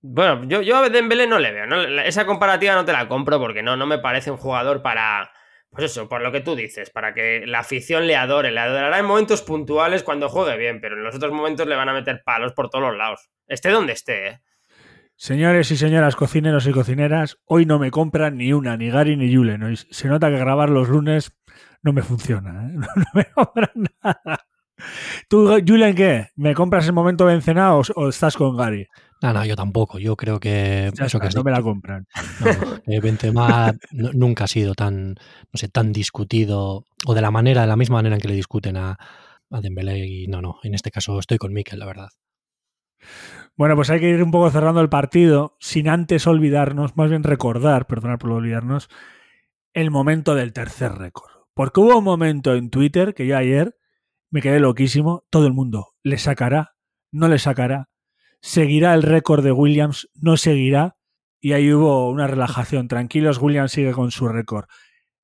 Bueno, 0.00 0.44
yo, 0.44 0.62
yo 0.62 0.76
a 0.76 0.88
Dembélé 0.88 1.26
no 1.26 1.38
le 1.38 1.52
veo. 1.52 2.02
Esa 2.02 2.24
comparativa 2.24 2.74
no 2.74 2.84
te 2.84 2.92
la 2.92 3.08
compro 3.08 3.38
porque 3.38 3.62
no, 3.62 3.76
no 3.76 3.86
me 3.86 3.98
parece 3.98 4.30
un 4.30 4.36
jugador 4.36 4.82
para. 4.82 5.30
Pues 5.70 5.90
eso, 5.90 6.08
por 6.08 6.22
lo 6.22 6.32
que 6.32 6.40
tú 6.40 6.56
dices, 6.56 6.88
para 6.90 7.12
que 7.12 7.44
la 7.46 7.58
afición 7.58 8.06
le 8.06 8.16
adore. 8.16 8.50
Le 8.50 8.60
adorará 8.60 8.98
en 8.98 9.04
momentos 9.04 9.42
puntuales 9.42 10.02
cuando 10.02 10.28
juegue 10.28 10.56
bien, 10.56 10.80
pero 10.80 10.96
en 10.96 11.04
los 11.04 11.14
otros 11.14 11.32
momentos 11.32 11.66
le 11.66 11.76
van 11.76 11.88
a 11.88 11.92
meter 11.92 12.22
palos 12.24 12.52
por 12.54 12.70
todos 12.70 12.84
los 12.88 12.96
lados. 12.96 13.28
Esté 13.46 13.70
donde 13.70 13.92
esté, 13.92 14.28
¿eh? 14.28 14.40
Señores 15.20 15.72
y 15.72 15.76
señoras 15.76 16.14
cocineros 16.14 16.64
y 16.68 16.70
cocineras, 16.70 17.38
hoy 17.44 17.66
no 17.66 17.80
me 17.80 17.90
compran 17.90 18.36
ni 18.36 18.52
una, 18.52 18.76
ni 18.76 18.88
Gary 18.88 19.16
ni 19.16 19.34
Julen. 19.34 19.76
se 19.76 20.06
nota 20.06 20.30
que 20.30 20.38
grabar 20.38 20.70
los 20.70 20.88
lunes 20.88 21.36
no 21.82 21.92
me 21.92 22.02
funciona. 22.02 22.68
¿eh? 22.68 22.76
No, 22.96 23.04
me 23.14 23.24
compran 23.24 23.70
nada. 24.00 24.47
¿Tú, 25.28 25.48
Julen, 25.66 25.94
qué? 25.94 26.28
¿Me 26.36 26.54
compras 26.54 26.86
el 26.86 26.92
momento 26.92 27.24
Benzema 27.24 27.74
o, 27.76 27.82
o 27.96 28.08
estás 28.08 28.36
con 28.36 28.56
Gary? 28.56 28.86
No, 29.20 29.32
no, 29.32 29.44
yo 29.44 29.56
tampoco. 29.56 29.98
Yo 29.98 30.16
creo 30.16 30.38
que 30.38 30.90
Ya 30.94 31.06
eso 31.06 31.18
está, 31.18 31.28
que 31.28 31.34
no 31.36 31.42
me 31.42 31.50
la 31.50 31.62
compran. 31.62 32.06
No, 32.40 33.00
Benzema 33.02 33.72
nu- 33.92 34.12
nunca 34.14 34.44
ha 34.44 34.48
sido 34.48 34.74
tan, 34.74 35.10
no 35.14 35.54
sé, 35.54 35.68
tan 35.68 35.92
discutido 35.92 36.84
o 37.06 37.14
de 37.14 37.20
la 37.20 37.30
manera, 37.30 37.62
de 37.62 37.66
la 37.66 37.76
misma 37.76 37.96
manera 37.96 38.14
en 38.16 38.20
que 38.20 38.28
le 38.28 38.34
discuten 38.34 38.76
a, 38.76 38.96
a 39.50 39.60
Dembélé 39.60 40.06
y 40.06 40.26
no, 40.28 40.40
no, 40.40 40.58
en 40.62 40.74
este 40.74 40.90
caso 40.90 41.18
estoy 41.18 41.38
con 41.38 41.52
Mikel, 41.52 41.78
la 41.78 41.86
verdad. 41.86 42.08
Bueno, 43.56 43.74
pues 43.74 43.90
hay 43.90 44.00
que 44.00 44.08
ir 44.08 44.22
un 44.22 44.30
poco 44.30 44.50
cerrando 44.50 44.80
el 44.80 44.88
partido 44.88 45.56
sin 45.58 45.88
antes 45.88 46.26
olvidarnos, 46.26 46.96
más 46.96 47.10
bien 47.10 47.24
recordar, 47.24 47.86
perdonad 47.86 48.18
por 48.18 48.30
olvidarnos, 48.30 48.88
el 49.74 49.90
momento 49.90 50.34
del 50.34 50.52
tercer 50.52 50.92
récord. 50.92 51.30
Porque 51.54 51.80
hubo 51.80 51.98
un 51.98 52.04
momento 52.04 52.54
en 52.54 52.70
Twitter 52.70 53.14
que 53.14 53.26
yo 53.26 53.36
ayer 53.36 53.76
me 54.30 54.42
quedé 54.42 54.60
loquísimo, 54.60 55.24
todo 55.30 55.46
el 55.46 55.52
mundo, 55.52 55.94
¿le 56.02 56.18
sacará? 56.18 56.74
¿No 57.10 57.28
le 57.28 57.38
sacará? 57.38 57.88
¿Seguirá 58.40 58.94
el 58.94 59.02
récord 59.02 59.42
de 59.42 59.52
Williams? 59.52 60.08
¿No 60.14 60.36
seguirá? 60.36 60.96
Y 61.40 61.52
ahí 61.52 61.72
hubo 61.72 62.10
una 62.10 62.26
relajación. 62.26 62.88
Tranquilos, 62.88 63.38
Williams 63.40 63.72
sigue 63.72 63.92
con 63.92 64.10
su 64.10 64.28
récord. 64.28 64.66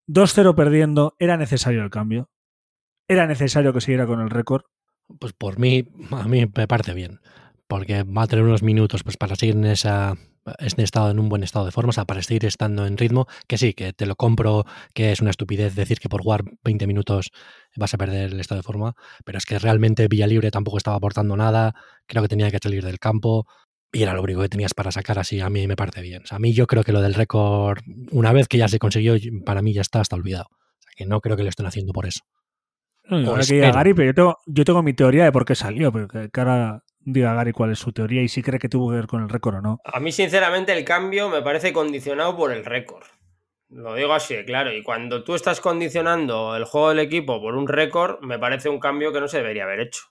2-0 0.07 0.55
perdiendo, 0.55 1.15
¿era 1.19 1.37
necesario 1.37 1.83
el 1.83 1.91
cambio? 1.91 2.31
¿Era 3.09 3.27
necesario 3.27 3.73
que 3.73 3.81
siguiera 3.81 4.07
con 4.07 4.21
el 4.21 4.31
récord? 4.31 4.63
Pues 5.19 5.33
por 5.33 5.59
mí, 5.59 5.85
a 6.11 6.29
mí 6.29 6.47
me 6.55 6.69
parece 6.69 6.95
bien, 6.95 7.21
porque 7.67 8.03
va 8.03 8.23
a 8.23 8.27
tener 8.27 8.45
unos 8.45 8.63
minutos 8.63 9.03
pues 9.03 9.17
para 9.17 9.37
seguir 9.37 9.57
en 9.57 9.67
esa 9.67 10.17
en 10.59 10.81
estado 10.81 11.11
en 11.11 11.19
un 11.19 11.29
buen 11.29 11.43
estado 11.43 11.65
de 11.65 11.73
forma, 11.73 11.91
o 11.91 11.93
sea, 11.93 12.05
para 12.05 12.23
seguir 12.23 12.45
estando 12.45 12.87
en 12.87 12.97
ritmo, 12.97 13.27
que 13.47 13.59
sí, 13.59 13.75
que 13.75 13.93
te 13.93 14.07
lo 14.07 14.17
compro, 14.17 14.65
que 14.95 15.13
es 15.13 15.21
una 15.21 15.31
estupidez 15.31 15.75
decir 15.75 15.99
que 15.99 16.09
por 16.09 16.23
jugar 16.23 16.45
20 16.65 16.87
minutos 16.87 17.31
vas 17.77 17.95
a 17.95 17.99
perder 17.99 18.33
el 18.33 18.41
estado 18.41 18.61
de 18.61 18.65
forma, 18.65 18.95
pero 19.25 19.39
es 19.39 19.47
que 19.47 19.59
realmente 19.59 20.07
Villalibre 20.09 20.51
tampoco 20.51 20.77
estaba 20.77 20.97
aportando 20.97 21.37
nada, 21.37 21.75
creo 22.07 22.23
que 22.23 22.29
tenía 22.29 22.51
que 22.51 22.59
salir 22.63 22.85
del 22.85 22.99
campo 22.99 23.47
y 23.93 24.03
era 24.03 24.13
lo 24.13 24.23
único 24.23 24.43
que 24.43 24.49
tenías 24.49 24.75
para 24.75 24.91
sacar 24.91 25.19
así, 25.19 25.41
a 25.41 25.49
mí 25.49 25.69
me 25.69 25.77
parece 25.77 26.03
bien. 26.03 26.23
O 26.25 26.27
sea, 26.27 26.37
a 26.37 26.41
mí 26.41 26.53
yo 26.53 26.67
creo 26.67 26.83
que 26.83 26.93
lo 26.93 27.01
del 27.01 27.15
récord, 27.15 27.79
una 28.11 28.33
vez 28.33 28.49
que 28.49 28.59
ya 28.59 28.67
se 28.67 28.81
consiguió, 28.81 29.15
para 29.47 29.63
mí 29.63 29.73
ya 29.73 29.83
está 29.83 30.01
hasta 30.01 30.17
olvidado. 30.17 30.47
O 30.51 30.83
sea, 30.83 30.91
que 30.97 31.07
no 31.07 31.21
creo 31.21 31.37
que 31.37 31.45
lo 31.45 31.49
estén 31.49 31.67
haciendo 31.67 31.93
por 31.93 32.07
eso. 32.07 32.21
No, 33.05 33.19
O 33.19 33.31
ahora 33.31 33.45
que. 33.47 33.61
Gary, 33.61 33.95
pero 33.95 34.07
yo 34.11 34.15
tengo, 34.15 34.39
yo 34.47 34.65
tengo 34.65 34.83
mi 34.83 34.95
teoría 34.95 35.25
de 35.25 35.33
por 35.33 35.45
qué 35.45 35.55
salió, 35.55 35.93
pero 35.93 36.09
que, 36.09 36.29
que 36.29 36.41
ahora 36.41 36.83
diga 37.05 37.35
Gary 37.35 37.53
cuál 37.53 37.73
es 37.73 37.79
su 37.79 37.93
teoría 37.93 38.23
y 38.23 38.29
si 38.29 38.43
cree 38.43 38.59
que 38.59 38.69
tuvo 38.69 38.91
que 38.91 38.97
ver 38.97 39.07
con 39.07 39.23
el 39.23 39.29
récord 39.29 39.57
o 39.57 39.61
no. 39.61 39.81
A 39.85 40.01
mí, 40.01 40.13
sinceramente, 40.13 40.73
el 40.73 40.85
cambio 40.85 41.29
me 41.29 41.43
parece 41.43 41.73
condicionado 41.73 42.37
por 42.37 42.53
el 42.53 42.65
récord. 42.65 43.05
Lo 43.69 43.95
digo 43.95 44.13
así 44.13 44.37
claro. 44.45 44.73
Y 44.73 44.83
cuando 44.83 45.25
tú 45.25 45.35
estás 45.35 45.61
condicionando 45.61 46.55
el 46.55 46.65
juego 46.65 46.91
del 46.91 47.01
equipo 47.01 47.41
por 47.41 47.57
un 47.57 47.67
récord, 47.67 48.21
me 48.21 48.39
parece 48.39 48.69
un 48.69 48.79
cambio 48.79 49.13
que 49.13 49.21
no 49.21 49.29
se 49.29 49.39
debería 49.39 49.65
haber 49.65 49.81
hecho. 49.81 50.03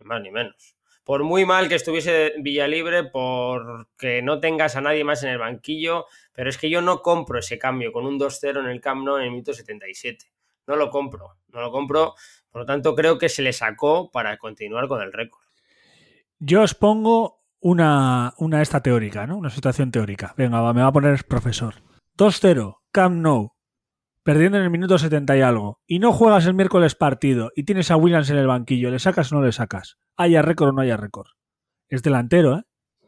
Más 0.00 0.22
ni 0.22 0.30
menos. 0.30 0.76
Por 1.04 1.22
muy 1.22 1.44
mal 1.44 1.68
que 1.68 1.74
estuviese 1.74 2.32
Villalibre, 2.38 3.04
porque 3.04 4.22
no 4.22 4.40
tengas 4.40 4.76
a 4.76 4.80
nadie 4.80 5.04
más 5.04 5.22
en 5.22 5.28
el 5.30 5.38
banquillo, 5.38 6.06
pero 6.32 6.48
es 6.48 6.56
que 6.56 6.70
yo 6.70 6.80
no 6.80 7.02
compro 7.02 7.38
ese 7.38 7.58
cambio 7.58 7.92
con 7.92 8.06
un 8.06 8.18
2-0 8.18 8.60
en 8.60 8.66
el 8.66 8.80
Camp 8.80 9.04
Nou 9.04 9.18
en 9.18 9.24
el 9.24 9.30
minuto 9.30 9.52
77. 9.52 10.24
No 10.66 10.76
lo 10.76 10.88
compro, 10.88 11.36
no 11.48 11.60
lo 11.60 11.70
compro. 11.70 12.14
Por 12.50 12.62
lo 12.62 12.66
tanto, 12.66 12.94
creo 12.94 13.18
que 13.18 13.28
se 13.28 13.42
le 13.42 13.52
sacó 13.52 14.10
para 14.10 14.38
continuar 14.38 14.88
con 14.88 15.02
el 15.02 15.12
récord. 15.12 15.43
Yo 16.38 16.62
os 16.62 16.74
pongo 16.74 17.42
una, 17.60 18.34
una 18.38 18.60
esta 18.62 18.82
teórica, 18.82 19.26
¿no? 19.26 19.38
Una 19.38 19.50
situación 19.50 19.90
teórica. 19.90 20.34
Venga, 20.36 20.60
va, 20.60 20.72
me 20.74 20.82
va 20.82 20.88
a 20.88 20.92
poner 20.92 21.24
profesor. 21.24 21.76
2-0, 22.18 22.76
Camp 22.92 23.16
Nou, 23.16 23.52
perdiendo 24.22 24.58
en 24.58 24.64
el 24.64 24.70
minuto 24.70 24.98
70 24.98 25.36
y 25.36 25.40
algo, 25.40 25.80
y 25.86 25.98
no 25.98 26.12
juegas 26.12 26.46
el 26.46 26.54
miércoles 26.54 26.94
partido 26.94 27.50
y 27.56 27.64
tienes 27.64 27.90
a 27.90 27.96
Williams 27.96 28.30
en 28.30 28.36
el 28.36 28.46
banquillo, 28.46 28.90
¿le 28.90 28.98
sacas 28.98 29.32
o 29.32 29.36
no 29.36 29.42
le 29.42 29.52
sacas? 29.52 29.98
Haya 30.16 30.42
récord 30.42 30.70
o 30.70 30.72
no 30.72 30.82
haya 30.82 30.96
récord. 30.96 31.28
Es 31.88 32.02
delantero, 32.02 32.58
¿eh? 32.58 32.62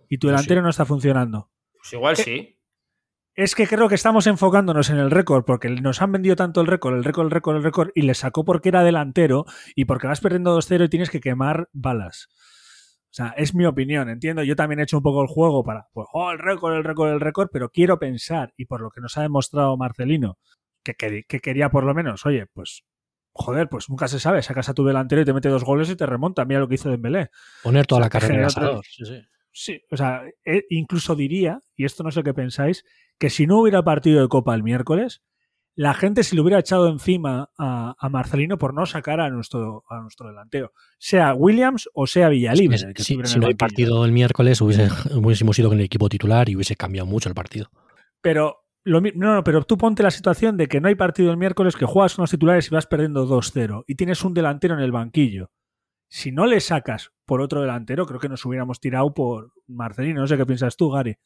Y 0.08 0.18
tu 0.18 0.26
Pues 0.28 0.32
delantero 0.36 0.60
sí. 0.60 0.64
no 0.64 0.70
está 0.70 0.84
funcionando. 0.84 1.50
Pues 1.78 1.92
igual 1.92 2.14
Eh, 2.18 2.22
sí. 2.22 2.52
Es 3.34 3.54
que 3.54 3.66
creo 3.66 3.88
que 3.88 3.94
estamos 3.94 4.26
enfocándonos 4.26 4.88
en 4.88 4.96
el 4.96 5.10
récord, 5.10 5.44
porque 5.44 5.68
nos 5.68 6.00
han 6.00 6.12
vendido 6.12 6.36
tanto 6.36 6.62
el 6.62 6.66
récord, 6.66 6.94
el 6.96 7.04
récord, 7.04 7.26
el 7.26 7.30
récord, 7.32 7.56
el 7.56 7.62
récord, 7.62 7.90
y 7.94 8.02
le 8.02 8.14
sacó 8.14 8.44
porque 8.46 8.70
era 8.70 8.82
delantero 8.82 9.44
y 9.74 9.84
porque 9.84 10.06
vas 10.06 10.22
perdiendo 10.22 10.56
2-0 10.56 10.86
y 10.86 10.88
tienes 10.88 11.10
que 11.10 11.20
quemar 11.20 11.68
balas. 11.74 12.28
O 13.16 13.22
sea, 13.24 13.32
es 13.38 13.54
mi 13.54 13.64
opinión, 13.64 14.10
entiendo. 14.10 14.42
Yo 14.42 14.56
también 14.56 14.78
he 14.78 14.82
hecho 14.82 14.98
un 14.98 15.02
poco 15.02 15.22
el 15.22 15.28
juego 15.28 15.64
para, 15.64 15.88
pues, 15.94 16.06
oh, 16.12 16.30
el 16.32 16.38
récord, 16.38 16.74
el 16.74 16.84
récord, 16.84 17.10
el 17.10 17.20
récord, 17.20 17.48
pero 17.50 17.70
quiero 17.70 17.98
pensar, 17.98 18.52
y 18.58 18.66
por 18.66 18.82
lo 18.82 18.90
que 18.90 19.00
nos 19.00 19.16
ha 19.16 19.22
demostrado 19.22 19.74
Marcelino, 19.78 20.36
que, 20.82 20.92
que, 20.92 21.22
que 21.26 21.40
quería 21.40 21.70
por 21.70 21.84
lo 21.84 21.94
menos, 21.94 22.26
oye, 22.26 22.44
pues, 22.52 22.84
joder, 23.32 23.70
pues 23.70 23.88
nunca 23.88 24.06
se 24.06 24.20
sabe, 24.20 24.42
sacas 24.42 24.68
a 24.68 24.74
tu 24.74 24.84
delantero 24.84 25.22
y 25.22 25.24
te 25.24 25.32
mete 25.32 25.48
dos 25.48 25.64
goles 25.64 25.88
y 25.88 25.96
te 25.96 26.04
remonta. 26.04 26.44
Mira 26.44 26.60
lo 26.60 26.68
que 26.68 26.74
hizo 26.74 26.90
Dembélé. 26.90 27.30
Poner 27.62 27.86
toda 27.86 28.00
O 28.00 28.02
sea, 28.02 28.06
la 28.06 28.10
carrera 28.10 28.34
en 28.34 28.44
el 28.44 28.50
genera 28.50 28.68
asador. 28.68 28.84
Sí, 28.84 29.06
sí. 29.06 29.22
Sí, 29.50 29.80
o 29.90 29.96
sea, 29.96 30.22
eh, 30.44 30.66
incluso 30.68 31.16
diría, 31.16 31.60
y 31.74 31.86
esto 31.86 32.02
no 32.02 32.10
sé 32.10 32.22
qué 32.22 32.34
pensáis, 32.34 32.84
que 33.18 33.30
si 33.30 33.46
no 33.46 33.60
hubiera 33.60 33.82
partido 33.82 34.20
de 34.20 34.28
Copa 34.28 34.54
el 34.54 34.62
miércoles, 34.62 35.22
la 35.76 35.92
gente 35.92 36.24
se 36.24 36.34
le 36.34 36.40
hubiera 36.40 36.58
echado 36.58 36.88
encima 36.88 37.50
a, 37.58 37.94
a 37.98 38.08
Marcelino 38.08 38.56
por 38.56 38.72
no 38.72 38.86
sacar 38.86 39.20
a 39.20 39.28
nuestro, 39.28 39.84
a 39.90 40.00
nuestro 40.00 40.28
delantero, 40.28 40.72
sea 40.98 41.34
Williams 41.34 41.88
o 41.92 42.06
sea 42.06 42.30
Villalibre. 42.30 42.94
que 42.94 43.02
Si, 43.02 43.16
no 43.16 43.46
hay 43.46 43.54
partido 43.54 44.04
el 44.06 44.12
miércoles, 44.12 44.60
hubiese, 44.62 44.88
hubiésemos 45.14 45.58
ido 45.58 45.68
con 45.68 45.78
el 45.78 45.84
equipo 45.84 46.08
titular 46.08 46.48
y 46.48 46.56
hubiese 46.56 46.76
cambiado 46.76 47.06
mucho 47.06 47.28
el 47.28 47.34
partido. 47.34 47.70
Pero, 48.22 48.64
lo, 48.84 49.02
no, 49.02 49.34
no, 49.34 49.44
pero 49.44 49.62
tú 49.64 49.76
ponte 49.76 50.02
la 50.02 50.10
situación 50.10 50.56
de 50.56 50.66
que 50.66 50.80
no 50.80 50.88
hay 50.88 50.94
partido 50.94 51.30
el 51.30 51.36
miércoles, 51.36 51.76
que 51.76 51.84
juegas 51.84 52.14
con 52.14 52.22
los 52.22 52.30
titulares 52.30 52.66
y 52.68 52.74
vas 52.74 52.86
perdiendo 52.86 53.28
2-0 53.28 53.84
y 53.86 53.94
tienes 53.96 54.24
un 54.24 54.32
delantero 54.32 54.74
en 54.74 54.80
el 54.80 54.92
banquillo. 54.92 55.50
Si 56.08 56.32
no 56.32 56.46
le 56.46 56.60
sacas 56.60 57.12
por 57.26 57.42
otro 57.42 57.60
delantero, 57.60 58.06
creo 58.06 58.20
que 58.20 58.30
nos 58.30 58.44
hubiéramos 58.46 58.80
tirado 58.80 59.12
por 59.12 59.52
Marcelino. 59.66 60.20
No 60.20 60.26
sé 60.26 60.38
qué 60.38 60.46
piensas 60.46 60.76
tú, 60.76 60.90
Gary. 60.90 61.16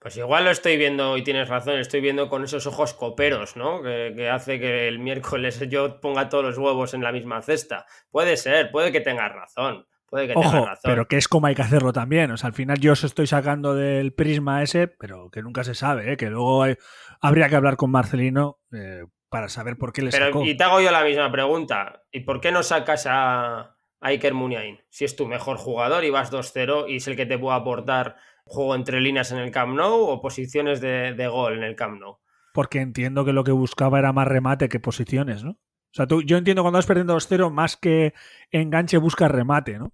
Pues 0.00 0.16
igual 0.16 0.44
lo 0.44 0.50
estoy 0.50 0.76
viendo 0.76 1.16
y 1.16 1.22
tienes 1.24 1.48
razón, 1.48 1.78
estoy 1.78 2.00
viendo 2.00 2.28
con 2.28 2.44
esos 2.44 2.66
ojos 2.68 2.94
coperos, 2.94 3.56
¿no? 3.56 3.82
Que, 3.82 4.12
que 4.16 4.28
hace 4.30 4.60
que 4.60 4.86
el 4.88 4.98
miércoles 5.00 5.58
yo 5.68 6.00
ponga 6.00 6.28
todos 6.28 6.44
los 6.44 6.58
huevos 6.58 6.94
en 6.94 7.02
la 7.02 7.10
misma 7.12 7.42
cesta. 7.42 7.84
Puede 8.10 8.36
ser, 8.36 8.70
puede 8.70 8.92
que 8.92 9.00
tengas 9.00 9.32
razón. 9.32 9.86
Puede 10.10 10.26
que 10.28 10.32
tengas 10.34 10.52
razón. 10.54 10.80
pero 10.90 11.06
que 11.06 11.16
es 11.18 11.28
como 11.28 11.48
hay 11.48 11.54
que 11.54 11.60
hacerlo 11.62 11.92
también. 11.92 12.30
O 12.30 12.36
sea, 12.38 12.46
al 12.48 12.54
final 12.54 12.78
yo 12.80 12.92
os 12.92 13.04
estoy 13.04 13.26
sacando 13.26 13.74
del 13.74 14.14
prisma 14.14 14.62
ese, 14.62 14.88
pero 14.88 15.28
que 15.30 15.42
nunca 15.42 15.64
se 15.64 15.74
sabe, 15.74 16.12
¿eh? 16.12 16.16
que 16.16 16.30
luego 16.30 16.62
hay- 16.62 16.76
habría 17.20 17.48
que 17.50 17.56
hablar 17.56 17.76
con 17.76 17.90
Marcelino 17.90 18.58
eh, 18.72 19.02
para 19.28 19.50
saber 19.50 19.76
por 19.76 19.92
qué 19.92 20.00
le 20.00 20.10
Pero, 20.10 20.26
sacó. 20.26 20.44
y 20.44 20.56
te 20.56 20.64
hago 20.64 20.80
yo 20.80 20.90
la 20.90 21.04
misma 21.04 21.30
pregunta. 21.30 22.04
¿Y 22.10 22.20
por 22.20 22.40
qué 22.40 22.50
no 22.52 22.62
sacas 22.62 23.06
a, 23.06 23.58
a 23.60 23.76
Iker 24.00 24.32
Muniain? 24.32 24.80
Si 24.88 25.04
es 25.04 25.14
tu 25.14 25.26
mejor 25.26 25.58
jugador 25.58 26.04
y 26.04 26.10
vas 26.10 26.32
2-0 26.32 26.86
y 26.88 26.96
es 26.96 27.06
el 27.08 27.14
que 27.16 27.26
te 27.26 27.36
puede 27.38 27.58
aportar 27.58 28.16
juego 28.48 28.74
entre 28.74 29.00
líneas 29.00 29.30
en 29.32 29.38
el 29.38 29.50
Camp 29.50 29.74
Nou 29.76 30.02
o 30.08 30.20
posiciones 30.20 30.80
de, 30.80 31.14
de 31.14 31.28
gol 31.28 31.56
en 31.58 31.62
el 31.62 31.76
Camp 31.76 32.00
Nou. 32.00 32.18
Porque 32.52 32.80
entiendo 32.80 33.24
que 33.24 33.32
lo 33.32 33.44
que 33.44 33.52
buscaba 33.52 33.98
era 33.98 34.12
más 34.12 34.26
remate 34.26 34.68
que 34.68 34.80
posiciones, 34.80 35.44
¿no? 35.44 35.50
O 35.52 35.94
sea, 35.94 36.06
tú, 36.06 36.22
yo 36.22 36.36
entiendo 36.36 36.62
cuando 36.62 36.78
vas 36.78 36.86
perdiendo 36.86 37.14
2-0, 37.16 37.50
más 37.50 37.76
que 37.76 38.12
enganche, 38.50 38.98
busca 38.98 39.28
remate, 39.28 39.78
¿no? 39.78 39.92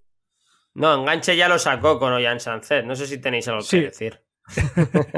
No, 0.75 0.95
enganche 0.95 1.37
ya 1.37 1.49
lo 1.49 1.59
sacó 1.59 1.99
con 2.01 2.13
Ollán 2.13 2.41
Sancet. 2.41 2.85
No 2.85 2.97
sé 2.97 3.07
si 3.07 3.19
tenéis 3.21 3.47
algo 3.49 3.61
Sí. 3.61 3.79
que 3.79 3.85
decir. 3.85 4.21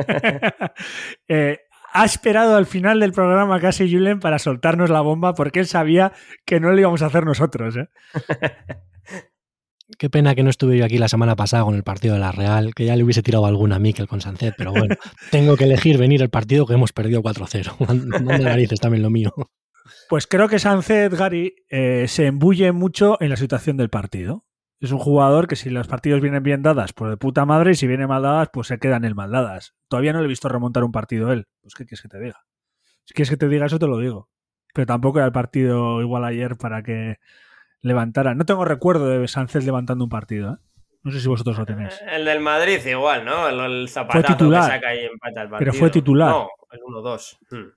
Eh, 1.29 1.61
ha 1.93 2.05
esperado 2.05 2.57
al 2.57 2.67
final 2.67 3.01
del 3.01 3.13
programa 3.13 3.59
casi 3.59 3.91
Julen 3.91 4.21
para 4.21 4.39
soltarnos 4.39 4.91
la 4.91 5.01
bomba 5.01 5.35
porque 5.35 5.61
él 5.61 5.67
sabía 5.67 6.13
que 6.45 6.61
no 6.61 6.71
lo 6.71 6.79
íbamos 6.79 7.03
a 7.03 7.07
hacer 7.07 7.25
nosotros, 7.25 7.77
¿eh? 7.77 7.89
Qué 9.99 10.11
pena 10.11 10.35
que 10.35 10.43
no 10.43 10.51
estuve 10.51 10.77
yo 10.77 10.85
aquí 10.85 10.99
la 10.99 11.09
semana 11.09 11.37
pasada 11.37 11.63
con 11.63 11.77
el 11.77 11.85
partido 11.85 12.15
de 12.15 12.21
la 12.21 12.33
Real, 12.33 12.75
que 12.75 12.85
ya 12.85 12.97
le 12.97 13.05
hubiese 13.05 13.23
tirado 13.23 13.47
alguna 13.47 13.77
a 13.77 13.79
Mikel 13.79 14.09
con 14.09 14.21
Sancet, 14.21 14.55
pero 14.59 14.73
bueno, 14.73 14.97
tengo 15.31 15.57
que 15.57 15.65
elegir 15.65 15.97
venir 15.97 16.23
el 16.23 16.29
partido 16.29 16.67
que 16.67 16.75
hemos 16.75 16.93
perdido 16.93 17.23
4-0. 17.23 17.79
Manda 18.25 18.39
narices 18.51 18.81
también 18.81 19.05
lo 19.05 19.11
mío. 19.11 19.33
Pues 20.09 20.27
creo 20.27 20.49
que 20.49 20.59
Sánchez, 20.59 21.15
Gary, 21.15 21.55
eh, 21.69 22.07
se 22.09 22.27
embulle 22.27 22.73
mucho 22.73 23.17
en 23.21 23.31
la 23.31 23.37
situación 23.37 23.77
del 23.77 23.89
partido. 23.89 24.45
Es 24.81 24.91
un 24.91 24.99
jugador 24.99 25.47
que 25.47 25.57
si 25.57 25.71
los 25.71 25.87
partidos 25.87 26.21
vienen 26.21 26.43
bien 26.43 26.63
dadas, 26.63 26.93
pues 26.93 27.11
de 27.11 27.17
puta 27.17 27.47
madre, 27.47 27.71
y 27.71 27.75
si 27.77 27.87
vienen 27.87 28.09
mal 28.09 28.23
dadas, 28.23 28.49
pues 28.53 28.67
se 28.67 28.79
quedan 28.79 29.05
en 29.05 29.15
mal 29.15 29.31
dadas. 29.31 29.75
Todavía 29.89 30.13
no 30.13 30.19
le 30.19 30.27
he 30.27 30.29
visto 30.29 30.49
remontar 30.49 30.83
un 30.83 30.93
partido 30.93 31.33
él. 31.33 31.47
Pues 31.63 31.75
¿qué 31.75 31.87
quieres 31.87 32.03
que 32.03 32.09
te 32.09 32.19
diga? 32.19 32.45
Si 33.05 33.15
quieres 33.15 33.31
que 33.31 33.37
te 33.37 33.49
diga 33.49 33.67
eso, 33.67 33.79
te 33.79 33.87
lo 33.87 33.99
digo. 33.99 34.29
Pero 34.75 34.87
tampoco 34.87 35.19
era 35.19 35.27
el 35.27 35.33
partido 35.33 36.03
igual 36.03 36.25
ayer 36.25 36.57
para 36.57 36.83
que 36.83 37.17
levantara. 37.87 38.35
No 38.35 38.45
tengo 38.45 38.65
recuerdo 38.65 39.07
de 39.09 39.27
Sánchez 39.29 39.65
levantando 39.65 40.05
un 40.05 40.11
partido. 40.11 40.55
¿eh? 40.55 40.57
No 41.03 41.13
sé 41.13 41.21
si 41.21 41.29
vosotros 41.29 41.59
lo 41.59 41.65
tenéis. 41.65 42.01
El 42.11 42.25
del 42.25 42.41
Madrid 42.41 42.85
igual, 42.85 43.25
¿no? 43.25 43.49
El, 43.49 43.61
el 43.61 43.89
zapatazo 43.89 44.37
titular. 44.37 44.65
que 44.65 44.75
saca 44.75 44.95
y 44.95 45.05
empata 45.05 45.43
el 45.43 45.49
partido. 45.49 45.59
Pero 45.59 45.73
fue 45.73 45.91
titular. 45.91 46.31
No, 46.31 46.49
el 46.73 46.81
1-2. 46.81 47.39
Hmm. 47.51 47.71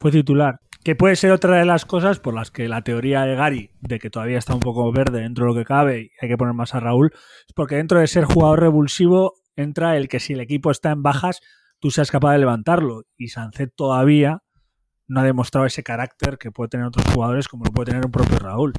Fue 0.00 0.10
titular. 0.12 0.60
Que 0.84 0.94
puede 0.94 1.16
ser 1.16 1.32
otra 1.32 1.56
de 1.56 1.64
las 1.64 1.84
cosas 1.84 2.20
por 2.20 2.34
las 2.34 2.50
que 2.52 2.68
la 2.68 2.82
teoría 2.82 3.22
de 3.22 3.34
Gary, 3.34 3.70
de 3.80 3.98
que 3.98 4.10
todavía 4.10 4.38
está 4.38 4.54
un 4.54 4.60
poco 4.60 4.90
verde 4.92 5.20
dentro 5.20 5.44
de 5.44 5.52
lo 5.52 5.58
que 5.58 5.64
cabe 5.64 6.02
y 6.02 6.10
hay 6.20 6.28
que 6.28 6.36
poner 6.36 6.54
más 6.54 6.74
a 6.74 6.80
Raúl, 6.80 7.10
es 7.12 7.52
porque 7.54 7.74
dentro 7.74 7.98
de 7.98 8.06
ser 8.06 8.24
jugador 8.24 8.60
revulsivo 8.60 9.34
entra 9.56 9.96
el 9.96 10.08
que 10.08 10.20
si 10.20 10.34
el 10.34 10.40
equipo 10.40 10.70
está 10.70 10.92
en 10.92 11.02
bajas, 11.02 11.40
tú 11.80 11.90
seas 11.90 12.12
capaz 12.12 12.32
de 12.32 12.38
levantarlo. 12.38 13.02
Y 13.16 13.28
Sancet 13.28 13.72
todavía 13.74 14.42
no 15.08 15.20
ha 15.20 15.24
demostrado 15.24 15.66
ese 15.66 15.82
carácter 15.82 16.38
que 16.38 16.52
puede 16.52 16.68
tener 16.68 16.86
otros 16.86 17.06
jugadores 17.12 17.48
como 17.48 17.64
lo 17.64 17.72
puede 17.72 17.86
tener 17.86 18.06
un 18.06 18.12
propio 18.12 18.38
Raúl. 18.38 18.72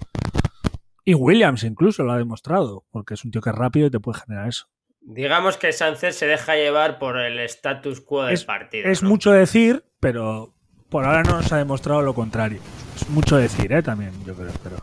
Y 1.09 1.15
Williams 1.15 1.63
incluso 1.63 2.03
lo 2.03 2.11
ha 2.11 2.17
demostrado, 2.19 2.85
porque 2.91 3.15
es 3.15 3.25
un 3.25 3.31
tío 3.31 3.41
que 3.41 3.49
es 3.49 3.55
rápido 3.55 3.87
y 3.87 3.89
te 3.89 3.99
puede 3.99 4.19
generar 4.19 4.47
eso. 4.47 4.67
Digamos 5.01 5.57
que 5.57 5.71
Sánchez 5.71 6.15
se 6.15 6.27
deja 6.27 6.53
llevar 6.55 6.99
por 6.99 7.17
el 7.17 7.39
status 7.39 7.99
quo 8.01 8.25
del 8.25 8.35
Es- 8.35 8.43
partido. 8.45 8.87
Es 8.87 9.01
¿no? 9.01 9.09
mucho 9.09 9.31
decir, 9.31 9.83
pero 9.99 10.53
por 10.89 11.05
ahora 11.05 11.23
no 11.23 11.37
nos 11.37 11.51
ha 11.51 11.57
demostrado 11.57 12.03
lo 12.03 12.13
contrario. 12.13 12.59
Es 12.95 13.09
mucho 13.09 13.37
decir, 13.37 13.73
¿eh? 13.73 13.81
También, 13.81 14.11
yo 14.23 14.35
creo, 14.35 14.51
pero 14.61 14.75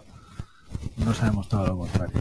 no 0.97 1.05
nos 1.05 1.23
ha 1.23 1.27
demostrado 1.27 1.67
lo 1.69 1.77
contrario. 1.79 2.21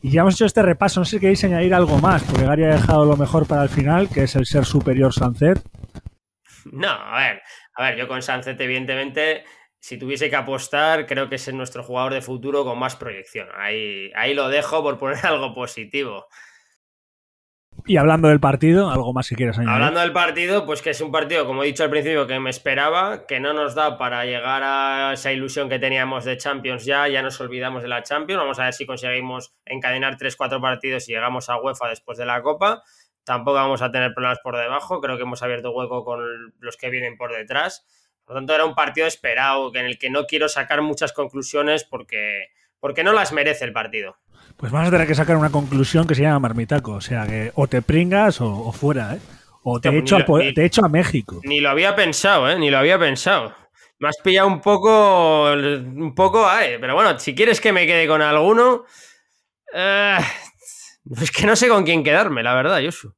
Y 0.00 0.10
ya 0.10 0.22
hemos 0.22 0.36
hecho 0.36 0.46
este 0.46 0.62
repaso, 0.62 1.00
no 1.00 1.04
sé 1.04 1.16
si 1.16 1.20
queréis 1.20 1.44
añadir 1.44 1.74
algo 1.74 1.98
más, 1.98 2.22
porque 2.24 2.44
Gary 2.46 2.64
ha 2.64 2.68
dejado 2.76 3.04
lo 3.04 3.16
mejor 3.18 3.46
para 3.46 3.62
el 3.64 3.68
final, 3.68 4.08
que 4.08 4.22
es 4.22 4.34
el 4.36 4.46
ser 4.46 4.64
superior 4.64 5.12
Sancet. 5.12 5.60
No, 6.72 6.88
a 6.88 7.18
ver, 7.18 7.42
a 7.76 7.82
ver, 7.84 7.98
yo 7.98 8.08
con 8.08 8.22
Sánchez, 8.22 8.58
evidentemente, 8.58 9.44
si 9.84 9.98
tuviese 9.98 10.30
que 10.30 10.36
apostar, 10.36 11.04
creo 11.04 11.28
que 11.28 11.34
es 11.34 11.52
nuestro 11.52 11.82
jugador 11.82 12.14
de 12.14 12.22
futuro 12.22 12.64
con 12.64 12.78
más 12.78 12.96
proyección. 12.96 13.48
Ahí, 13.54 14.10
ahí 14.14 14.32
lo 14.32 14.48
dejo 14.48 14.82
por 14.82 14.98
poner 14.98 15.18
algo 15.26 15.52
positivo. 15.52 16.26
Y 17.84 17.98
hablando 17.98 18.28
del 18.28 18.40
partido, 18.40 18.88
algo 18.88 19.12
más 19.12 19.26
si 19.26 19.36
quieres 19.36 19.58
añadir. 19.58 19.74
Hablando 19.74 20.00
del 20.00 20.14
partido, 20.14 20.64
pues 20.64 20.80
que 20.80 20.88
es 20.88 21.00
un 21.02 21.12
partido, 21.12 21.44
como 21.44 21.62
he 21.62 21.66
dicho 21.66 21.84
al 21.84 21.90
principio, 21.90 22.26
que 22.26 22.40
me 22.40 22.48
esperaba, 22.48 23.26
que 23.26 23.40
no 23.40 23.52
nos 23.52 23.74
da 23.74 23.98
para 23.98 24.24
llegar 24.24 24.62
a 24.64 25.12
esa 25.12 25.32
ilusión 25.32 25.68
que 25.68 25.78
teníamos 25.78 26.24
de 26.24 26.38
Champions 26.38 26.86
ya, 26.86 27.06
ya 27.08 27.20
nos 27.20 27.38
olvidamos 27.42 27.82
de 27.82 27.88
la 27.88 28.02
Champions, 28.02 28.40
vamos 28.40 28.58
a 28.60 28.64
ver 28.64 28.72
si 28.72 28.86
conseguimos 28.86 29.54
encadenar 29.66 30.16
3-4 30.16 30.62
partidos 30.62 31.06
y 31.10 31.12
llegamos 31.12 31.50
a 31.50 31.60
UEFA 31.60 31.90
después 31.90 32.16
de 32.16 32.24
la 32.24 32.40
Copa, 32.40 32.82
tampoco 33.22 33.56
vamos 33.56 33.82
a 33.82 33.92
tener 33.92 34.14
problemas 34.14 34.38
por 34.42 34.56
debajo, 34.56 35.02
creo 35.02 35.18
que 35.18 35.24
hemos 35.24 35.42
abierto 35.42 35.72
hueco 35.72 36.06
con 36.06 36.22
los 36.58 36.78
que 36.78 36.88
vienen 36.88 37.18
por 37.18 37.36
detrás, 37.36 37.84
por 38.24 38.34
lo 38.34 38.40
tanto 38.40 38.54
era 38.54 38.64
un 38.64 38.74
partido 38.74 39.06
esperado, 39.06 39.74
en 39.74 39.86
el 39.86 39.98
que 39.98 40.10
no 40.10 40.26
quiero 40.26 40.48
sacar 40.48 40.80
muchas 40.82 41.12
conclusiones 41.12 41.84
porque, 41.84 42.48
porque 42.80 43.04
no 43.04 43.12
las 43.12 43.32
merece 43.32 43.64
el 43.64 43.72
partido. 43.72 44.16
Pues 44.56 44.70
vas 44.72 44.88
a 44.88 44.90
tener 44.90 45.06
que 45.06 45.14
sacar 45.14 45.36
una 45.36 45.50
conclusión 45.50 46.06
que 46.06 46.14
se 46.14 46.22
llama 46.22 46.38
marmitaco. 46.40 46.92
O 46.92 47.00
sea, 47.00 47.26
que 47.26 47.50
o 47.54 47.66
te 47.66 47.82
pringas 47.82 48.40
o, 48.40 48.48
o 48.50 48.72
fuera, 48.72 49.14
¿eh? 49.14 49.18
O 49.62 49.80
te 49.80 49.88
Hostia, 49.88 50.00
echo, 50.00 50.34
a, 50.34 50.38
ni- 50.38 50.54
te 50.54 50.64
echo 50.64 50.84
a 50.84 50.88
México. 50.88 51.40
Ni 51.44 51.60
lo 51.60 51.70
había 51.70 51.96
pensado, 51.96 52.48
¿eh? 52.50 52.58
Ni 52.58 52.70
lo 52.70 52.78
había 52.78 52.98
pensado. 52.98 53.54
Me 53.98 54.08
has 54.08 54.16
pillado 54.22 54.46
un 54.48 54.60
poco. 54.60 55.52
Un 55.52 56.14
poco. 56.14 56.46
pero 56.80 56.94
bueno, 56.94 57.18
si 57.18 57.34
quieres 57.34 57.60
que 57.60 57.72
me 57.72 57.86
quede 57.86 58.06
con 58.06 58.20
alguno. 58.22 58.84
eh, 59.74 60.18
es 61.20 61.30
que 61.30 61.46
no 61.46 61.56
sé 61.56 61.68
con 61.68 61.84
quién 61.84 62.04
quedarme, 62.04 62.42
la 62.42 62.54
verdad, 62.54 62.80
Josu. 62.84 63.14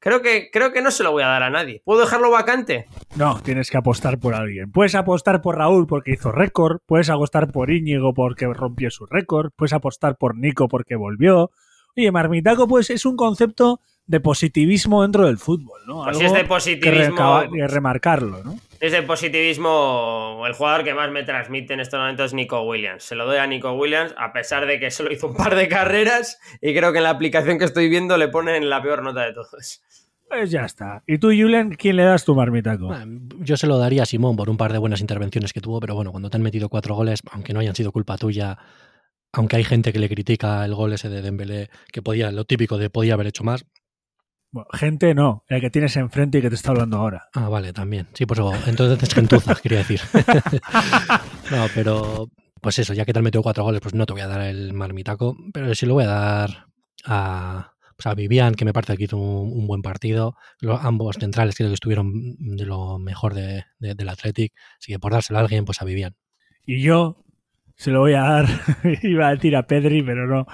Creo 0.00 0.22
que, 0.22 0.50
creo 0.52 0.72
que 0.72 0.80
no 0.80 0.90
se 0.90 1.02
lo 1.02 1.10
voy 1.10 1.24
a 1.24 1.26
dar 1.26 1.42
a 1.42 1.50
nadie. 1.50 1.82
¿Puedo 1.84 2.00
dejarlo 2.00 2.30
vacante? 2.30 2.86
No, 3.16 3.40
tienes 3.42 3.70
que 3.70 3.78
apostar 3.78 4.18
por 4.18 4.34
alguien. 4.34 4.70
Puedes 4.70 4.94
apostar 4.94 5.42
por 5.42 5.56
Raúl 5.56 5.86
porque 5.86 6.12
hizo 6.12 6.30
récord, 6.30 6.78
puedes 6.86 7.10
apostar 7.10 7.50
por 7.50 7.70
Íñigo 7.70 8.14
porque 8.14 8.46
rompió 8.46 8.90
su 8.90 9.06
récord, 9.06 9.50
puedes 9.56 9.72
apostar 9.72 10.16
por 10.16 10.36
Nico 10.36 10.68
porque 10.68 10.94
volvió. 10.94 11.50
Oye, 11.96 12.12
marmitaco 12.12 12.68
pues 12.68 12.90
es 12.90 13.04
un 13.06 13.16
concepto 13.16 13.80
de 14.06 14.20
positivismo 14.20 15.02
dentro 15.02 15.26
del 15.26 15.38
fútbol, 15.38 15.80
¿no? 15.86 16.04
Pues 16.04 16.16
si 16.16 16.24
Algo 16.24 16.34
es 16.36 16.42
de 16.42 16.48
positivismo. 16.48 17.42
que 17.52 17.66
remarcarlo, 17.66 18.42
¿no? 18.44 18.56
Es 18.80 18.92
de 18.92 19.02
positivismo. 19.02 20.44
El 20.46 20.52
jugador 20.52 20.84
que 20.84 20.94
más 20.94 21.10
me 21.10 21.24
transmite 21.24 21.74
en 21.74 21.80
estos 21.80 21.98
momentos 21.98 22.26
es 22.26 22.34
Nico 22.34 22.62
Williams. 22.62 23.02
Se 23.02 23.16
lo 23.16 23.26
doy 23.26 23.38
a 23.38 23.46
Nico 23.46 23.72
Williams, 23.72 24.14
a 24.16 24.32
pesar 24.32 24.66
de 24.66 24.78
que 24.78 24.90
solo 24.92 25.12
hizo 25.12 25.28
un 25.28 25.36
par 25.36 25.56
de 25.56 25.68
carreras. 25.68 26.38
Y 26.60 26.74
creo 26.74 26.92
que 26.92 26.98
en 26.98 27.04
la 27.04 27.10
aplicación 27.10 27.58
que 27.58 27.64
estoy 27.64 27.88
viendo 27.88 28.16
le 28.16 28.28
ponen 28.28 28.70
la 28.70 28.80
peor 28.80 29.02
nota 29.02 29.24
de 29.24 29.32
todos. 29.32 29.82
Pues 30.28 30.50
ya 30.50 30.64
está. 30.64 31.02
¿Y 31.06 31.18
tú, 31.18 31.28
Julen, 31.28 31.70
quién 31.70 31.96
le 31.96 32.04
das 32.04 32.24
tu 32.24 32.34
marmitaco? 32.34 32.86
Bueno, 32.86 33.20
Yo 33.40 33.56
se 33.56 33.66
lo 33.66 33.78
daría 33.78 34.02
a 34.02 34.06
Simón 34.06 34.36
por 34.36 34.50
un 34.50 34.56
par 34.56 34.72
de 34.72 34.78
buenas 34.78 35.00
intervenciones 35.00 35.52
que 35.52 35.60
tuvo, 35.60 35.80
pero 35.80 35.94
bueno, 35.94 36.12
cuando 36.12 36.30
te 36.30 36.36
han 36.36 36.42
metido 36.42 36.68
cuatro 36.68 36.94
goles, 36.94 37.20
aunque 37.32 37.54
no 37.54 37.60
hayan 37.60 37.74
sido 37.74 37.90
culpa 37.90 38.16
tuya, 38.18 38.58
aunque 39.32 39.56
hay 39.56 39.64
gente 39.64 39.92
que 39.92 39.98
le 39.98 40.08
critica 40.08 40.64
el 40.64 40.74
gol 40.74 40.92
ese 40.92 41.08
de 41.08 41.22
Dembélé, 41.22 41.70
que 41.90 42.02
podía, 42.02 42.30
lo 42.30 42.44
típico 42.44 42.76
de 42.76 42.90
podía 42.90 43.14
haber 43.14 43.28
hecho 43.28 43.42
más. 43.42 43.64
Bueno, 44.50 44.68
gente 44.72 45.14
no, 45.14 45.44
el 45.48 45.60
que 45.60 45.70
tienes 45.70 45.96
enfrente 45.96 46.38
y 46.38 46.42
que 46.42 46.48
te 46.48 46.54
está 46.54 46.70
hablando 46.70 46.96
ahora. 46.96 47.28
Ah, 47.34 47.48
vale, 47.48 47.72
también. 47.72 48.08
Sí, 48.14 48.24
pues 48.26 48.40
entonces 48.66 49.02
es 49.02 49.14
gentuza, 49.14 49.54
quería 49.62 49.78
decir. 49.78 50.00
no, 51.50 51.66
pero 51.74 52.28
pues 52.60 52.78
eso, 52.78 52.92
ya 52.94 53.04
que 53.04 53.12
te 53.12 53.18
han 53.18 53.24
metido 53.24 53.42
cuatro 53.42 53.64
goles, 53.64 53.80
pues 53.80 53.94
no 53.94 54.06
te 54.06 54.12
voy 54.12 54.22
a 54.22 54.26
dar 54.28 54.40
el 54.42 54.72
marmitaco, 54.72 55.36
pero 55.52 55.74
sí 55.74 55.86
lo 55.86 55.94
voy 55.94 56.04
a 56.04 56.08
dar 56.08 56.66
a, 57.04 57.72
pues 57.96 58.06
a 58.06 58.14
Vivian, 58.14 58.54
que 58.54 58.64
me 58.64 58.72
parece 58.72 58.96
que 58.96 59.04
hizo 59.04 59.16
un, 59.16 59.52
un 59.52 59.66
buen 59.66 59.82
partido. 59.82 60.34
Lo- 60.60 60.78
ambos 60.78 61.16
centrales 61.20 61.54
creo 61.54 61.68
que 61.68 61.74
estuvieron 61.74 62.12
de 62.38 62.64
lo 62.66 62.98
mejor 62.98 63.34
de, 63.34 63.64
de- 63.78 63.94
del 63.94 64.08
Athletic. 64.08 64.52
Así 64.80 64.92
que 64.92 64.98
por 64.98 65.12
dárselo 65.12 65.38
a 65.38 65.42
alguien, 65.42 65.64
pues 65.64 65.80
a 65.80 65.84
Vivian. 65.84 66.16
Y 66.66 66.82
yo 66.82 67.24
se 67.78 67.90
lo 67.92 68.00
voy 68.00 68.14
a 68.14 68.22
dar, 68.22 68.46
iba 69.02 69.28
a 69.28 69.34
decir 69.34 69.54
a 69.56 69.62
Pedri, 69.62 70.02
pero 70.02 70.26
no, 70.26 70.46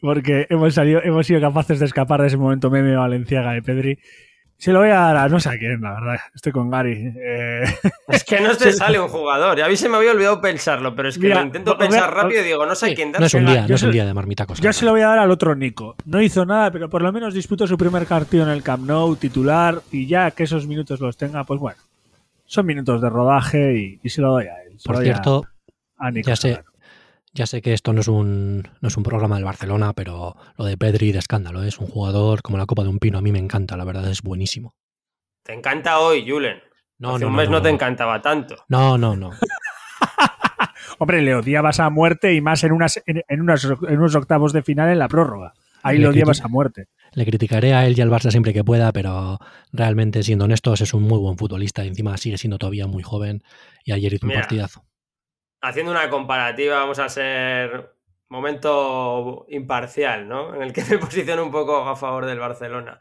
porque 0.00 0.46
hemos, 0.50 0.74
salido, 0.74 1.00
hemos 1.02 1.26
sido 1.26 1.40
capaces 1.40 1.78
de 1.78 1.86
escapar 1.86 2.20
de 2.20 2.26
ese 2.26 2.36
momento 2.36 2.70
meme 2.70 2.96
valenciaga 2.96 3.52
de 3.52 3.62
Pedri. 3.62 3.98
Se 4.58 4.72
lo 4.72 4.78
voy 4.80 4.90
a 4.90 4.94
dar 5.00 5.16
a 5.16 5.28
no 5.28 5.40
sé 5.40 5.48
a 5.48 5.58
quién, 5.58 5.80
la 5.80 5.94
verdad. 5.94 6.20
Estoy 6.34 6.52
con 6.52 6.70
Gary. 6.70 7.12
Eh, 7.20 7.64
Es 8.08 8.22
que 8.22 8.40
no 8.40 8.56
te 8.56 8.72
sale 8.72 9.00
un 9.00 9.08
jugador. 9.08 9.60
A 9.60 9.68
mí 9.68 9.76
se 9.76 9.88
me 9.88 9.96
había 9.96 10.12
olvidado 10.12 10.40
pensarlo, 10.40 10.94
pero 10.94 11.08
es 11.08 11.16
que 11.18 11.22
Mira, 11.26 11.40
lo 11.40 11.46
intento 11.46 11.72
a- 11.72 11.78
pensar 11.78 12.14
rápido 12.14 12.42
y 12.42 12.44
digo, 12.44 12.64
no 12.66 12.74
sé 12.76 12.92
a 12.92 12.94
quién 12.94 13.10
no 13.10 13.26
es 13.26 13.34
un 13.34 13.44
día, 13.46 13.66
no 13.66 13.74
es 13.74 13.80
se- 13.80 13.86
un 13.86 13.92
día 13.92 14.06
de 14.06 14.14
marmitacos. 14.14 14.60
yo 14.60 14.72
se 14.72 14.84
lo 14.84 14.92
voy 14.92 15.00
a 15.00 15.08
dar 15.08 15.18
al 15.18 15.30
otro 15.32 15.56
Nico. 15.56 15.96
No 16.04 16.20
hizo 16.20 16.44
nada, 16.46 16.70
pero 16.70 16.88
por 16.88 17.02
lo 17.02 17.12
menos 17.12 17.34
disputó 17.34 17.66
su 17.66 17.76
primer 17.76 18.06
partido 18.06 18.44
en 18.44 18.50
el 18.50 18.62
Camp 18.62 18.86
Nou, 18.86 19.16
titular, 19.16 19.80
y 19.90 20.06
ya 20.06 20.30
que 20.30 20.44
esos 20.44 20.66
minutos 20.68 21.00
los 21.00 21.16
tenga, 21.16 21.42
pues 21.42 21.58
bueno, 21.58 21.80
son 22.44 22.64
minutos 22.66 23.00
de 23.02 23.08
rodaje 23.10 23.76
y, 23.78 24.00
y 24.02 24.08
se 24.10 24.20
lo 24.20 24.30
doy 24.32 24.44
a 24.46 24.62
él. 24.64 24.76
Por 24.84 24.98
cierto, 24.98 25.44
a 25.98 26.10
Nico 26.12 26.28
ya 26.28 26.36
sé, 26.36 26.50
Solano. 26.54 26.70
Ya 27.32 27.46
sé 27.46 27.62
que 27.62 27.72
esto 27.72 27.92
no 27.92 28.00
es 28.00 28.08
un 28.08 28.68
no 28.80 28.88
es 28.88 28.96
un 28.96 29.02
programa 29.02 29.36
del 29.36 29.44
Barcelona, 29.44 29.92
pero 29.92 30.36
lo 30.56 30.64
de 30.64 30.76
Pedri 30.76 31.12
de 31.12 31.18
escándalo. 31.18 31.62
¿eh? 31.62 31.68
Es 31.68 31.78
un 31.78 31.86
jugador 31.86 32.42
como 32.42 32.58
la 32.58 32.66
copa 32.66 32.82
de 32.82 32.88
un 32.90 32.98
pino. 32.98 33.18
A 33.18 33.22
mí 33.22 33.32
me 33.32 33.38
encanta, 33.38 33.76
la 33.76 33.84
verdad 33.84 34.10
es 34.10 34.22
buenísimo. 34.22 34.74
Te 35.42 35.52
encanta 35.54 35.98
hoy, 35.98 36.28
Julen. 36.28 36.58
No, 36.98 37.16
Hace 37.16 37.24
no, 37.24 37.28
un 37.28 37.32
no, 37.32 37.38
mes 37.38 37.48
no, 37.50 37.56
no, 37.56 37.62
te 37.62 37.68
no. 37.68 37.74
encantaba 37.74 38.22
tanto. 38.22 38.56
No, 38.68 38.96
no, 38.98 39.16
no. 39.16 39.30
Hombre, 40.98 41.22
le 41.22 41.34
odiabas 41.34 41.80
a 41.80 41.90
muerte 41.90 42.34
y 42.34 42.40
más 42.40 42.62
en, 42.64 42.72
unas, 42.72 43.02
en, 43.06 43.22
en 43.26 43.40
unas- 43.40 43.64
en 43.64 43.98
unos 43.98 44.14
octavos 44.14 44.52
de 44.52 44.62
final 44.62 44.90
en 44.90 44.98
la 44.98 45.08
prórroga. 45.08 45.52
Ahí 45.82 45.98
Le 45.98 46.04
lo 46.04 46.10
odiabas 46.10 46.42
a 46.42 46.48
muerte. 46.48 46.86
Le 47.14 47.24
criticaré 47.26 47.74
a 47.74 47.84
él 47.86 47.98
y 47.98 48.00
al 48.00 48.08
Barça 48.10 48.30
siempre 48.30 48.52
que 48.52 48.62
pueda, 48.62 48.92
pero 48.92 49.38
realmente, 49.72 50.22
siendo 50.22 50.44
honestos, 50.44 50.80
es 50.80 50.94
un 50.94 51.02
muy 51.02 51.18
buen 51.18 51.36
futbolista 51.36 51.84
y 51.84 51.88
encima 51.88 52.16
sigue 52.18 52.38
siendo 52.38 52.56
todavía 52.58 52.86
muy 52.86 53.02
joven 53.02 53.42
y 53.84 53.90
ayer 53.92 54.14
hizo 54.14 54.26
un 54.26 54.28
Mira. 54.28 54.42
partidazo. 54.42 54.84
Haciendo 55.62 55.92
una 55.92 56.10
comparativa, 56.10 56.76
vamos 56.76 56.98
a 56.98 57.08
ser 57.08 57.94
momento 58.28 59.46
imparcial, 59.48 60.28
¿no? 60.28 60.54
En 60.54 60.62
el 60.62 60.72
que 60.72 60.82
me 60.90 60.98
posiciono 60.98 61.44
un 61.44 61.50
poco 61.50 61.88
a 61.88 61.96
favor 61.96 62.26
del 62.26 62.38
Barcelona. 62.38 63.00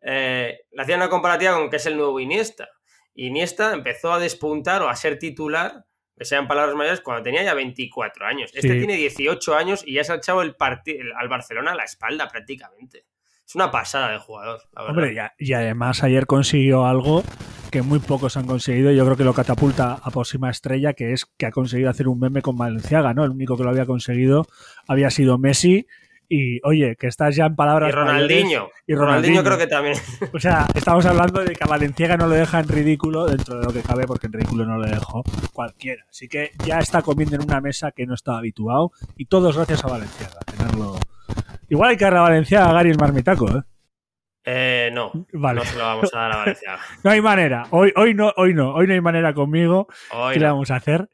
Eh, 0.00 0.60
le 0.70 0.82
hacía 0.82 0.96
una 0.96 1.08
comparativa 1.08 1.54
con 1.54 1.68
que 1.68 1.76
es 1.76 1.86
el 1.86 1.96
nuevo 1.96 2.18
Iniesta. 2.18 2.68
Iniesta 3.14 3.74
empezó 3.74 4.12
a 4.12 4.18
despuntar 4.18 4.80
o 4.82 4.88
a 4.88 4.96
ser 4.96 5.18
titular, 5.18 5.84
que 6.16 6.24
sean 6.24 6.48
palabras 6.48 6.74
mayores, 6.76 7.00
cuando 7.00 7.22
tenía 7.22 7.42
ya 7.42 7.54
24 7.54 8.26
años. 8.26 8.50
Este 8.54 8.68
Sí. 8.68 8.78
tiene 8.78 8.94
18 8.94 9.56
años 9.56 9.82
y 9.86 9.94
ya 9.94 10.04
se 10.04 10.12
ha 10.12 10.16
echado 10.16 10.42
el 10.42 10.54
al 11.16 11.28
Barcelona 11.28 11.72
a 11.72 11.74
la 11.74 11.84
espalda 11.84 12.28
prácticamente. 12.28 13.04
Es 13.46 13.54
una 13.54 13.70
pasada 13.70 14.12
de 14.12 14.18
jugador, 14.18 14.60
la 14.72 14.82
verdad. 14.82 14.96
Hombre, 14.96 15.32
y 15.38 15.52
además 15.52 16.02
ayer 16.04 16.26
consiguió 16.26 16.86
algo 16.86 17.22
que 17.70 17.82
muy 17.82 17.98
pocos 17.98 18.36
han 18.36 18.46
conseguido. 18.46 18.90
Yo 18.92 19.04
creo 19.04 19.16
que 19.16 19.24
lo 19.24 19.34
catapulta 19.34 19.94
a 20.02 20.10
próxima 20.10 20.50
estrella, 20.50 20.92
que 20.94 21.12
es 21.12 21.26
que 21.36 21.46
ha 21.46 21.50
conseguido 21.50 21.90
hacer 21.90 22.08
un 22.08 22.18
meme 22.18 22.42
con 22.42 22.56
Valenciaga, 22.56 23.14
¿no? 23.14 23.24
El 23.24 23.30
único 23.30 23.56
que 23.56 23.64
lo 23.64 23.70
había 23.70 23.86
conseguido 23.86 24.46
había 24.86 25.10
sido 25.10 25.38
Messi. 25.38 25.86
Y 26.30 26.60
oye, 26.62 26.94
que 26.96 27.06
estás 27.06 27.34
ya 27.36 27.46
en 27.46 27.56
palabras 27.56 27.88
y 27.88 27.92
Ronaldinho. 27.92 28.42
mayores. 28.42 28.72
Y 28.86 28.94
Ronaldinho 28.94 29.40
Ronaldinho. 29.40 29.44
creo 29.44 29.58
que 29.58 29.66
también. 29.66 29.96
O 30.34 30.38
sea, 30.38 30.66
estamos 30.74 31.06
hablando 31.06 31.42
de 31.42 31.54
que 31.54 31.64
a 31.64 31.66
Valenciaga 31.66 32.18
no 32.18 32.26
lo 32.26 32.34
deja 32.34 32.60
en 32.60 32.68
ridículo 32.68 33.26
dentro 33.26 33.58
de 33.58 33.64
lo 33.64 33.72
que 33.72 33.80
cabe, 33.80 34.06
porque 34.06 34.26
en 34.26 34.34
ridículo 34.34 34.66
no 34.66 34.78
le 34.78 34.90
dejó 34.90 35.22
cualquiera. 35.54 36.04
Así 36.10 36.28
que 36.28 36.50
ya 36.66 36.80
está 36.80 37.00
comiendo 37.00 37.36
en 37.36 37.44
una 37.44 37.60
mesa 37.62 37.92
que 37.92 38.04
no 38.04 38.14
estaba 38.14 38.38
habituado. 38.38 38.92
Y 39.16 39.24
todos 39.24 39.56
gracias 39.56 39.82
a 39.84 39.88
Valenciaga. 39.88 40.38
Tenerlo. 40.44 40.98
Igual 41.70 41.90
hay 41.90 41.96
que 41.96 42.04
darle 42.04 42.18
a 42.18 42.22
Valenciaga 42.22 42.70
a 42.70 42.72
Gary 42.74 42.90
el 42.90 42.98
marmitaco, 42.98 43.48
¿eh? 43.48 43.62
Eh, 44.50 44.88
no, 44.94 45.12
Vale. 45.34 45.60
no 45.60 45.64
se 45.66 45.76
lo 45.76 45.84
vamos 45.84 46.14
a 46.14 46.18
dar 46.20 46.32
a 46.32 46.36
Valenciaga. 46.38 46.80
No 47.04 47.10
hay 47.10 47.20
manera. 47.20 47.66
Hoy, 47.70 47.92
hoy 47.96 48.14
no, 48.14 48.32
hoy 48.36 48.54
no, 48.54 48.72
hoy 48.72 48.86
no 48.86 48.94
hay 48.94 49.00
manera 49.02 49.34
conmigo. 49.34 49.88
Hoy 50.10 50.34
¿Qué 50.34 50.40
le 50.40 50.46
vamos 50.46 50.70
a 50.70 50.76
hacer? 50.76 51.10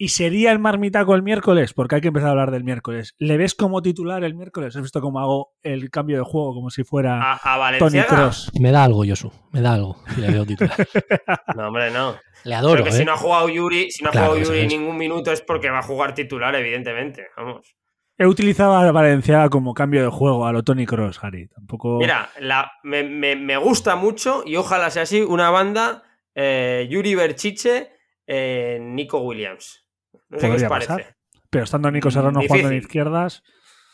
Y 0.00 0.08
sería 0.10 0.52
el 0.52 0.58
marmitaco 0.60 1.14
el 1.16 1.22
miércoles, 1.24 1.74
porque 1.74 1.96
hay 1.96 2.00
que 2.00 2.08
empezar 2.08 2.28
a 2.28 2.30
hablar 2.30 2.50
del 2.52 2.62
miércoles. 2.64 3.14
¿Le 3.18 3.36
ves 3.36 3.54
como 3.54 3.82
titular 3.82 4.22
el 4.24 4.34
miércoles? 4.36 4.74
¿Has 4.76 4.80
visto 4.82 5.00
cómo 5.00 5.18
hago 5.18 5.50
el 5.62 5.90
cambio 5.90 6.16
de 6.18 6.22
juego 6.22 6.54
como 6.54 6.70
si 6.70 6.84
fuera 6.84 7.32
A, 7.32 7.34
a 7.66 7.78
Tony. 7.78 8.00
Cross? 8.02 8.52
Me 8.60 8.70
da 8.70 8.84
algo, 8.84 9.04
Josu. 9.06 9.30
Me 9.52 9.60
da 9.60 9.74
algo. 9.74 9.96
si 10.14 10.20
le 10.20 10.30
veo 10.30 10.46
titular. 10.46 10.76
No, 11.56 11.66
hombre, 11.68 11.90
no. 11.90 12.16
Le 12.44 12.54
adoro, 12.54 12.74
Creo 12.74 12.84
que 12.84 12.90
¿eh? 12.90 12.98
si 13.00 13.04
no 13.04 13.12
ha 13.12 13.16
jugado 13.16 13.48
Yuri, 13.48 13.90
si 13.90 14.02
no 14.04 14.10
ha 14.10 14.12
Claro, 14.12 14.28
jugado 14.34 14.44
Yuri 14.46 14.66
ningún 14.68 14.96
minuto 14.96 15.32
es 15.32 15.42
porque 15.42 15.68
va 15.68 15.80
a 15.80 15.82
jugar 15.82 16.14
titular, 16.14 16.54
evidentemente. 16.54 17.26
Vamos. 17.36 17.74
He 18.18 18.26
utilizado 18.26 18.74
a 18.74 18.90
Valenciaga 18.90 19.48
como 19.48 19.74
cambio 19.74 20.02
de 20.02 20.08
juego 20.10 20.46
a 20.46 20.52
lo 20.52 20.64
Tony 20.64 20.86
Cross, 20.86 21.20
Harry. 21.22 21.46
Tampoco. 21.48 21.98
Mira, 21.98 22.30
la, 22.40 22.72
me, 22.82 23.04
me- 23.04 23.36
me 23.36 23.56
gusta 23.56 23.94
mucho 23.96 24.42
y 24.44 24.56
ojalá 24.56 24.90
sea 24.90 25.04
así 25.04 25.20
una 25.22 25.50
banda 25.50 26.02
eh, 26.34 26.88
Yuri 26.90 27.14
Berchiche, 27.14 27.90
eh, 28.26 28.78
Nico 28.80 29.20
Williams. 29.20 29.86
No 30.30 30.38
sé 30.40 30.46
qué 30.48 30.52
os 30.54 30.62
Podría 30.62 30.68
parece. 30.68 30.88
pasar. 30.88 31.16
Pero 31.50 31.64
estando 31.64 31.90
Nico 31.90 32.10
Serrano 32.10 32.40
Difícil. 32.40 32.48
jugando 32.60 32.76
en 32.76 32.82
izquierdas. 32.82 33.42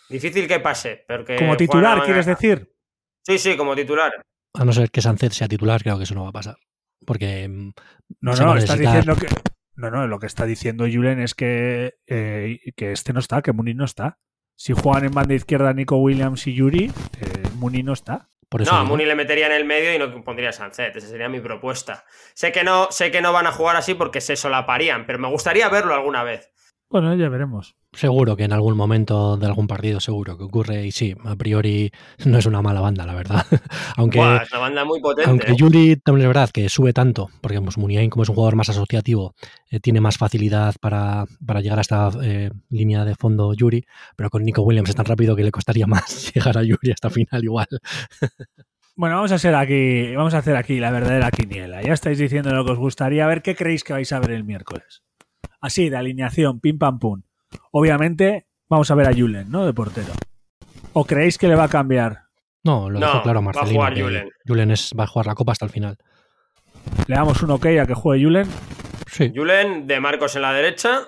Difícil 0.09 0.49
que 0.49 0.61
pase. 0.61 1.05
Porque 1.07 1.37
Como 1.37 1.57
titular, 1.57 2.03
¿quieres 2.03 2.27
decir? 2.27 2.73
Sí, 3.23 3.39
sí, 3.39 3.57
como 3.57 3.75
titular. 3.77 4.13
A 4.55 4.65
no 4.65 4.73
ser 4.73 4.91
que 4.91 5.01
Sánchez 5.03 5.35
sea 5.35 5.49
titular, 5.49 5.83
creo 5.83 5.97
que 5.99 6.05
eso 6.05 6.15
no 6.15 6.23
va 6.25 6.29
a 6.31 6.33
pasar. 6.33 6.57
Porque 7.07 7.47
mm, 7.49 7.73
No, 8.21 8.35
no, 8.35 8.53
a 8.53 8.59
está 8.59 8.75
necesitar- 8.77 8.79
diciendo 9.05 9.17
que. 9.17 9.27
No, 9.77 9.91
no, 9.91 10.07
lo 10.07 10.19
que 10.19 10.27
está 10.27 10.47
diciendo 10.47 10.85
Julen 10.85 11.21
es 11.21 11.35
que, 11.35 11.97
eh, 12.07 12.59
que 12.77 12.93
este 12.93 13.13
no 13.13 13.21
está, 13.21 13.43
que 13.43 13.53
Muni 13.53 13.75
no 13.75 13.85
está. 13.85 14.19
Si 14.57 14.73
juegan 14.73 15.05
en 15.05 15.13
banda 15.13 15.35
izquierda 15.35 15.73
Nico 15.73 15.97
Williams 15.97 16.47
y 16.47 16.55
Yuri, 16.55 16.85
eh, 17.21 17.43
Muni 17.57 17.83
no 17.83 17.93
está. 17.93 18.29
por 18.49 18.63
eso 18.63 18.73
No, 18.73 18.79
a. 18.79 18.85
Muni 18.85 19.05
le 19.05 19.17
metería 19.17 19.47
en 19.47 19.53
el 19.53 19.65
medio 19.65 19.93
y 19.93 19.99
no 19.99 20.23
pondría 20.23 20.51
a 20.51 20.53
Sancet. 20.53 20.95
Esa 20.95 21.09
sería 21.09 21.29
mi 21.29 21.41
propuesta. 21.41 22.05
Sé 22.35 22.53
que 22.53 22.63
no, 22.63 22.89
sé 22.91 23.11
que 23.11 23.21
no 23.21 23.33
van 23.33 23.49
a 23.49 23.53
jugar 23.53 23.75
así 23.77 23.95
porque 23.95 24.21
se 24.21 24.37
solaparían, 24.37 25.07
pero 25.07 25.19
me 25.19 25.29
gustaría 25.29 25.69
verlo 25.69 25.93
alguna 25.93 26.23
vez. 26.23 26.53
Bueno, 26.89 27.15
ya 27.17 27.29
veremos. 27.29 27.77
Seguro 27.95 28.37
que 28.37 28.45
en 28.45 28.53
algún 28.53 28.77
momento 28.77 29.37
de 29.37 29.47
algún 29.47 29.67
partido, 29.67 30.01
seguro 30.01 30.37
que 30.37 30.45
ocurre. 30.45 30.87
Y 30.87 30.91
sí, 30.93 31.15
a 31.25 31.37
priori 31.37 31.93
no 32.25 32.39
es 32.39 32.47
una 32.47 32.61
mala 32.61 32.81
banda, 32.81 33.07
la 33.07 33.15
verdad. 33.15 33.47
aunque 33.97 34.19
Buah, 34.19 34.43
es 34.43 34.51
una 34.53 34.61
banda 34.61 34.85
muy 34.85 35.01
potente. 35.01 35.31
aunque 35.31 35.53
¿eh? 35.53 35.57
Yuri 35.57 35.97
también 35.97 36.23
es 36.27 36.29
verdad 36.29 36.51
que 36.51 36.69
sube 36.69 36.93
tanto, 36.93 37.31
porque 37.41 37.61
pues, 37.61 37.79
Muniain, 37.79 38.11
como 38.11 38.25
es 38.25 38.29
un 38.29 38.35
jugador 38.35 38.57
más 38.57 38.69
asociativo, 38.69 39.35
eh, 39.71 39.81
tiene 39.81 40.01
más 40.01 40.19
facilidad 40.19 40.75
para, 40.81 41.25
para 41.47 41.61
llegar 41.61 41.79
a 41.79 41.83
esta 41.83 42.11
eh, 42.23 42.51
línea 42.71 43.05
de 43.05 43.15
fondo 43.15 43.55
Yuri, 43.55 43.85
pero 44.17 44.31
con 44.31 44.45
Nico 44.45 44.63
Williams 44.63 44.91
es 44.91 44.97
tan 44.97 45.07
rápido 45.07 45.37
que 45.37 45.45
le 45.45 45.51
costaría 45.51 45.87
más 45.87 46.33
llegar 46.35 46.59
a 46.59 46.63
Yuri 46.63 46.91
hasta 46.91 47.11
final 47.11 47.45
igual. 47.45 47.69
Bueno, 48.97 49.17
vamos 49.17 49.33
a 49.33 49.35
hacer 49.35 49.53
aquí, 49.57 50.15
vamos 50.15 50.35
a 50.35 50.39
hacer 50.39 50.55
aquí 50.55 50.79
la 50.79 50.93
verdadera 50.93 51.33
quiniela. 51.33 51.83
Ya 51.83 51.93
estáis 51.93 52.17
diciendo 52.17 52.55
lo 52.55 52.65
que 52.65 52.71
os 52.71 52.79
gustaría. 52.79 53.25
A 53.25 53.27
ver 53.27 53.43
qué 53.43 53.57
creéis 53.57 53.83
que 53.83 53.93
vais 53.93 54.13
a 54.13 54.21
ver 54.21 54.31
el 54.31 54.45
miércoles. 54.45 55.03
Así, 55.61 55.91
de 55.91 55.97
alineación, 55.97 56.61
pim 56.61 56.79
pam 56.79 57.01
pum. 57.01 57.23
Obviamente, 57.73 58.47
vamos 58.69 58.91
a 58.91 58.95
ver 58.95 59.07
a 59.09 59.13
Julen, 59.15 59.51
¿no? 59.51 59.67
De 59.67 59.73
portero. 59.73 60.13
¿O 60.93 61.05
creéis 61.05 61.39
que 61.39 61.49
le 61.49 61.55
va 61.57 61.65
a 61.65 61.69
cambiar? 61.69 62.23
No, 62.63 62.89
lo 62.89 62.99
No, 63.01 63.07
dejó 63.07 63.23
claro 63.23 63.39
va 63.41 63.41
a 63.41 63.45
Marcelino. 63.53 63.75
jugar 63.75 63.95
que 63.95 64.03
Julen. 64.03 64.31
Julen 64.47 64.71
es, 64.71 64.93
va 64.99 65.05
a 65.05 65.07
jugar 65.07 65.27
la 65.27 65.35
copa 65.35 65.53
hasta 65.53 65.65
el 65.67 65.71
final. 65.71 65.99
Le 67.07 67.15
damos 67.17 67.43
un 67.43 67.51
ok 67.51 67.67
a 67.83 67.87
que 67.87 67.95
juegue 67.95 68.25
Julen. 68.25 68.49
Sí, 69.07 69.33
Julen, 69.35 69.87
de 69.87 70.01
Marcos 70.01 70.37
en 70.37 70.43
la 70.43 70.53
derecha. 70.53 71.01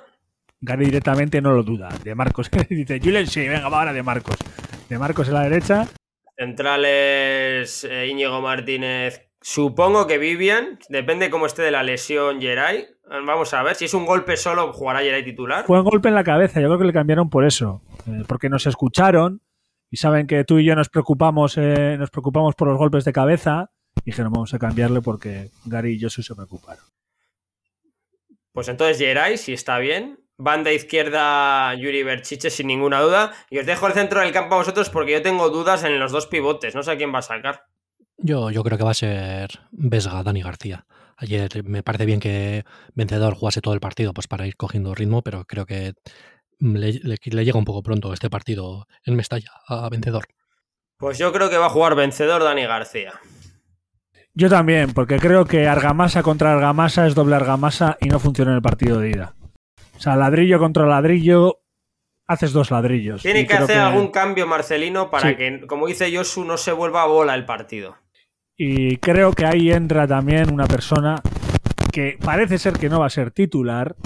Gary 0.61 0.87
directamente 0.87 1.41
no 1.41 1.53
lo 1.53 1.63
duda. 1.63 1.89
De 2.03 2.15
Marcos. 2.15 2.51
Dice, 2.69 3.01
Julen, 3.03 3.27
sí, 3.27 3.47
venga, 3.49 3.69
va 3.69 3.79
ahora 3.81 3.93
de 3.93 4.03
Marcos. 4.03 4.37
De 4.89 4.99
Marcos 4.99 5.29
en 5.29 5.35
la 5.35 5.43
derecha. 5.43 5.87
Centrales 6.37 7.85
eh, 7.85 8.07
Íñigo 8.09 8.41
Martínez. 8.41 9.29
Supongo 9.41 10.07
que 10.07 10.19
Vivian. 10.19 10.79
Depende 10.89 11.31
cómo 11.31 11.47
esté 11.47 11.63
de 11.63 11.71
la 11.71 11.83
lesión 11.83 12.41
Geray. 12.41 12.87
Vamos 13.09 13.55
a 13.55 13.63
ver. 13.63 13.77
Si 13.77 13.85
es 13.85 13.95
un 13.95 14.05
golpe 14.05 14.37
solo, 14.37 14.73
jugará 14.73 15.01
Geray 15.01 15.25
titular. 15.25 15.65
Fue 15.65 15.79
un 15.79 15.85
golpe 15.85 16.09
en 16.09 16.15
la 16.15 16.25
cabeza. 16.25 16.61
Yo 16.61 16.67
creo 16.69 16.79
que 16.79 16.85
le 16.87 16.93
cambiaron 16.93 17.31
por 17.31 17.45
eso. 17.45 17.83
Eh, 18.07 18.25
porque 18.27 18.49
nos 18.49 18.67
escucharon 18.67 19.43
y 19.91 19.97
saben 19.97 20.27
que 20.27 20.45
tú 20.45 20.59
y 20.59 20.65
yo 20.65 20.75
nos 20.75 20.89
preocupamos, 20.89 21.57
eh, 21.57 21.97
nos 21.99 22.11
preocupamos 22.11 22.55
por 22.57 22.69
los 22.69 22.77
golpes 22.77 23.05
de 23.05 23.13
cabeza. 23.13 23.71
Y 24.05 24.11
dijeron, 24.11 24.33
vamos 24.33 24.53
a 24.55 24.59
cambiarle 24.59 25.01
porque 25.03 25.51
Gary 25.65 25.95
y 25.95 26.01
Josu 26.01 26.23
se 26.23 26.35
preocuparon. 26.35 26.85
Pues 28.53 28.69
entonces 28.69 28.99
Geray, 28.99 29.39
si 29.39 29.53
está 29.53 29.79
bien. 29.79 30.19
Banda 30.39 30.71
izquierda 30.71 31.75
Yuri 31.75 32.03
Berchiche, 32.03 32.51
sin 32.51 32.67
ninguna 32.67 33.01
duda. 33.01 33.33
Y 33.51 33.59
os 33.59 33.67
dejo 33.67 33.87
el 33.87 33.93
centro 33.95 34.21
del 34.21 34.33
campo 34.33 34.55
a 34.57 34.59
vosotros 34.59 34.91
porque 34.91 35.13
yo 35.13 35.23
tengo 35.23 35.49
dudas 35.49 35.85
en 35.85 35.99
los 35.99 36.13
dos 36.13 36.27
pivotes. 36.27 36.75
No 36.75 36.83
sé 36.83 36.91
a 36.91 36.97
quién 36.97 37.15
va 37.15 37.21
a 37.21 37.23
sacar. 37.23 37.67
yo, 38.19 38.51
yo 38.51 38.63
creo 38.65 38.77
que 38.77 38.85
va 38.85 38.91
a 38.91 38.95
ser 38.95 39.61
Vesga, 39.71 40.23
Dani 40.23 40.43
García. 40.43 40.85
Ayer 41.17 41.65
me 41.65 41.83
parece 41.83 42.05
bien 42.07 42.21
que 42.21 42.65
Vencedor 42.95 43.35
jugase 43.35 43.61
todo 43.61 43.75
el 43.75 43.81
partido 43.81 44.13
pues 44.13 44.27
para 44.29 44.47
ir 44.47 44.57
cogiendo 44.57 44.95
ritmo, 44.95 45.23
pero 45.23 45.45
creo 45.45 45.65
que 45.67 45.95
le, 46.59 46.93
le- 46.93 47.17
le 47.23 47.45
llega 47.45 47.59
un 47.59 47.65
poco 47.65 47.83
pronto 47.83 48.13
este 48.13 48.29
partido 48.31 48.87
en 49.05 49.17
Mestalla 49.17 49.51
a 49.69 49.89
Vencedor. 49.89 50.27
Pues 50.99 51.19
yo 51.19 51.33
creo 51.33 51.51
que 51.51 51.59
va 51.59 51.67
a 51.67 51.71
jugar 51.71 51.95
vencedor 51.95 52.43
Dani 52.43 52.65
García. 52.65 53.13
Yo 54.35 54.49
también, 54.51 54.93
porque 54.93 55.19
creo 55.19 55.47
que 55.47 55.67
Argamasa 55.67 56.23
contra 56.23 56.53
Argamasa 56.53 57.07
es 57.07 57.15
doble 57.15 57.37
Argamasa 57.37 57.97
y 58.01 58.07
no 58.09 58.19
funciona 58.19 58.51
en 58.51 58.57
el 58.57 58.63
partido 58.63 58.99
de 59.01 59.11
ida. 59.11 59.35
O 59.97 60.01
sea, 60.01 60.17
ladrillo 60.17 60.59
contra 60.59 60.85
ladrillo, 60.87 61.61
haces 62.27 62.53
dos 62.53 62.71
ladrillos. 62.71 63.23
Tiene 63.23 63.47
que 63.47 63.55
hacer 63.55 63.79
algún 63.79 64.09
cambio 64.11 64.47
Marcelino 64.47 65.11
para 65.11 65.31
Sí. 65.31 65.37
que, 65.37 65.67
como 65.67 65.87
dice 65.87 66.15
Josu, 66.15 66.45
no 66.45 66.59
se 66.59 66.73
vuelva 66.73 67.03
a 67.03 67.07
bola 67.07 67.35
el 67.35 67.47
partido. 67.47 67.97
Y 68.57 68.97
creo 68.99 69.33
que 69.33 69.45
ahí 69.45 69.71
entra 69.71 70.07
también 70.07 70.53
una 70.53 70.67
persona 70.67 71.21
que 71.93 72.19
parece 72.23 72.59
ser 72.59 72.75
que 72.75 72.89
no 72.89 73.01
va 73.01 73.07
a 73.07 73.11
ser 73.11 73.31
titular, 73.31 73.97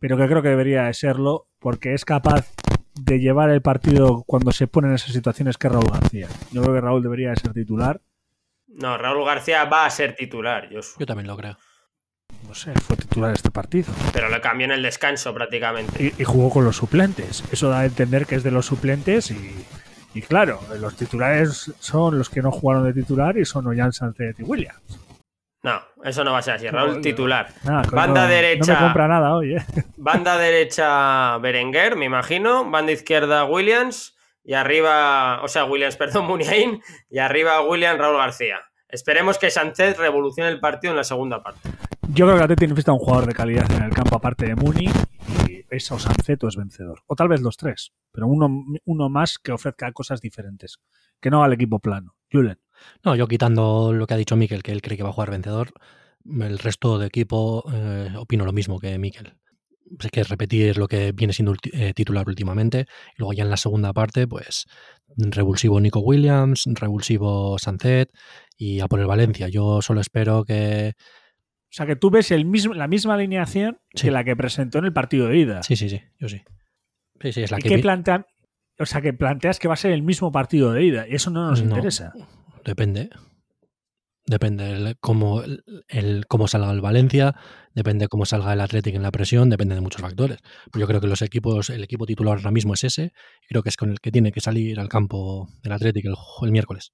pero 0.00 0.16
que 0.16 0.26
creo 0.26 0.42
que 0.42 0.48
debería 0.48 0.84
de 0.84 0.94
serlo, 0.94 1.48
porque 1.60 1.94
es 1.94 2.04
capaz 2.04 2.52
de 2.94 3.20
llevar 3.20 3.50
el 3.50 3.62
partido 3.62 4.24
cuando 4.26 4.50
se 4.50 4.66
pone 4.66 4.88
en 4.88 4.94
esas 4.94 5.12
situaciones 5.12 5.56
que 5.56 5.68
es 5.68 5.72
Raúl 5.72 5.90
García. 5.92 6.26
Yo 6.50 6.62
creo 6.62 6.74
que 6.74 6.80
Raúl 6.80 7.02
debería 7.02 7.30
de 7.30 7.36
ser 7.36 7.52
titular. 7.52 8.00
No, 8.66 8.98
Raúl 8.98 9.24
García 9.24 9.64
va 9.64 9.86
a 9.86 9.90
ser 9.90 10.16
titular, 10.16 10.68
Josu. 10.72 10.98
Yo 10.98 11.06
también 11.06 11.28
lo 11.28 11.36
creo. 11.36 11.56
No 12.46 12.54
sé, 12.54 12.72
fue 12.74 12.96
titular 12.96 13.32
este 13.32 13.50
partido. 13.50 13.92
Pero 14.12 14.28
lo 14.28 14.40
cambió 14.40 14.64
en 14.64 14.72
el 14.72 14.82
descanso 14.82 15.32
prácticamente. 15.32 16.02
Y, 16.02 16.22
y 16.22 16.24
jugó 16.24 16.50
con 16.50 16.64
los 16.64 16.76
suplentes. 16.76 17.44
Eso 17.52 17.68
da 17.68 17.80
a 17.80 17.86
entender 17.86 18.26
que 18.26 18.34
es 18.34 18.42
de 18.42 18.50
los 18.50 18.66
suplentes 18.66 19.30
y, 19.30 19.54
y 20.18 20.22
claro, 20.22 20.60
los 20.80 20.96
titulares 20.96 21.72
son 21.78 22.18
los 22.18 22.28
que 22.28 22.42
no 22.42 22.50
jugaron 22.50 22.84
de 22.84 22.92
titular 22.92 23.38
y 23.38 23.44
son 23.44 23.68
Ollán 23.68 23.92
Sánchez 23.92 24.40
y 24.40 24.42
Williams. 24.42 24.98
No, 25.62 25.80
eso 26.04 26.24
no 26.24 26.32
va 26.32 26.38
a 26.38 26.42
ser 26.42 26.54
así. 26.54 26.68
Raúl 26.68 27.00
titular. 27.00 27.48
Banda 27.62 28.22
no, 28.22 28.28
derecha. 28.28 28.74
No 28.74 28.80
me 28.80 28.86
compra 28.86 29.08
nada 29.08 29.36
hoy, 29.36 29.54
¿eh? 29.54 29.64
Banda 29.96 30.36
derecha 30.36 31.38
Berenguer, 31.38 31.94
me 31.94 32.06
imagino. 32.06 32.68
Banda 32.68 32.90
izquierda 32.90 33.44
Williams. 33.44 34.16
Y 34.42 34.54
arriba, 34.54 35.40
o 35.42 35.48
sea, 35.48 35.64
Williams, 35.64 35.96
perdón, 35.98 36.26
Muniain. 36.26 36.82
Y 37.08 37.18
arriba 37.18 37.60
William 37.62 37.96
Raúl 37.96 38.16
García. 38.16 38.58
Esperemos 38.88 39.38
que 39.38 39.50
Sánchez 39.50 39.98
revolucione 39.98 40.50
el 40.50 40.58
partido 40.58 40.92
en 40.92 40.96
la 40.96 41.04
segunda 41.04 41.42
parte. 41.42 41.68
Yo 42.08 42.26
creo 42.26 42.38
que 42.38 42.44
Atleti 42.44 42.66
necesita 42.66 42.92
un 42.92 42.98
jugador 42.98 43.26
de 43.26 43.34
calidad 43.34 43.70
en 43.70 43.84
el 43.84 43.92
campo 43.92 44.16
aparte 44.16 44.46
de 44.46 44.56
Muni 44.56 44.90
es 45.70 45.90
o 45.92 45.98
Sancet 45.98 46.42
o 46.44 46.48
es 46.48 46.56
vencedor. 46.56 47.02
O 47.06 47.14
tal 47.14 47.28
vez 47.28 47.40
los 47.40 47.56
tres, 47.56 47.92
pero 48.12 48.26
uno, 48.26 48.64
uno 48.84 49.08
más 49.08 49.38
que 49.38 49.52
ofrezca 49.52 49.92
cosas 49.92 50.20
diferentes. 50.20 50.78
Que 51.20 51.30
no 51.30 51.42
al 51.42 51.52
equipo 51.52 51.80
plano. 51.80 52.14
Julen. 52.30 52.60
No, 53.04 53.16
yo 53.16 53.26
quitando 53.26 53.92
lo 53.92 54.06
que 54.06 54.14
ha 54.14 54.18
dicho 54.18 54.36
Miquel, 54.36 54.62
que 54.62 54.72
él 54.72 54.82
cree 54.82 54.96
que 54.96 55.02
va 55.02 55.10
a 55.10 55.12
jugar 55.12 55.30
vencedor, 55.30 55.72
el 56.24 56.58
resto 56.58 56.98
de 56.98 57.06
equipo 57.06 57.64
eh, 57.72 58.12
opino 58.16 58.44
lo 58.44 58.52
mismo 58.52 58.78
que 58.78 58.98
Miquel. 58.98 59.34
Hay 60.00 60.10
que 60.10 60.22
repetir 60.22 60.76
lo 60.76 60.86
que 60.86 61.12
viene 61.12 61.32
siendo 61.32 61.54
eh, 61.72 61.94
titular 61.94 62.28
últimamente. 62.28 62.86
Y 63.16 63.18
luego 63.18 63.32
ya 63.32 63.44
en 63.44 63.50
la 63.50 63.56
segunda 63.56 63.92
parte, 63.92 64.28
pues 64.28 64.66
revulsivo 65.16 65.80
Nico 65.80 66.00
Williams, 66.00 66.64
revulsivo 66.74 67.58
Sancet 67.58 68.10
y 68.56 68.80
a 68.80 68.86
por 68.86 69.00
el 69.00 69.06
Valencia. 69.06 69.48
Yo 69.48 69.80
solo 69.82 70.00
espero 70.00 70.44
que... 70.44 70.94
O 71.70 71.72
sea 71.72 71.86
que 71.86 71.96
tú 71.96 72.10
ves 72.10 72.30
el 72.30 72.44
mismo, 72.46 72.72
la 72.74 72.88
misma 72.88 73.14
alineación 73.14 73.78
Sí. 73.94 74.06
que 74.06 74.10
la 74.10 74.24
que 74.24 74.34
presentó 74.36 74.78
en 74.78 74.86
el 74.86 74.92
partido 74.92 75.28
de 75.28 75.38
ida. 75.38 75.62
Sí, 75.62 75.76
sí, 75.76 75.88
sí, 75.88 76.00
yo 76.18 76.28
sí. 76.28 76.42
Sí, 77.20 77.32
sí, 77.32 77.42
es 77.42 77.50
la 77.50 77.58
¿Y 77.58 77.62
que... 77.62 77.68
qué 77.68 77.76
vi- 77.76 77.82
plantean? 77.82 78.24
O 78.78 78.86
sea 78.86 79.00
que 79.02 79.12
planteas 79.12 79.58
que 79.58 79.68
va 79.68 79.74
a 79.74 79.76
ser 79.76 79.92
el 79.92 80.02
mismo 80.02 80.30
partido 80.32 80.72
de 80.72 80.84
ida. 80.84 81.06
Y 81.08 81.14
eso 81.14 81.30
no 81.30 81.50
nos 81.50 81.62
No. 81.62 81.74
interesa. 81.74 82.12
Depende. 82.64 83.10
Depende 84.26 84.70
el, 84.72 84.96
cómo, 85.00 85.42
el, 85.42 85.64
el- 85.88 86.26
cómo 86.26 86.48
salga 86.48 86.70
el 86.70 86.82
Valencia, 86.82 87.34
depende 87.74 88.08
cómo 88.08 88.26
salga 88.26 88.52
el 88.52 88.60
Athletic 88.60 88.94
en 88.94 89.02
la 89.02 89.10
presión, 89.10 89.48
depende 89.48 89.74
de 89.74 89.80
muchos 89.80 90.02
factores. 90.02 90.38
Pero 90.70 90.80
yo 90.82 90.86
creo 90.86 91.00
que 91.00 91.06
los 91.06 91.22
equipos, 91.22 91.70
el 91.70 91.82
equipo 91.82 92.04
titular 92.04 92.36
ahora 92.36 92.50
mismo 92.50 92.74
es 92.74 92.84
ese, 92.84 93.12
y 93.42 93.46
creo 93.48 93.62
que 93.62 93.70
es 93.70 93.76
con 93.78 93.90
el 93.90 94.00
que 94.00 94.12
tiene 94.12 94.30
que 94.30 94.40
salir 94.40 94.78
al 94.80 94.88
campo 94.90 95.48
del 95.62 95.72
Athletic 95.72 96.04
el, 96.04 96.12
ju- 96.12 96.44
el 96.44 96.52
miércoles. 96.52 96.92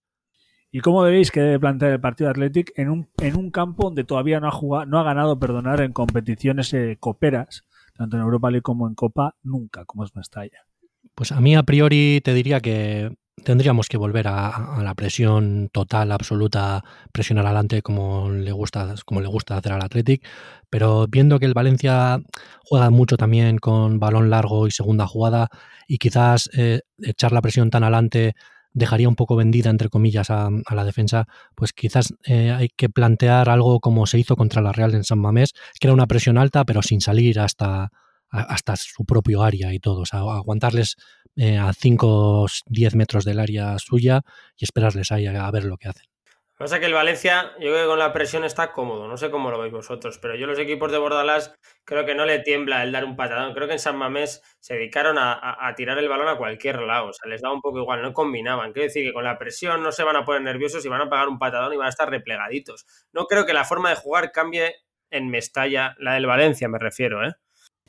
¿Y 0.75 0.81
cómo 0.81 1.03
veréis 1.03 1.31
que 1.31 1.41
debe 1.41 1.61
plantear 1.61 1.93
el 1.93 2.01
partido 2.01 2.31
Athletic 2.31 2.73
en 2.75 2.91
un, 2.91 3.09
en 3.19 3.37
un 3.37 3.53
campo 3.53 3.85
donde 3.85 4.03
todavía 4.03 4.41
no 4.41 4.49
ha 4.49 4.51
jugado, 4.51 4.87
no 4.87 4.99
ha 4.99 5.05
ganado, 5.05 5.39
perdonar, 5.39 5.81
en 5.81 5.93
competiciones 5.93 6.75
eh, 6.75 6.97
coperas, 6.99 7.63
tanto 7.97 8.17
en 8.17 8.25
Europa 8.25 8.51
League 8.51 8.63
como 8.63 8.89
en 8.89 8.97
Copa, 8.97 9.37
nunca, 9.45 9.85
como 9.85 10.03
es 10.03 10.17
Mestalla? 10.17 10.67
Pues 11.15 11.31
a 11.31 11.41
mí 11.41 11.55
a 11.55 11.63
priori 11.63 12.21
te 12.25 12.35
diría 12.35 12.59
que 12.59 13.15
tendríamos 13.45 13.89
que 13.89 13.99
volver 13.99 14.27
a, 14.27 14.49
a 14.49 14.83
la 14.83 14.97
presión 14.97 15.69
total, 15.73 16.11
absoluta, 16.11 16.83
presionar 17.13 17.47
adelante 17.47 17.81
como 17.81 18.31
le 18.31 18.51
gusta, 18.51 18.97
como 19.07 19.21
le 19.21 19.29
gusta 19.29 19.57
hacer 19.57 19.71
al 19.71 19.83
Athletic, 19.83 20.27
pero 20.71 21.07
viendo 21.07 21.39
que 21.39 21.47
el 21.47 21.55
Valencia 21.55 22.19
juega 22.65 22.91
mucho 22.91 23.17
también 23.17 23.59
con 23.59 24.01
balón 24.01 24.29
largo 24.29 24.67
y 24.67 24.73
segunda 24.73 25.07
jugada 25.07 25.51
y 25.87 25.99
quizás 25.99 26.51
eh, 26.53 26.81
echar 27.01 27.31
la 27.31 27.43
presión 27.43 27.71
tan 27.71 27.85
adelante 27.85 28.35
dejaría 28.75 29.09
un 29.09 29.15
poco 29.15 29.37
vendida, 29.37 29.71
entre 29.71 29.89
comillas, 29.89 30.31
a, 30.31 30.49
a 30.49 30.75
la 30.75 30.85
defensa, 30.85 31.27
pues 31.55 31.73
quizás 31.73 32.13
eh, 32.27 32.51
hay 32.51 32.69
que 32.69 32.91
plantear 32.91 33.49
algo 33.49 33.81
como 33.81 34.07
se 34.07 34.19
hizo 34.19 34.37
contra 34.37 34.61
la 34.61 34.73
Real 34.73 34.95
en 34.95 35.05
San 35.05 35.21
Mamés, 35.21 35.53
que 35.81 35.87
era 35.87 35.95
una 35.95 36.07
presión 36.07 36.37
alta, 36.37 36.65
pero 36.65 36.83
sin 36.83 37.01
salir 37.01 37.41
hasta, 37.41 37.91
hasta 38.29 38.77
su 38.77 39.05
propio 39.05 39.43
área 39.43 39.73
y 39.73 39.79
todo. 39.79 40.01
O 40.01 40.07
sea, 40.07 40.21
aguantarles 40.21 40.97
eh, 41.37 41.57
a 41.57 41.73
5 41.73 42.43
o 42.43 42.47
10 42.67 42.95
metros 42.97 43.25
del 43.25 43.39
área 43.39 43.79
suya 43.79 44.23
y 44.57 44.65
esperarles 44.65 45.13
ahí 45.13 45.27
a 45.27 45.51
ver 45.51 45.65
lo 45.65 45.77
que 45.79 45.89
hacen. 45.89 46.14
Pasa 46.57 46.79
que 46.79 46.87
el 46.87 46.93
Valencia, 46.93 47.51
yo 47.55 47.71
creo 47.71 47.83
que 47.83 47.89
con 47.89 47.99
la 47.99 48.13
presión 48.13 48.45
está 48.45 48.71
cómodo, 48.71 49.09
no 49.09 49.17
sé 49.17 49.29
cómo 49.29 49.51
lo 49.51 49.59
veis 49.59 49.73
vosotros, 49.73 50.19
pero 50.19 50.37
yo 50.37 50.47
los 50.47 50.57
equipos 50.61 50.93
de 50.93 50.99
Bordalás 50.99 51.53
creo 51.85 52.07
que 52.07 52.15
no 52.15 52.25
le 52.27 52.39
tiembla 52.39 52.85
el 52.85 52.93
dar 52.93 53.05
un 53.05 53.17
patadón. 53.17 53.55
Creo 53.55 53.67
que 53.67 53.73
en 53.73 53.81
San 53.81 53.97
Mamés 53.97 54.41
se 54.61 54.75
dedicaron 54.75 55.17
a, 55.19 55.75
tirar 55.77 55.99
el 55.99 56.09
balón 56.09 56.29
a 56.29 56.37
cualquier 56.37 56.81
lado, 56.83 57.09
o 57.09 57.13
sea, 57.13 57.29
les 57.29 57.43
daba 57.43 57.55
un 57.55 57.61
poco 57.61 57.81
igual, 57.81 58.03
no 58.03 58.13
combinaban. 58.13 58.73
Quiero 58.73 58.87
decir 58.87 59.05
que 59.05 59.13
con 59.13 59.25
la 59.25 59.37
presión 59.37 59.83
no 59.83 59.91
se 59.91 60.05
van 60.05 60.15
a 60.15 60.25
poner 60.25 60.43
nerviosos 60.43 60.85
y 60.87 60.89
van 60.89 61.01
a 61.01 61.11
pagar 61.11 61.29
un 61.29 61.41
patadón 61.41 61.73
y 61.73 61.77
van 61.77 61.87
a 61.87 61.91
estar 61.91 62.09
replegaditos. 62.09 62.87
No 63.13 63.27
creo 63.27 63.47
que 63.47 63.53
la 63.53 63.65
forma 63.65 63.91
de 63.91 63.97
jugar 63.97 64.31
cambie 64.31 64.77
en 65.11 65.29
Mestalla, 65.31 65.97
la 65.99 66.15
del 66.15 66.27
Valencia 66.27 66.69
me 66.69 66.79
refiero, 66.79 67.27
¿eh? 67.27 67.35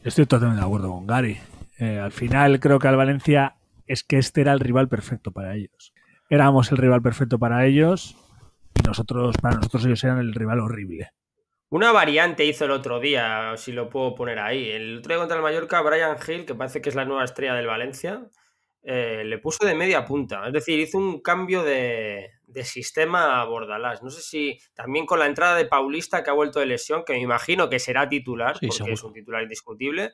Estoy 0.04 0.26
totalmente 0.26 0.62
de 0.62 0.66
acuerdo 0.66 0.90
con 0.90 1.06
Gary. 1.06 1.40
Eh, 1.78 2.00
al 2.00 2.12
final 2.12 2.60
creo 2.60 2.80
que 2.80 2.88
al 2.88 2.98
Valencia 2.98 3.58
es 3.86 4.04
que 4.04 4.18
este 4.18 4.42
era 4.42 4.54
el 4.54 4.60
rival 4.60 4.88
perfecto 4.88 5.32
para 5.32 5.54
ellos. 5.54 5.94
Éramos 6.32 6.72
el 6.72 6.78
rival 6.78 7.04
perfecto 7.04 7.38
para 7.38 7.66
ellos 7.68 8.18
nosotros, 8.86 9.36
para 9.42 9.56
nosotros 9.56 9.86
ellos 9.86 10.04
eran 10.04 10.20
el 10.20 10.34
rival 10.34 10.60
horrible. 10.60 11.12
Una 11.70 11.92
variante 11.92 12.46
hizo 12.46 12.66
el 12.66 12.72
otro 12.72 13.00
día, 13.00 13.56
si 13.58 13.72
lo 13.72 13.90
puedo 13.90 14.16
poner 14.16 14.40
ahí. 14.40 14.70
El 14.70 15.00
otro 15.00 15.10
día 15.10 15.18
contra 15.18 15.38
el 15.38 15.44
Mallorca, 15.44 15.82
Brian 15.82 16.18
Hill, 16.26 16.46
que 16.46 16.56
parece 16.56 16.82
que 16.82 16.90
es 16.90 16.96
la 16.96 17.06
nueva 17.06 17.26
estrella 17.26 17.56
del 17.56 17.68
Valencia, 17.68 18.30
eh, 18.84 19.24
le 19.26 19.40
puso 19.40 19.66
de 19.66 19.74
media 19.74 20.06
punta. 20.06 20.46
Es 20.46 20.54
decir, 20.54 20.80
hizo 20.80 21.00
un 21.00 21.22
cambio 21.22 21.64
de, 21.64 22.32
sistema 22.64 23.42
a 23.42 23.46
Bordalás. 23.46 24.04
No 24.04 24.12
sé 24.12 24.22
si 24.22 24.60
también 24.74 25.06
con 25.06 25.20
la 25.20 25.26
entrada 25.26 25.56
de 25.56 25.66
Paulista, 25.66 26.24
que 26.24 26.30
ha 26.30 26.34
vuelto 26.34 26.60
de 26.60 26.68
lesión, 26.68 27.04
que 27.04 27.14
me 27.14 27.20
imagino 27.20 27.68
que 27.68 27.80
será 27.80 28.08
titular, 28.08 28.58
porque 28.62 28.94
es 28.94 29.04
un 29.04 29.12
titular 29.12 29.42
indiscutible, 29.42 30.14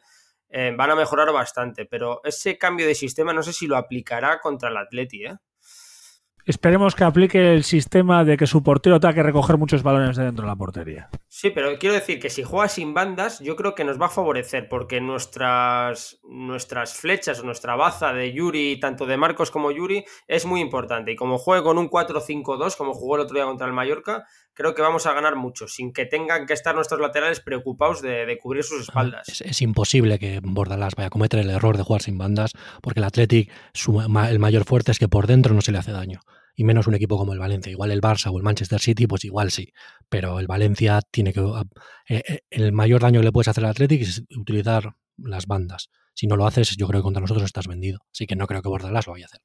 eh, 0.49 0.74
van 0.76 0.89
a 0.89 0.95
mejorar 0.95 1.32
bastante. 1.34 1.86
Pero 1.86 2.22
ese 2.24 2.57
cambio 2.57 2.88
de 2.88 2.95
sistema 2.95 3.34
no 3.34 3.43
sé 3.43 3.51
si 3.51 3.68
lo 3.68 3.76
aplicará 3.76 4.39
contra 4.39 4.70
el 4.70 4.78
Atleti, 4.78 5.26
¿eh? 5.26 5.36
Esperemos 6.46 6.96
que 6.96 7.04
aplique 7.04 7.54
el 7.54 7.64
sistema 7.64 8.24
de 8.24 8.38
que 8.38 8.48
su 8.48 8.64
portero 8.64 9.00
tenga 9.00 9.14
que 9.14 9.24
recoger 9.24 9.58
muchos 9.58 9.84
balones 9.84 10.18
de 10.18 10.26
dentro 10.26 10.44
de 10.44 10.50
la 10.50 10.56
portería. 10.56 11.10
Sí, 11.28 11.52
pero 11.52 11.78
quiero 11.78 11.96
decir 11.96 12.20
que 12.20 12.30
si 12.30 12.44
juega 12.44 12.68
sin 12.68 12.94
bandas, 12.94 13.39
yo 13.39 13.56
creo 13.56 13.76
que 13.76 13.84
nos 13.84 14.02
va 14.02 14.08
a 14.08 14.10
favorecer, 14.10 14.68
porque 14.68 15.02
nuestras, 15.02 16.20
nuestras 16.24 16.96
flechas 16.96 17.39
o 17.39 17.44
nuestra 17.44 17.76
baza 17.76 18.14
de 18.14 18.34
Yuri, 18.34 18.80
tanto 18.80 19.06
de 19.06 19.18
Marcos 19.18 19.52
como 19.52 19.72
Yuri, 19.72 20.04
es 20.28 20.46
muy 20.46 20.62
importante. 20.62 21.12
Y 21.12 21.16
como 21.16 21.38
juegue 21.38 21.64
con 21.64 21.78
un 21.78 21.89
4-5-2, 21.89 22.76
como 22.76 22.94
jugó 22.94 23.16
el 23.16 23.22
otro 23.22 23.36
día 23.36 23.46
contra 23.46 23.68
el 23.68 23.74
Mallorca, 23.74 24.26
creo 24.54 24.76
que 24.76 24.82
vamos 24.82 25.06
a 25.06 25.14
ganar 25.14 25.36
mucho, 25.36 25.68
sin 25.68 25.93
que 25.93 26.06
tengan 26.06 26.45
que 26.45 26.54
estar 26.54 26.76
nuestros 26.76 26.99
laterales 26.99 27.39
preocupados 27.39 28.02
de, 28.02 28.38
cubrir 28.41 28.64
sus 28.64 28.82
espaldas. 28.82 29.28
Es, 29.41 29.62
imposible 29.62 30.20
que 30.20 30.39
Bordalás 30.43 30.95
vaya 30.95 31.08
a 31.08 31.10
cometer 31.10 31.39
el 31.39 31.49
error 31.49 31.78
de 31.78 31.84
jugar 31.84 32.02
sin 32.02 32.18
bandas, 32.18 32.52
porque 32.82 32.99
el 32.99 33.06
Athletic, 33.06 33.52
el 34.30 34.39
mayor 34.39 34.66
fuerte 34.66 34.91
es 34.91 34.99
que 34.99 35.08
por 35.08 35.28
dentro 35.28 35.54
no 35.54 35.62
se 35.62 35.72
le 35.72 35.78
hace 35.78 35.91
daño. 35.91 36.20
Y 36.54 36.66
menos 36.66 36.86
un 36.88 36.95
equipo 36.95 37.18
como 37.18 37.32
el 37.32 37.39
Valencia. 37.39 37.72
Igual 37.72 37.91
el 37.91 38.02
Barça 38.02 38.30
o 38.30 38.38
el 38.38 38.43
Manchester 38.43 38.80
City, 38.80 39.08
pues 39.08 39.24
igual 39.24 39.52
sí. 39.52 39.72
Pero 40.10 40.38
el 40.38 40.47
Valencia 40.47 40.99
tiene 41.10 41.32
que. 41.32 41.39
Eh, 41.39 42.24
eh, 42.28 42.39
el 42.49 42.74
mayor 42.74 43.02
daño 43.02 43.22
que 43.22 43.26
le 43.26 43.32
puedes 43.32 43.47
hacer 43.47 43.64
al 43.64 43.72
Athletic 43.72 44.02
es 44.02 44.24
utilizar 44.38 44.95
las 45.18 45.47
bandas. 45.47 45.89
Si 46.14 46.28
no 46.28 46.36
lo 46.36 46.45
haces, 46.45 46.76
yo 46.76 46.88
creo 46.88 46.99
que 46.99 47.04
contra 47.04 47.22
nosotros 47.22 47.45
estás 47.45 47.68
vendido. 47.68 47.99
Así 48.14 48.28
que 48.28 48.36
no 48.36 48.47
creo 48.47 48.62
que 48.62 48.68
Bordalás 48.68 49.08
lo 49.08 49.14
vaya 49.14 49.26
a 49.26 49.28
hacer. 49.28 49.41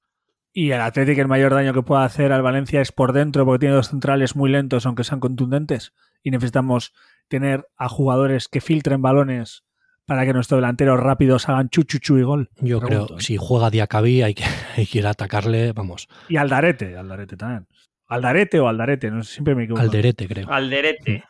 Y 0.57 0.71
el 0.71 0.81
Atlético 0.81 1.21
el 1.21 1.29
mayor 1.29 1.53
daño 1.53 1.75
que 1.75 1.83
puede 1.83 2.03
hacer 2.03 2.33
al 2.33 2.41
Valencia 2.41 2.81
es 2.81 2.91
por 2.91 3.13
dentro, 3.13 3.45
porque 3.45 3.59
tiene 3.59 3.75
dos 3.75 3.91
centrales 3.91 4.37
muy 4.37 4.49
lentos, 4.49 4.87
aunque 4.87 5.05
sean 5.05 5.21
contundentes. 5.21 5.93
Y 6.23 6.31
necesitamos 6.31 6.95
tener 7.29 7.69
a 7.77 7.91
jugadores 7.91 8.49
que 8.49 8.63
filtren 8.63 9.03
balones 9.03 9.65
para 10.07 10.25
que 10.25 10.33
nuestros 10.33 10.57
delanteros 10.57 10.99
rápidos 10.99 11.47
hagan 11.51 11.69
chuchuchu 11.69 12.17
y 12.17 12.23
gol. 12.23 12.49
Yo 12.63 12.81
creo 12.81 13.07
que 13.07 13.15
¿eh? 13.17 13.21
si 13.21 13.37
juega 13.37 13.69
Diacabí 13.69 14.23
hay 14.23 14.33
que, 14.33 14.45
hay 14.79 14.87
que 14.87 15.01
ir 15.01 15.07
a 15.07 15.11
atacarle, 15.11 15.75
vamos. 15.75 16.09
Y 16.31 16.39
Aldarete, 16.39 16.97
Aldarete 16.97 17.37
también. 17.37 17.67
Aldarete 18.07 18.59
o 18.59 18.67
Aldarete, 18.67 19.11
no 19.11 19.23
sé, 19.25 19.35
siempre 19.35 19.55
me 19.55 19.65
equivoco. 19.65 19.83
Alderete, 19.83 20.27
creo. 20.27 20.51
Alderete. 20.51 21.25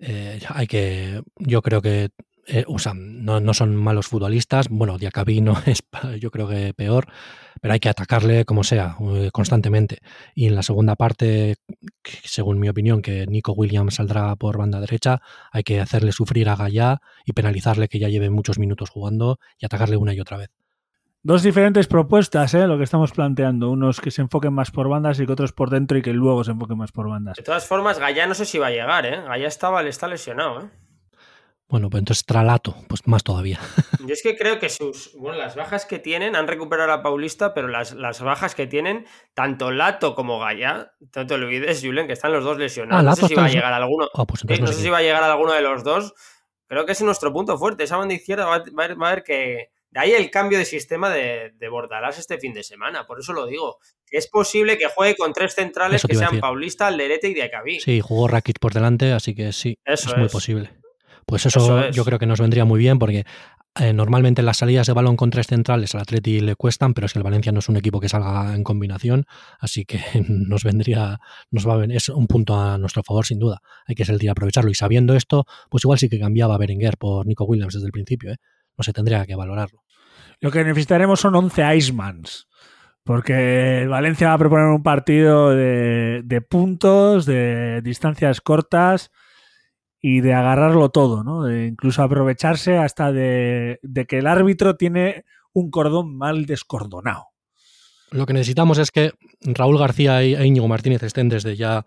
Eh, 0.00 0.40
hay 0.48 0.66
que, 0.66 1.22
yo 1.36 1.62
creo 1.62 1.80
que 1.80 2.10
eh, 2.46 2.64
o 2.66 2.78
sea, 2.78 2.92
no, 2.94 3.54
son 3.54 3.74
malos 3.76 4.06
futbolistas. 4.06 4.68
Bueno, 4.68 4.98
Diacabí 4.98 5.40
no 5.40 5.54
es, 5.66 5.82
yo 6.20 6.30
creo 6.30 6.48
que 6.48 6.74
peor, 6.74 7.06
pero 7.60 7.74
hay 7.74 7.80
que 7.80 7.88
atacarle 7.88 8.44
como 8.44 8.64
sea, 8.64 8.96
eh, 9.14 9.30
constantemente. 9.32 9.98
Y 10.34 10.46
en 10.46 10.54
la 10.54 10.62
segunda 10.62 10.96
parte, 10.96 11.56
según 12.24 12.58
mi 12.58 12.68
opinión, 12.68 13.02
que 13.02 13.26
Nico 13.26 13.52
Williams 13.52 13.94
saldrá 13.94 14.36
por 14.36 14.58
banda 14.58 14.80
derecha, 14.80 15.20
hay 15.52 15.62
que 15.62 15.80
hacerle 15.80 16.12
sufrir 16.12 16.48
a 16.48 16.56
Gallá 16.56 17.00
y 17.24 17.32
penalizarle 17.32 17.88
que 17.88 17.98
ya 17.98 18.08
lleve 18.08 18.30
muchos 18.30 18.58
minutos 18.58 18.90
jugando 18.90 19.38
y 19.58 19.66
atacarle 19.66 19.96
una 19.96 20.14
y 20.14 20.20
otra 20.20 20.36
vez. 20.36 20.50
Dos 21.26 21.42
diferentes 21.42 21.86
propuestas, 21.86 22.52
¿eh? 22.52 22.66
lo 22.66 22.76
que 22.76 22.84
estamos 22.84 23.12
planteando. 23.12 23.70
Unos 23.70 24.02
que 24.02 24.10
se 24.10 24.20
enfoquen 24.20 24.52
más 24.52 24.70
por 24.70 24.90
bandas 24.90 25.18
y 25.18 25.24
que 25.24 25.32
otros 25.32 25.54
por 25.54 25.70
dentro 25.70 25.96
y 25.96 26.02
que 26.02 26.12
luego 26.12 26.44
se 26.44 26.50
enfoquen 26.50 26.76
más 26.76 26.92
por 26.92 27.08
bandas. 27.08 27.38
De 27.38 27.42
todas 27.42 27.66
formas, 27.66 27.98
Gallá 27.98 28.26
no 28.26 28.34
sé 28.34 28.44
si 28.44 28.58
va 28.58 28.66
a 28.66 28.70
llegar, 28.70 29.06
¿eh? 29.06 29.22
Gallá 29.22 29.48
estaba, 29.48 29.82
está 29.84 30.06
lesionado, 30.06 30.60
¿eh? 30.60 30.83
Bueno, 31.68 31.88
pues 31.88 32.00
entonces 32.00 32.26
Tralato, 32.26 32.76
pues 32.88 33.06
más 33.06 33.24
todavía. 33.24 33.58
Yo 34.00 34.12
es 34.12 34.22
que 34.22 34.36
creo 34.36 34.58
que 34.58 34.68
sus, 34.68 35.12
bueno, 35.14 35.38
las 35.38 35.56
bajas 35.56 35.86
que 35.86 35.98
tienen, 35.98 36.36
han 36.36 36.46
recuperado 36.46 36.92
a 36.92 37.02
Paulista, 37.02 37.54
pero 37.54 37.68
las, 37.68 37.94
las 37.94 38.20
bajas 38.20 38.54
que 38.54 38.66
tienen, 38.66 39.06
tanto 39.32 39.70
Lato 39.70 40.14
como 40.14 40.38
Gaya, 40.38 40.92
no 41.16 41.26
te 41.26 41.34
olvides, 41.34 41.80
Julen, 41.82 42.06
que 42.06 42.12
están 42.12 42.32
los 42.32 42.44
dos 42.44 42.58
lesionados. 42.58 43.00
Ah, 43.00 43.10
no 43.10 43.16
sé 43.16 43.28
si 43.28 43.34
va 43.34 43.46
a 43.46 43.48
llegar 43.48 43.72
alguno. 43.72 44.08
Ah, 44.14 44.26
pues 44.26 44.44
no, 44.44 44.66
sé 44.66 44.74
si 44.74 44.88
va 44.90 44.98
a 44.98 45.02
llegar 45.02 45.22
alguno 45.22 45.52
de 45.52 45.62
los 45.62 45.82
dos. 45.82 46.14
Creo 46.66 46.84
que 46.84 46.92
es 46.92 47.02
nuestro 47.02 47.32
punto 47.32 47.56
fuerte. 47.58 47.84
Esa 47.84 47.96
banda 47.96 48.14
izquierda 48.14 48.46
va, 48.46 48.56
a 48.56 49.10
ver 49.10 49.22
que. 49.22 49.70
De 49.90 50.00
ahí 50.00 50.12
el 50.12 50.28
cambio 50.30 50.58
de 50.58 50.64
sistema 50.64 51.08
de, 51.08 51.52
de 51.56 51.68
Bordalás 51.68 52.18
este 52.18 52.38
fin 52.38 52.52
de 52.52 52.64
semana. 52.64 53.06
Por 53.06 53.20
eso 53.20 53.32
lo 53.32 53.46
digo. 53.46 53.78
es 54.10 54.28
posible 54.28 54.76
que 54.76 54.86
juegue 54.88 55.16
con 55.16 55.32
tres 55.32 55.54
centrales 55.54 56.02
que 56.02 56.16
sean 56.16 56.40
Paulista, 56.40 56.88
Alderete 56.88 57.28
y 57.28 57.34
Diacabí. 57.34 57.80
Sí, 57.80 58.00
jugó 58.00 58.28
Rakic 58.28 58.58
por 58.58 58.74
delante, 58.74 59.12
así 59.12 59.34
que 59.34 59.52
sí, 59.52 59.78
es 59.84 60.16
muy 60.16 60.28
posible. 60.28 60.83
Pues 61.26 61.46
eso, 61.46 61.90
yo 61.90 62.04
creo 62.04 62.18
que 62.18 62.26
nos 62.26 62.40
vendría 62.40 62.64
muy 62.64 62.78
bien 62.78 62.98
porque 62.98 63.24
eh, 63.76 63.92
normalmente 63.92 64.42
las 64.42 64.58
salidas 64.58 64.86
de 64.86 64.92
balón 64.92 65.16
con 65.16 65.30
tres 65.30 65.48
centrales 65.48 65.94
al 65.94 66.02
Atleti 66.02 66.38
le 66.40 66.54
cuestan, 66.54 66.94
pero 66.94 67.06
es 67.06 67.12
que 67.12 67.18
el 67.18 67.24
Valencia 67.24 67.50
no 67.50 67.58
es 67.58 67.68
un 67.68 67.76
equipo 67.76 67.98
que 67.98 68.08
salga 68.08 68.54
en 68.54 68.62
combinación, 68.62 69.26
así 69.58 69.84
que 69.84 70.00
nos 70.28 70.62
vendría, 70.62 71.18
nos 71.50 71.66
va 71.66 71.74
a 71.74 71.76
venir, 71.78 71.96
es 71.96 72.08
un 72.08 72.26
punto 72.26 72.60
a 72.60 72.78
nuestro 72.78 73.02
favor 73.02 73.26
sin 73.26 73.38
duda. 73.38 73.60
Hay 73.86 73.94
que 73.94 74.04
a 74.04 74.30
aprovecharlo 74.30 74.70
y 74.70 74.74
sabiendo 74.74 75.14
esto, 75.14 75.44
pues 75.70 75.84
igual 75.84 75.98
sí 75.98 76.08
que 76.08 76.20
cambiaba 76.20 76.56
Berenguer 76.56 76.96
por 76.98 77.26
Nico 77.26 77.44
Williams 77.44 77.74
desde 77.74 77.86
el 77.86 77.92
principio, 77.92 78.32
¿eh? 78.32 78.36
no 78.76 78.84
se 78.84 78.92
tendría 78.92 79.26
que 79.26 79.34
valorarlo. 79.34 79.82
Lo 80.40 80.50
que 80.50 80.62
necesitaremos 80.62 81.20
son 81.20 81.34
11 81.34 81.76
Icemans. 81.76 82.48
Porque 83.02 83.86
Valencia 83.86 84.28
va 84.28 84.34
a 84.34 84.38
proponer 84.38 84.66
un 84.68 84.82
partido 84.82 85.50
de, 85.50 86.22
de 86.24 86.40
puntos, 86.40 87.26
de 87.26 87.82
distancias 87.82 88.40
cortas, 88.40 89.10
y 90.06 90.20
de 90.20 90.34
agarrarlo 90.34 90.90
todo, 90.90 91.24
¿no? 91.24 91.44
De 91.44 91.66
incluso 91.66 92.02
aprovecharse 92.02 92.76
hasta 92.76 93.10
de, 93.10 93.78
que 94.06 94.18
el 94.18 94.26
árbitro 94.26 94.76
tiene 94.76 95.24
un 95.54 95.70
cordón 95.70 96.18
mal 96.18 96.44
descordonado. 96.44 97.28
Lo 98.10 98.26
que 98.26 98.34
necesitamos 98.34 98.76
es 98.76 98.90
que 98.90 99.12
Raúl 99.40 99.78
García 99.78 100.20
e 100.20 100.46
Íñigo 100.46 100.68
Martínez 100.68 101.02
estén 101.04 101.30
desde 101.30 101.56
ya 101.56 101.86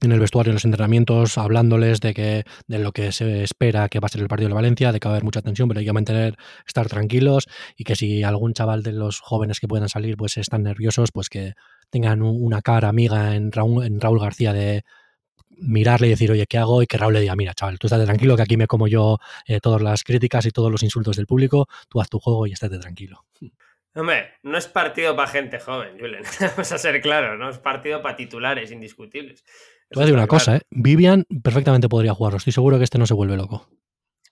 en 0.00 0.10
el 0.10 0.18
vestuario, 0.18 0.50
en 0.50 0.54
los 0.56 0.64
entrenamientos, 0.64 1.38
hablándoles 1.38 2.00
de 2.00 2.14
que 2.14 2.44
de 2.66 2.78
lo 2.80 2.90
que 2.90 3.12
se 3.12 3.44
espera 3.44 3.88
que 3.88 4.00
va 4.00 4.06
a 4.06 4.08
ser 4.08 4.22
el 4.22 4.28
partido 4.28 4.48
de 4.48 4.54
Valencia, 4.56 4.90
de 4.90 4.98
que 4.98 5.06
va 5.06 5.12
a 5.12 5.14
haber 5.14 5.24
mucha 5.24 5.40
tensión, 5.40 5.68
pero 5.68 5.78
hay 5.78 5.86
que 5.86 5.92
mantener, 5.92 6.34
estar 6.66 6.88
tranquilos 6.88 7.46
y 7.76 7.84
que 7.84 7.94
si 7.94 8.24
algún 8.24 8.54
chaval 8.54 8.82
de 8.82 8.90
los 8.90 9.20
jóvenes 9.20 9.60
que 9.60 9.68
puedan 9.68 9.88
salir 9.88 10.16
pues 10.16 10.36
están 10.36 10.64
nerviosos, 10.64 11.12
pues 11.12 11.28
que 11.28 11.52
tengan 11.90 12.22
una 12.22 12.60
cara 12.60 12.88
amiga 12.88 13.36
en 13.36 13.52
en 13.54 14.00
Raúl 14.00 14.18
García 14.18 14.52
de 14.52 14.82
mirarle 15.56 16.08
y 16.08 16.10
decir, 16.10 16.30
oye, 16.30 16.46
¿qué 16.46 16.58
hago? 16.58 16.82
Y 16.82 16.86
que 16.86 16.98
Raúl 16.98 17.14
le 17.14 17.20
diga, 17.20 17.36
mira, 17.36 17.54
chaval, 17.54 17.78
tú 17.78 17.86
estate 17.86 18.04
tranquilo, 18.04 18.36
que 18.36 18.42
aquí 18.42 18.56
me 18.56 18.66
como 18.66 18.88
yo 18.88 19.18
eh, 19.46 19.60
todas 19.60 19.82
las 19.82 20.04
críticas 20.04 20.46
y 20.46 20.50
todos 20.50 20.70
los 20.70 20.82
insultos 20.82 21.16
del 21.16 21.26
público, 21.26 21.68
tú 21.88 22.00
haz 22.00 22.08
tu 22.08 22.18
juego 22.18 22.46
y 22.46 22.52
estate 22.52 22.78
tranquilo. 22.78 23.24
Hombre, 23.94 24.34
no 24.42 24.58
es 24.58 24.68
partido 24.68 25.16
para 25.16 25.28
gente 25.28 25.58
joven, 25.58 25.98
Julen. 25.98 26.22
Vamos 26.40 26.70
a 26.70 26.78
ser 26.78 27.00
claros, 27.00 27.38
no 27.38 27.48
es 27.48 27.58
partido 27.58 28.02
para 28.02 28.16
titulares 28.16 28.70
indiscutibles. 28.70 29.42
Te 29.42 29.94
voy 29.94 30.02
a 30.02 30.06
decir 30.06 30.18
una 30.18 30.26
cosa, 30.26 30.56
¿eh? 30.56 30.60
Vivian 30.70 31.24
perfectamente 31.42 31.88
podría 31.88 32.12
jugarlo. 32.12 32.38
Estoy 32.38 32.52
seguro 32.52 32.76
que 32.76 32.84
este 32.84 32.98
no 32.98 33.06
se 33.06 33.14
vuelve 33.14 33.36
loco. 33.36 33.68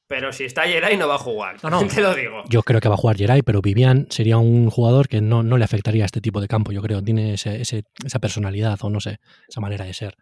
Pero 0.07 0.33
si 0.33 0.45
está 0.45 0.65
Geray 0.65 0.97
no 0.97 1.09
va 1.09 1.15
a 1.15 1.19
jugar. 1.19 1.57
No, 1.63 1.71
no. 1.71 1.87
Te 1.89 2.01
lo 2.01 2.15
digo. 2.15 2.43
Yo 2.49 2.63
creo 2.63 2.81
que 2.81 2.89
va 2.89 2.95
a 2.95 2.99
jugar 2.99 3.17
Geray, 3.17 3.43
pero 3.43 3.63
Vivian 3.63 4.07
sería 4.11 4.37
un 4.37 4.69
jugador 4.69 5.09
que 5.09 5.21
no, 5.21 5.43
no 5.43 5.57
le 5.57 5.65
afectaría 5.65 6.05
a 6.05 6.07
este 6.07 6.21
tipo 6.21 6.41
de 6.41 6.49
campo, 6.49 6.73
yo 6.73 6.83
creo. 6.83 7.03
Tiene 7.03 7.35
esa 7.35 8.19
personalidad 8.21 8.79
o 8.83 8.91
no 8.91 9.01
sé, 9.01 9.19
esa 9.49 9.61
manera 9.61 9.85
de 9.85 9.95
ser. 9.95 10.17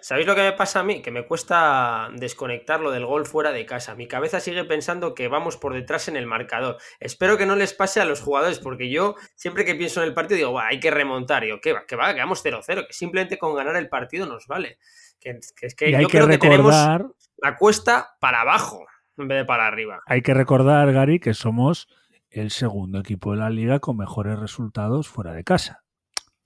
¿Sabéis 0.00 0.26
lo 0.26 0.34
que 0.34 0.42
me 0.42 0.52
pasa 0.52 0.80
a 0.80 0.82
mí? 0.82 1.02
Que 1.02 1.10
me 1.10 1.26
cuesta 1.26 2.08
desconectarlo 2.14 2.90
del 2.90 3.04
gol 3.04 3.26
fuera 3.26 3.52
de 3.52 3.66
casa. 3.66 3.94
Mi 3.94 4.08
cabeza 4.08 4.40
sigue 4.40 4.64
pensando 4.64 5.14
que 5.14 5.28
vamos 5.28 5.56
por 5.56 5.74
detrás 5.74 6.08
en 6.08 6.16
el 6.16 6.26
marcador. 6.26 6.78
Espero 7.00 7.36
que 7.36 7.46
no 7.46 7.56
les 7.56 7.74
pase 7.74 8.00
a 8.00 8.04
los 8.04 8.20
jugadores, 8.20 8.58
porque 8.58 8.90
yo 8.90 9.16
siempre 9.34 9.64
que 9.64 9.74
pienso 9.74 10.02
en 10.02 10.08
el 10.08 10.14
partido 10.14 10.36
digo, 10.36 10.58
hay 10.58 10.80
que 10.80 10.90
remontar. 10.90 11.44
Y 11.44 11.48
yo, 11.48 11.60
¿qué 11.60 11.72
va? 11.72 11.84
Que 11.86 11.96
va, 11.96 12.14
quedamos 12.14 12.44
0-0, 12.44 12.86
que 12.86 12.92
simplemente 12.92 13.38
con 13.38 13.54
ganar 13.54 13.76
el 13.76 13.88
partido 13.88 14.26
nos 14.26 14.46
vale. 14.46 14.78
Que, 15.20 15.38
es 15.60 15.74
que 15.74 15.92
yo 15.92 16.08
creo 16.08 16.28
que 16.28 16.38
tenemos 16.38 16.74
la 16.74 17.56
cuesta 17.56 18.16
para 18.20 18.42
abajo 18.42 18.86
en 19.18 19.28
vez 19.28 19.38
de 19.38 19.44
para 19.44 19.66
arriba. 19.66 20.02
Hay 20.06 20.22
que 20.22 20.34
recordar, 20.34 20.92
Gary, 20.92 21.20
que 21.20 21.34
somos 21.34 21.88
el 22.30 22.50
segundo 22.50 23.00
equipo 23.00 23.32
de 23.32 23.38
la 23.38 23.50
liga 23.50 23.80
con 23.80 23.96
mejores 23.96 24.38
resultados 24.38 25.08
fuera 25.08 25.32
de 25.32 25.44
casa. 25.44 25.85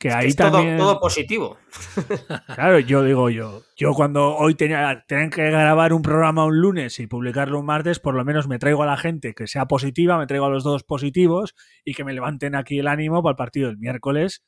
Que 0.01 0.11
ahí 0.11 0.29
es 0.29 0.37
también... 0.37 0.79
todo, 0.79 0.93
todo 0.93 1.01
positivo. 1.01 1.59
Claro, 2.55 2.79
yo 2.79 3.05
digo 3.05 3.29
yo. 3.29 3.63
Yo 3.77 3.93
cuando 3.93 4.35
hoy 4.35 4.55
tenía, 4.55 5.05
tenían 5.07 5.29
que 5.29 5.43
grabar 5.51 5.93
un 5.93 6.01
programa 6.01 6.47
un 6.47 6.59
lunes 6.59 6.99
y 7.01 7.07
publicarlo 7.07 7.61
un 7.61 7.67
martes, 7.67 8.01
por 8.01 8.15
lo 8.15 8.25
menos 8.25 8.49
me 8.49 8.59
traigo 8.59 8.83
a 8.83 8.87
la 8.87 8.97
gente 8.97 9.35
que 9.35 9.47
sea 9.47 9.67
positiva, 9.67 10.17
me 10.17 10.27
traigo 10.27 10.47
a 10.47 10.49
los 10.51 10.65
dos 10.65 10.85
positivos 10.85 11.55
y 11.85 11.93
que 11.93 12.05
me 12.05 12.15
levanten 12.15 12.55
aquí 12.55 12.79
el 12.79 12.89
ánimo 12.89 13.23
para 13.23 13.33
el 13.33 13.37
partido 13.37 13.69
del 13.69 13.77
miércoles. 13.77 14.43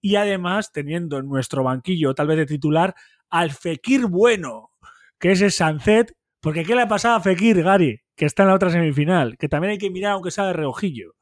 Y 0.00 0.16
además 0.16 0.72
teniendo 0.72 1.18
en 1.18 1.28
nuestro 1.28 1.62
banquillo, 1.62 2.14
tal 2.14 2.26
vez 2.26 2.36
de 2.36 2.46
titular, 2.46 2.96
al 3.30 3.52
Fekir 3.52 4.06
bueno, 4.06 4.72
que 5.20 5.30
es 5.30 5.40
el 5.42 5.52
Sancet. 5.52 6.12
Porque 6.40 6.64
¿qué 6.64 6.74
le 6.74 6.82
ha 6.82 6.88
pasado 6.88 7.14
a 7.14 7.20
Fekir, 7.20 7.62
Gary? 7.62 8.00
Que 8.16 8.24
está 8.24 8.42
en 8.42 8.48
la 8.48 8.56
otra 8.56 8.70
semifinal. 8.70 9.36
Que 9.38 9.48
también 9.48 9.72
hay 9.72 9.78
que 9.78 9.90
mirar 9.90 10.12
aunque 10.12 10.32
sea 10.32 10.46
de 10.46 10.54
reojillo. 10.54 11.12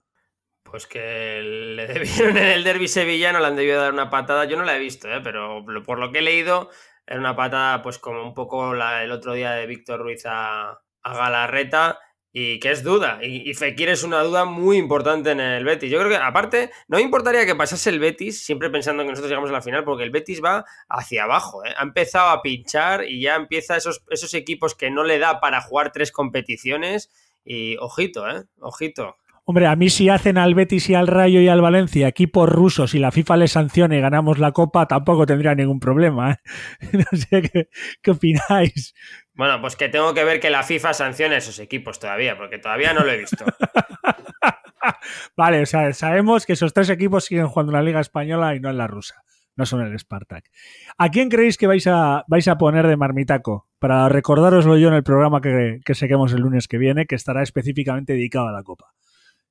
Pues 0.70 0.86
que 0.86 1.40
le 1.42 1.86
debieron 1.86 2.36
en 2.36 2.46
el 2.46 2.64
derby 2.64 2.88
sevillano, 2.88 3.40
le 3.40 3.46
han 3.46 3.56
debido 3.56 3.80
dar 3.80 3.92
una 3.92 4.10
patada. 4.10 4.44
Yo 4.44 4.56
no 4.56 4.64
la 4.64 4.76
he 4.76 4.80
visto, 4.80 5.08
¿eh? 5.08 5.20
pero 5.22 5.64
por 5.84 5.98
lo 5.98 6.12
que 6.12 6.18
he 6.18 6.22
leído, 6.22 6.70
era 7.06 7.20
una 7.20 7.36
patada, 7.36 7.82
pues 7.82 7.98
como 7.98 8.22
un 8.22 8.34
poco 8.34 8.74
el 8.74 9.12
otro 9.12 9.34
día 9.34 9.52
de 9.52 9.66
Víctor 9.66 10.00
Ruiz 10.00 10.24
a, 10.26 10.80
a 11.02 11.14
Galarreta. 11.14 11.98
Y 12.38 12.60
que 12.60 12.70
es 12.70 12.82
duda. 12.82 13.18
Y, 13.22 13.48
y, 13.48 13.54
Fekir 13.54 13.88
es 13.88 14.02
una 14.02 14.22
duda 14.22 14.44
muy 14.44 14.76
importante 14.76 15.30
en 15.30 15.40
el 15.40 15.64
Betis. 15.64 15.90
Yo 15.90 15.96
creo 15.96 16.10
que, 16.10 16.16
aparte, 16.16 16.70
no 16.86 16.98
me 16.98 17.02
importaría 17.02 17.46
que 17.46 17.54
pasase 17.54 17.88
el 17.88 17.98
Betis, 17.98 18.44
siempre 18.44 18.68
pensando 18.68 19.02
que 19.02 19.08
nosotros 19.08 19.30
llegamos 19.30 19.48
a 19.48 19.54
la 19.54 19.62
final, 19.62 19.84
porque 19.84 20.04
el 20.04 20.10
Betis 20.10 20.42
va 20.44 20.66
hacia 20.86 21.24
abajo. 21.24 21.64
¿eh? 21.64 21.72
Ha 21.74 21.82
empezado 21.82 22.28
a 22.28 22.42
pinchar 22.42 23.08
y 23.08 23.22
ya 23.22 23.36
empieza 23.36 23.78
esos, 23.78 24.04
esos 24.10 24.34
equipos 24.34 24.74
que 24.74 24.90
no 24.90 25.02
le 25.02 25.18
da 25.18 25.40
para 25.40 25.62
jugar 25.62 25.92
tres 25.92 26.12
competiciones. 26.12 27.10
Y 27.42 27.78
ojito, 27.78 28.28
¿eh? 28.28 28.44
Ojito. 28.60 29.16
Hombre, 29.48 29.68
a 29.68 29.76
mí 29.76 29.90
si 29.90 30.08
hacen 30.08 30.38
al 30.38 30.56
Betis 30.56 30.90
y 30.90 30.94
al 30.94 31.06
Rayo 31.06 31.40
y 31.40 31.46
al 31.46 31.60
Valencia 31.60 32.08
equipos 32.08 32.48
rusos 32.48 32.96
y 32.96 32.98
la 32.98 33.12
FIFA 33.12 33.36
les 33.36 33.52
sanciona 33.52 33.96
y 33.96 34.00
ganamos 34.00 34.40
la 34.40 34.50
Copa, 34.50 34.88
tampoco 34.88 35.24
tendría 35.24 35.54
ningún 35.54 35.78
problema. 35.78 36.32
¿eh? 36.32 36.36
No 36.92 37.16
sé 37.16 37.42
qué, 37.42 37.68
qué, 38.02 38.10
opináis. 38.10 38.92
Bueno, 39.34 39.60
pues 39.60 39.76
que 39.76 39.88
tengo 39.88 40.12
que 40.14 40.24
ver 40.24 40.40
que 40.40 40.50
la 40.50 40.64
FIFA 40.64 40.92
sancione 40.94 41.36
a 41.36 41.38
esos 41.38 41.60
equipos 41.60 42.00
todavía, 42.00 42.36
porque 42.36 42.58
todavía 42.58 42.92
no 42.92 43.04
lo 43.04 43.12
he 43.12 43.18
visto. 43.18 43.44
vale, 45.36 45.62
o 45.62 45.66
sea, 45.66 45.92
sabemos 45.92 46.44
que 46.44 46.54
esos 46.54 46.74
tres 46.74 46.90
equipos 46.90 47.26
siguen 47.26 47.46
jugando 47.46 47.70
en 47.70 47.76
la 47.76 47.82
Liga 47.84 48.00
Española 48.00 48.56
y 48.56 48.58
no 48.58 48.70
en 48.70 48.78
la 48.78 48.88
rusa. 48.88 49.22
No 49.54 49.64
son 49.64 49.80
el 49.80 49.96
Spartak. 49.96 50.50
¿A 50.98 51.08
quién 51.10 51.28
creéis 51.28 51.56
que 51.56 51.68
vais 51.68 51.86
a, 51.86 52.24
vais 52.26 52.48
a 52.48 52.58
poner 52.58 52.88
de 52.88 52.96
marmitaco? 52.96 53.68
Para 53.78 54.08
recordároslo 54.08 54.76
yo 54.76 54.88
en 54.88 54.94
el 54.94 55.04
programa 55.04 55.40
que, 55.40 55.78
que 55.84 55.92
el 55.92 56.40
lunes 56.40 56.66
que 56.66 56.78
viene, 56.78 57.06
que 57.06 57.14
estará 57.14 57.44
específicamente 57.44 58.14
dedicado 58.14 58.48
a 58.48 58.52
la 58.52 58.64
Copa. 58.64 58.92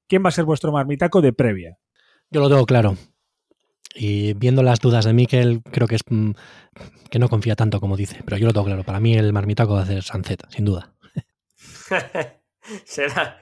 ¿Quién 0.08 0.24
va 0.24 0.30
a 0.30 0.32
ser 0.32 0.46
vuestro 0.46 0.72
marmitaco 0.72 1.22
de 1.22 1.34
previa? 1.34 1.78
Yo 2.30 2.42
lo 2.42 2.50
tengo 2.50 2.66
claro. 2.66 2.98
Y 3.96 4.34
viendo 4.34 4.62
las 4.62 4.80
dudas 4.80 5.06
de 5.06 5.14
Miquel, 5.14 5.62
creo 5.72 5.88
que 5.88 5.96
es 5.96 6.02
mm, 6.08 6.32
que 7.10 7.20
no 7.20 7.30
confía 7.30 7.56
tanto 7.56 7.80
como 7.80 7.96
dice. 7.96 8.22
Pero 8.26 8.38
yo 8.38 8.48
lo 8.48 8.54
tengo 8.54 8.66
claro. 8.66 8.84
Para 8.84 9.00
mí 9.00 9.16
el 9.16 9.32
marmitaco 9.32 9.74
va 9.74 9.84
a 9.84 9.86
ser 9.86 10.04
Sancet, 10.04 10.44
sin 10.50 10.66
duda. 10.66 10.94
Será. 12.84 13.42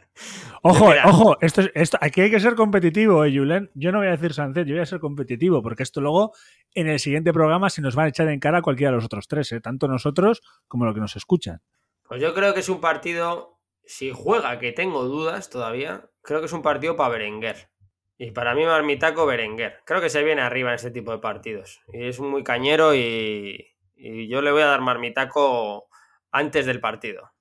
Ojo, 0.61 0.89
Mira. 0.89 1.07
ojo, 1.07 1.37
esto, 1.41 1.63
esto, 1.73 1.97
aquí 1.99 2.21
hay 2.21 2.29
que 2.29 2.39
ser 2.39 2.55
competitivo, 2.55 3.25
eh, 3.25 3.35
Julen. 3.35 3.71
Yo 3.73 3.91
no 3.91 3.97
voy 3.97 4.07
a 4.07 4.11
decir 4.11 4.33
Sancet, 4.33 4.67
yo 4.67 4.75
voy 4.75 4.83
a 4.83 4.85
ser 4.85 4.99
competitivo, 4.99 5.63
porque 5.63 5.83
esto 5.83 6.01
luego 6.01 6.33
en 6.73 6.87
el 6.87 6.99
siguiente 6.99 7.33
programa 7.33 7.69
se 7.69 7.81
nos 7.81 7.97
va 7.97 8.03
a 8.03 8.07
echar 8.09 8.29
en 8.29 8.39
cara 8.39 8.59
a 8.59 8.61
cualquiera 8.61 8.91
de 8.91 8.97
los 8.97 9.05
otros 9.05 9.27
tres, 9.27 9.51
eh, 9.51 9.59
tanto 9.59 9.87
nosotros 9.87 10.41
como 10.67 10.85
los 10.85 10.93
que 10.93 10.99
nos 11.01 11.15
escuchan. 11.15 11.61
Pues 12.03 12.21
yo 12.21 12.33
creo 12.33 12.53
que 12.53 12.59
es 12.59 12.69
un 12.69 12.79
partido, 12.79 13.59
si 13.85 14.11
juega, 14.11 14.59
que 14.59 14.71
tengo 14.71 15.03
dudas 15.05 15.49
todavía, 15.49 16.09
creo 16.23 16.39
que 16.39 16.47
es 16.47 16.53
un 16.53 16.63
partido 16.63 16.95
para 16.95 17.09
Berenguer. 17.09 17.69
Y 18.17 18.31
para 18.31 18.55
mí 18.55 18.65
Marmitaco 18.65 19.25
Berenguer. 19.25 19.81
Creo 19.85 20.01
que 20.01 20.09
se 20.09 20.23
viene 20.23 20.41
arriba 20.41 20.69
en 20.69 20.75
este 20.75 20.91
tipo 20.91 21.11
de 21.11 21.19
partidos. 21.19 21.81
Y 21.91 22.07
es 22.07 22.19
muy 22.19 22.43
cañero 22.43 22.95
y, 22.95 23.67
yo 23.95 24.41
le 24.41 24.51
voy 24.51 24.61
a 24.61 24.67
dar 24.67 24.81
Marmitaco 24.81 25.87
antes 26.31 26.65
del 26.65 26.79
partido. 26.79 27.31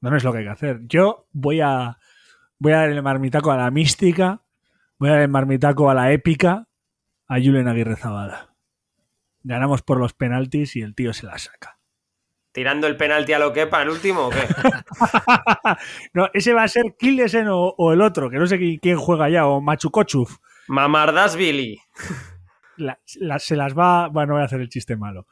No, 0.00 0.10
no 0.10 0.16
es 0.16 0.24
lo 0.24 0.32
que 0.32 0.38
hay 0.38 0.44
que 0.44 0.50
hacer. 0.50 0.80
Yo 0.82 1.26
voy 1.32 1.60
a, 1.60 1.98
voy 2.58 2.72
a 2.72 2.78
dar 2.78 2.90
el 2.90 3.02
Marmitaco 3.02 3.50
a 3.50 3.56
la 3.56 3.70
mística, 3.70 4.42
voy 4.98 5.10
a 5.10 5.12
dar 5.12 5.22
el 5.22 5.28
Marmitaco 5.28 5.90
a 5.90 5.94
la 5.94 6.12
épica, 6.12 6.68
a 7.28 7.34
Julen 7.36 7.68
Aguirre 7.68 7.96
Zabala. 7.96 8.54
Ganamos 9.42 9.82
por 9.82 9.98
los 9.98 10.12
penaltis 10.12 10.76
y 10.76 10.82
el 10.82 10.94
tío 10.94 11.12
se 11.12 11.26
la 11.26 11.38
saca. 11.38 11.75
¿Tirando 12.56 12.86
el 12.86 12.96
penalti 12.96 13.34
a 13.34 13.38
lo 13.38 13.52
que 13.52 13.66
para 13.66 13.82
el 13.82 13.90
último 13.90 14.28
o 14.28 14.30
qué? 14.30 14.38
no, 16.14 16.30
ese 16.32 16.54
va 16.54 16.62
a 16.62 16.68
ser 16.68 16.94
Kilesen 16.98 17.48
o, 17.48 17.74
o, 17.76 17.92
el 17.92 18.00
otro, 18.00 18.30
que 18.30 18.38
no 18.38 18.46
sé 18.46 18.58
quién 18.80 18.96
juega 18.96 19.28
ya, 19.28 19.46
o 19.46 19.60
Machukochuf. 19.60 20.38
Mamardasvili. 20.68 21.78
La, 22.78 22.98
la, 23.20 23.38
se 23.38 23.56
las 23.56 23.76
va. 23.76 24.08
Bueno, 24.08 24.32
voy 24.32 24.40
a 24.40 24.46
hacer 24.46 24.62
el 24.62 24.70
chiste 24.70 24.96
malo. 24.96 25.26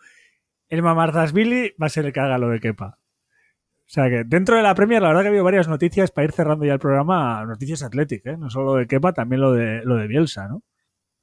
El 0.68 0.82
Mamardasvili 0.82 1.72
va 1.82 1.86
a 1.86 1.88
ser 1.88 2.04
el 2.04 2.12
que 2.12 2.20
haga 2.20 2.36
lo 2.36 2.50
de 2.50 2.60
Kepa. 2.60 2.98
O 2.98 3.86
sea 3.86 4.10
que 4.10 4.24
dentro 4.24 4.56
de 4.56 4.62
la 4.62 4.74
Premier, 4.74 5.00
la 5.00 5.08
verdad 5.08 5.22
que 5.22 5.28
ha 5.28 5.30
habido 5.30 5.44
varias 5.44 5.66
noticias 5.66 6.10
para 6.10 6.26
ir 6.26 6.32
cerrando 6.32 6.66
ya 6.66 6.74
el 6.74 6.78
programa, 6.78 7.42
noticias 7.46 7.82
Athletic, 7.82 8.26
¿eh? 8.26 8.36
no 8.36 8.50
solo 8.50 8.74
de 8.74 8.86
Kepa, 8.86 9.14
también 9.14 9.40
lo 9.40 9.52
de, 9.52 9.82
lo 9.82 9.96
de 9.96 10.08
Bielsa, 10.08 10.46
¿no? 10.46 10.62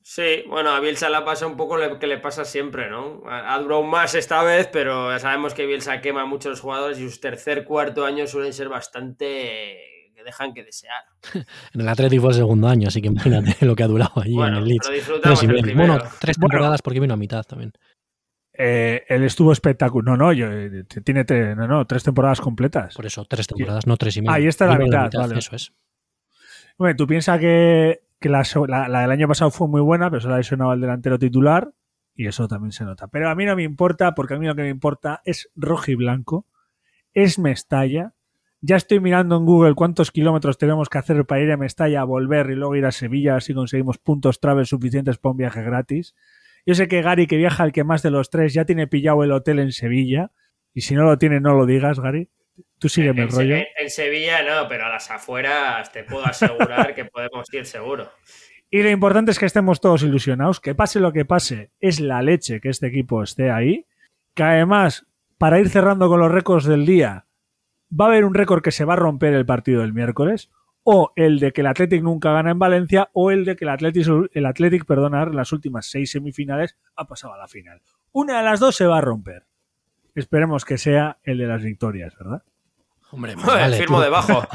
Sí, 0.04 0.44
bueno, 0.48 0.72
a 0.72 0.80
Bielsa 0.80 1.10
le 1.10 1.22
pasa 1.22 1.46
un 1.46 1.56
poco 1.56 1.78
lo 1.78 2.00
que 2.00 2.08
le 2.08 2.18
pasa 2.18 2.44
siempre, 2.44 2.90
¿no? 2.90 3.22
Ha 3.28 3.58
durado 3.60 3.84
más 3.84 4.16
esta 4.16 4.42
vez, 4.44 4.68
pero 4.72 5.12
ya 5.12 5.20
sabemos 5.20 5.54
que 5.54 5.66
Bielsa 5.66 6.02
quema 6.02 6.24
a 6.24 6.26
muchos 6.26 6.60
jugadores 6.60 6.98
y 7.00 7.04
sus 7.04 7.20
tercer, 7.20 7.66
cuarto 7.66 8.04
años 8.04 8.32
suelen 8.32 8.54
ser 8.54 8.68
bastante 8.68 9.92
que 10.16 10.24
dejan 10.24 10.54
que 10.54 10.64
desear. 10.64 11.04
En 11.74 11.82
el 11.82 11.88
Atlético 11.88 12.24
fue 12.24 12.32
el 12.32 12.38
segundo 12.38 12.68
año, 12.68 12.88
así 12.88 13.02
que 13.02 13.08
imagínate 13.08 13.66
lo 13.66 13.76
que 13.76 13.84
ha 13.84 13.88
durado 13.88 14.14
allí 14.22 14.34
bueno, 14.34 14.58
en 14.58 14.64
el 14.64 14.70
Leeds. 14.70 14.88
Pero 14.88 14.96
disfrutamos 14.96 15.44
el 15.44 15.62
primero. 15.62 15.94
Bueno, 15.94 16.10
tres 16.20 16.38
temporadas 16.38 16.70
bueno, 16.70 16.84
porque 16.84 17.00
vino 17.00 17.14
a 17.14 17.18
mitad 17.18 17.44
también. 17.44 17.72
Eh, 18.54 19.06
él 19.08 19.24
estuvo 19.24 19.52
espectacular. 19.52 20.18
No, 20.18 20.26
no, 20.26 20.34
yo, 20.34 20.48
eh, 20.52 20.84
tiene 21.04 21.26
tres, 21.26 21.56
no, 21.56 21.68
no, 21.68 21.86
tres 21.86 22.04
temporadas 22.04 22.42
completas. 22.42 22.96
Por 22.96 23.06
eso, 23.06 23.26
tres 23.26 23.48
temporadas, 23.48 23.84
sí. 23.84 23.90
no 23.90 23.98
tres 23.98 24.18
y 24.18 24.22
media. 24.22 24.34
Ahí 24.34 24.48
está 24.48 24.66
la 24.66 24.78
mitad, 24.78 24.98
la 24.98 25.04
mitad, 25.06 25.20
vale. 25.20 25.40
Eso 25.40 25.56
es. 25.56 25.74
Bueno, 26.78 26.96
tú 26.96 27.08
piensas 27.08 27.40
que, 27.40 28.02
que 28.22 28.30
la, 28.30 28.44
la, 28.68 29.02
del 29.02 29.12
año 29.12 29.28
pasado 29.28 29.50
fue 29.50 29.68
muy 29.68 29.82
buena, 29.82 30.10
pero 30.10 30.22
se 30.22 30.30
la 30.30 30.38
lesionaba 30.38 30.76
el 30.76 30.80
delantero 30.80 31.18
titular 31.18 31.74
y 32.16 32.28
eso 32.28 32.48
también 32.48 32.72
se 32.72 32.86
nota. 32.86 33.08
Pero 33.08 33.30
a 33.30 33.36
mí 33.36 33.46
no 33.46 33.56
me 33.56 33.64
importa, 33.64 34.14
porque 34.14 34.36
a 34.36 34.38
mí 34.38 34.46
lo 34.46 34.56
que 34.56 34.62
me 34.62 34.70
importa 34.70 35.22
es 35.26 35.50
rojo 35.56 35.90
y 35.90 35.96
blanco, 35.96 36.46
es 37.14 37.40
Mestalla. 37.40 38.14
Ya 38.62 38.76
estoy 38.76 39.00
mirando 39.00 39.38
en 39.38 39.46
Google 39.46 39.74
cuántos 39.74 40.12
kilómetros 40.12 40.60
tenemos 40.60 40.88
que 40.88 41.00
hacer 41.00 41.26
para 41.26 41.42
ir 41.42 41.52
a 41.52 41.58
Mestalla, 41.58 42.04
volver 42.04 42.52
y 42.52 42.56
luego 42.56 42.76
ir 42.76 42.86
a 42.86 42.92
Sevilla, 42.92 43.38
así 43.38 43.56
conseguimos 43.56 43.98
puntos 43.98 44.40
travel 44.40 44.68
suficientes 44.68 45.18
para 45.18 45.32
un 45.32 45.38
viaje 45.38 45.64
gratis. 45.64 46.16
Yo 46.64 46.76
sé 46.76 46.88
que 46.88 47.02
Gary, 47.02 47.26
que 47.26 47.38
viaja 47.38 47.64
el 47.64 47.72
que 47.72 47.84
más 47.84 48.04
de 48.04 48.12
los 48.12 48.30
tres, 48.30 48.54
ya 48.54 48.66
tiene 48.66 48.86
pillado 48.86 49.24
el 49.24 49.32
hotel 49.32 49.58
en 49.58 49.72
Sevilla. 49.72 50.32
Y 50.76 50.82
si 50.82 50.94
no 50.94 51.06
lo 51.06 51.18
tiene, 51.18 51.40
no 51.40 51.56
lo 51.56 51.66
digas, 51.66 52.00
Gary. 52.00 52.30
Tú 52.80 52.90
sígueme 52.90 53.22
en, 53.22 53.28
el 53.28 53.34
rollo. 53.34 53.56
En, 53.56 53.66
en, 53.78 53.90
Sevilla 53.90 54.44
no, 54.44 54.68
pero 54.68 54.86
a 54.86 54.90
las 54.90 55.10
afueras 55.12 55.92
te 55.92 56.04
puedo 56.04 56.26
asegurar 56.26 56.94
que 56.96 57.06
podemos 57.06 57.52
ir 57.54 57.66
seguro. 57.66 58.10
Y 58.70 58.82
lo 58.84 58.90
importante 58.90 59.32
es 59.32 59.40
que 59.40 59.46
estemos 59.46 59.82
todos 59.82 60.04
ilusionados. 60.04 60.60
Que 60.60 60.76
pase 60.76 61.00
lo 61.00 61.12
que 61.12 61.26
pase, 61.26 61.72
es 61.80 62.00
la 62.00 62.22
leche 62.22 62.62
que 62.62 62.70
este 62.70 62.88
equipo 62.88 63.22
esté 63.22 63.52
ahí. 63.52 63.86
Que 64.34 64.44
además, 64.44 65.06
para 65.38 65.60
ir 65.60 65.70
cerrando 65.70 66.08
con 66.08 66.22
los 66.22 66.32
récords 66.32 66.66
del 66.66 66.86
día, 66.86 67.26
va 67.92 68.06
a 68.06 68.08
haber 68.08 68.24
un 68.24 68.34
récord 68.34 68.62
que 68.62 68.72
se 68.72 68.86
va 68.86 68.94
a 68.94 68.98
romper 68.98 69.34
el 69.34 69.46
partido 69.46 69.82
del 69.82 69.94
miércoles 69.94 70.50
o 70.84 71.12
el 71.16 71.40
de 71.40 71.52
que 71.52 71.62
el 71.62 71.68
Athletic 71.68 72.02
nunca 72.02 72.32
gana 72.32 72.52
en 72.52 72.60
Valencia 72.60 73.10
o 73.14 73.32
el 73.32 73.46
de 73.46 73.56
que 73.56 73.66
el 73.66 73.70
Athletic, 73.70 74.08
el 74.34 74.46
Athletic 74.46 74.86
perdonar, 74.86 75.28
en 75.28 75.36
las 75.36 75.52
últimas 75.52 75.88
seis 75.88 76.12
semifinales 76.12 76.78
ha 76.96 77.06
pasado 77.06 77.34
a 77.34 77.38
la 77.38 77.48
final. 77.48 77.82
Una 78.14 78.38
de 78.38 78.44
las 78.44 78.60
dos 78.60 78.76
se 78.76 78.86
va 78.86 78.98
a 78.98 79.02
romper. 79.02 79.46
Esperemos 80.16 80.66
que 80.66 80.78
sea 80.78 81.20
el 81.24 81.38
de 81.38 81.48
las 81.48 81.62
victorias, 81.62 82.16
¿verdad? 82.18 82.44
Hombre, 83.12 83.34
pues 83.36 83.46
vale, 83.46 83.78
firmo 83.78 83.98
tú. 83.98 84.04
debajo. 84.04 84.44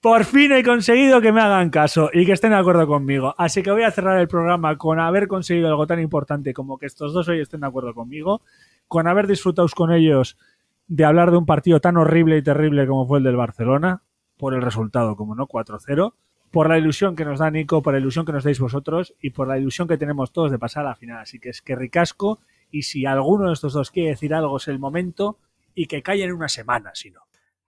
Por 0.00 0.24
fin 0.24 0.52
he 0.52 0.62
conseguido 0.62 1.20
que 1.20 1.32
me 1.32 1.40
hagan 1.40 1.70
caso 1.70 2.08
y 2.12 2.24
que 2.24 2.32
estén 2.32 2.50
de 2.50 2.56
acuerdo 2.56 2.86
conmigo. 2.86 3.34
Así 3.36 3.64
que 3.64 3.72
voy 3.72 3.82
a 3.82 3.90
cerrar 3.90 4.20
el 4.20 4.28
programa 4.28 4.78
con 4.78 5.00
haber 5.00 5.26
conseguido 5.26 5.66
algo 5.66 5.88
tan 5.88 5.98
importante 5.98 6.54
como 6.54 6.78
que 6.78 6.86
estos 6.86 7.12
dos 7.12 7.26
hoy 7.28 7.40
estén 7.40 7.60
de 7.60 7.66
acuerdo 7.66 7.94
conmigo, 7.94 8.42
con 8.86 9.08
haber 9.08 9.26
disfrutado 9.26 9.66
con 9.74 9.92
ellos 9.92 10.38
de 10.86 11.04
hablar 11.04 11.32
de 11.32 11.38
un 11.38 11.46
partido 11.46 11.80
tan 11.80 11.96
horrible 11.96 12.36
y 12.36 12.42
terrible 12.42 12.86
como 12.86 13.08
fue 13.08 13.18
el 13.18 13.24
del 13.24 13.36
Barcelona, 13.36 14.02
por 14.36 14.54
el 14.54 14.62
resultado, 14.62 15.16
como 15.16 15.34
no, 15.34 15.48
4-0, 15.48 16.14
por 16.52 16.68
la 16.68 16.78
ilusión 16.78 17.16
que 17.16 17.24
nos 17.24 17.40
da 17.40 17.50
Nico, 17.50 17.82
por 17.82 17.92
la 17.92 18.00
ilusión 18.00 18.24
que 18.24 18.32
nos 18.32 18.44
dais 18.44 18.60
vosotros 18.60 19.14
y 19.20 19.30
por 19.30 19.48
la 19.48 19.58
ilusión 19.58 19.88
que 19.88 19.98
tenemos 19.98 20.32
todos 20.32 20.52
de 20.52 20.58
pasar 20.58 20.86
a 20.86 20.90
la 20.90 20.94
final. 20.94 21.18
Así 21.18 21.40
que 21.40 21.50
es 21.50 21.60
que 21.60 21.74
ricasco 21.74 22.38
y 22.70 22.82
si 22.82 23.04
alguno 23.04 23.48
de 23.48 23.54
estos 23.54 23.72
dos 23.72 23.90
quiere 23.90 24.10
decir 24.10 24.32
algo 24.32 24.56
es 24.56 24.68
el 24.68 24.78
momento 24.78 25.38
y 25.78 25.86
que 25.86 26.02
calle 26.02 26.24
en 26.24 26.32
una 26.32 26.48
semana, 26.48 26.90
si 26.94 27.10
no. 27.10 27.20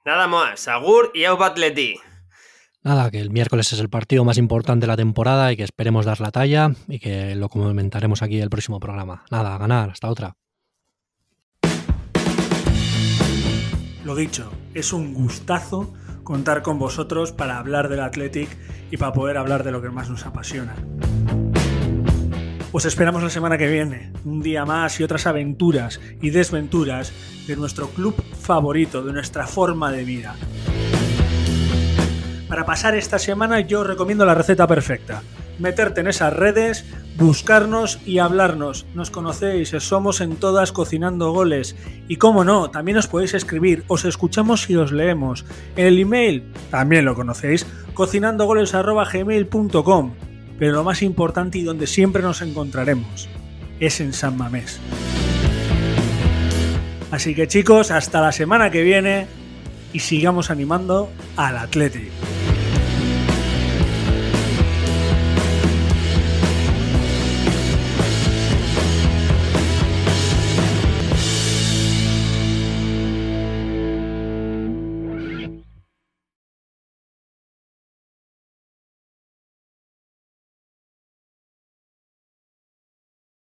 Nada 0.05 0.27
más, 0.27 0.67
Agur 0.67 1.13
y 1.15 1.25
Au 1.25 1.41
Atleti. 1.41 1.95
Nada, 2.83 3.09
que 3.11 3.21
el 3.21 3.31
miércoles 3.31 3.73
es 3.73 3.79
el 3.79 3.89
partido 3.89 4.25
más 4.25 4.37
importante 4.37 4.85
de 4.85 4.89
la 4.89 4.97
temporada 4.97 5.53
y 5.53 5.57
que 5.57 5.63
esperemos 5.63 6.07
dar 6.07 6.21
la 6.21 6.33
talla 6.33 6.73
y 6.89 6.99
que 6.99 7.37
lo 7.37 7.49
comentaremos 7.49 8.23
aquí 8.23 8.41
el 8.41 8.51
próximo 8.51 8.81
programa. 8.81 9.25
Nada, 9.31 9.55
a 9.55 9.59
ganar, 9.59 9.91
hasta 9.91 10.09
otra. 10.09 10.35
Lo 14.03 14.17
dicho, 14.17 14.51
es 14.75 14.93
un 14.93 15.15
gustazo 15.15 15.95
contar 16.25 16.63
con 16.63 16.81
vosotros 16.81 17.31
para 17.31 17.59
hablar 17.59 17.89
del 17.89 18.01
Athletic 18.01 18.49
y 18.91 18.97
para 18.97 19.13
poder 19.13 19.37
hablar 19.37 19.63
de 19.63 19.71
lo 19.71 19.81
que 19.81 19.91
más 19.91 20.11
nos 20.11 20.27
apasiona. 20.27 20.75
Os 22.73 22.85
esperamos 22.85 23.25
la 23.25 23.31
semana 23.31 23.59
que 23.59 23.66
viene, 23.66 24.12
un 24.25 24.43
día 24.43 24.64
más 24.64 25.01
y 25.01 25.03
otras 25.03 25.27
aventuras 25.27 26.01
y 26.23 26.31
desventuras 26.31 27.12
de 27.49 27.57
nuestro 27.57 27.89
club 27.89 28.14
favorito, 28.41 29.03
de 29.03 29.12
nuestra 29.12 29.49
forma 29.49 29.91
de 29.91 30.05
vida. 30.05 30.37
Para 32.49 32.64
pasar 32.64 32.95
esta 32.95 33.18
semana 33.18 33.59
yo 33.59 33.81
os 33.81 33.89
recomiendo 33.89 34.25
la 34.25 34.37
receta 34.37 34.68
perfecta. 34.68 35.25
Meterte 35.59 36.01
en 36.01 36.07
esas 36.07 36.33
redes, 36.33 36.85
buscarnos 37.18 37.99
y 38.07 38.18
hablarnos. 38.18 38.87
Nos 38.95 39.11
conocéis, 39.11 39.71
somos 39.81 40.21
en 40.21 40.37
todas 40.37 40.71
cocinando 40.71 41.33
goles. 41.33 41.75
Y 42.07 42.14
como 42.16 42.45
no, 42.45 42.71
también 42.71 42.99
os 42.99 43.09
podéis 43.09 43.35
escribir, 43.35 43.83
os 43.89 44.05
escuchamos 44.05 44.71
y 44.71 44.77
os 44.77 44.93
leemos. 44.93 45.45
En 45.75 45.87
el 45.87 45.99
email, 45.99 46.45
también 46.71 47.05
lo 47.05 47.16
conocéis, 47.16 47.66
cocinandogoles.gmail.com 47.95 50.30
pero 50.61 50.73
lo 50.73 50.85
más 50.85 51.01
importante 51.03 51.59
y 51.59 51.63
donde 51.63 51.87
siempre 51.87 52.23
nos 52.23 52.43
encontraremos 52.43 53.31
es 53.81 53.99
en 54.01 54.13
San 54.13 54.37
Mamés. 54.37 54.79
Así 57.11 57.35
que 57.35 57.49
chicos, 57.49 57.91
hasta 57.91 58.21
la 58.21 58.31
semana 58.31 58.71
que 58.71 58.83
viene 58.83 59.27
y 59.95 60.01
sigamos 60.01 60.51
animando 60.51 61.11
al 61.37 61.57
Atlético. 61.57 62.13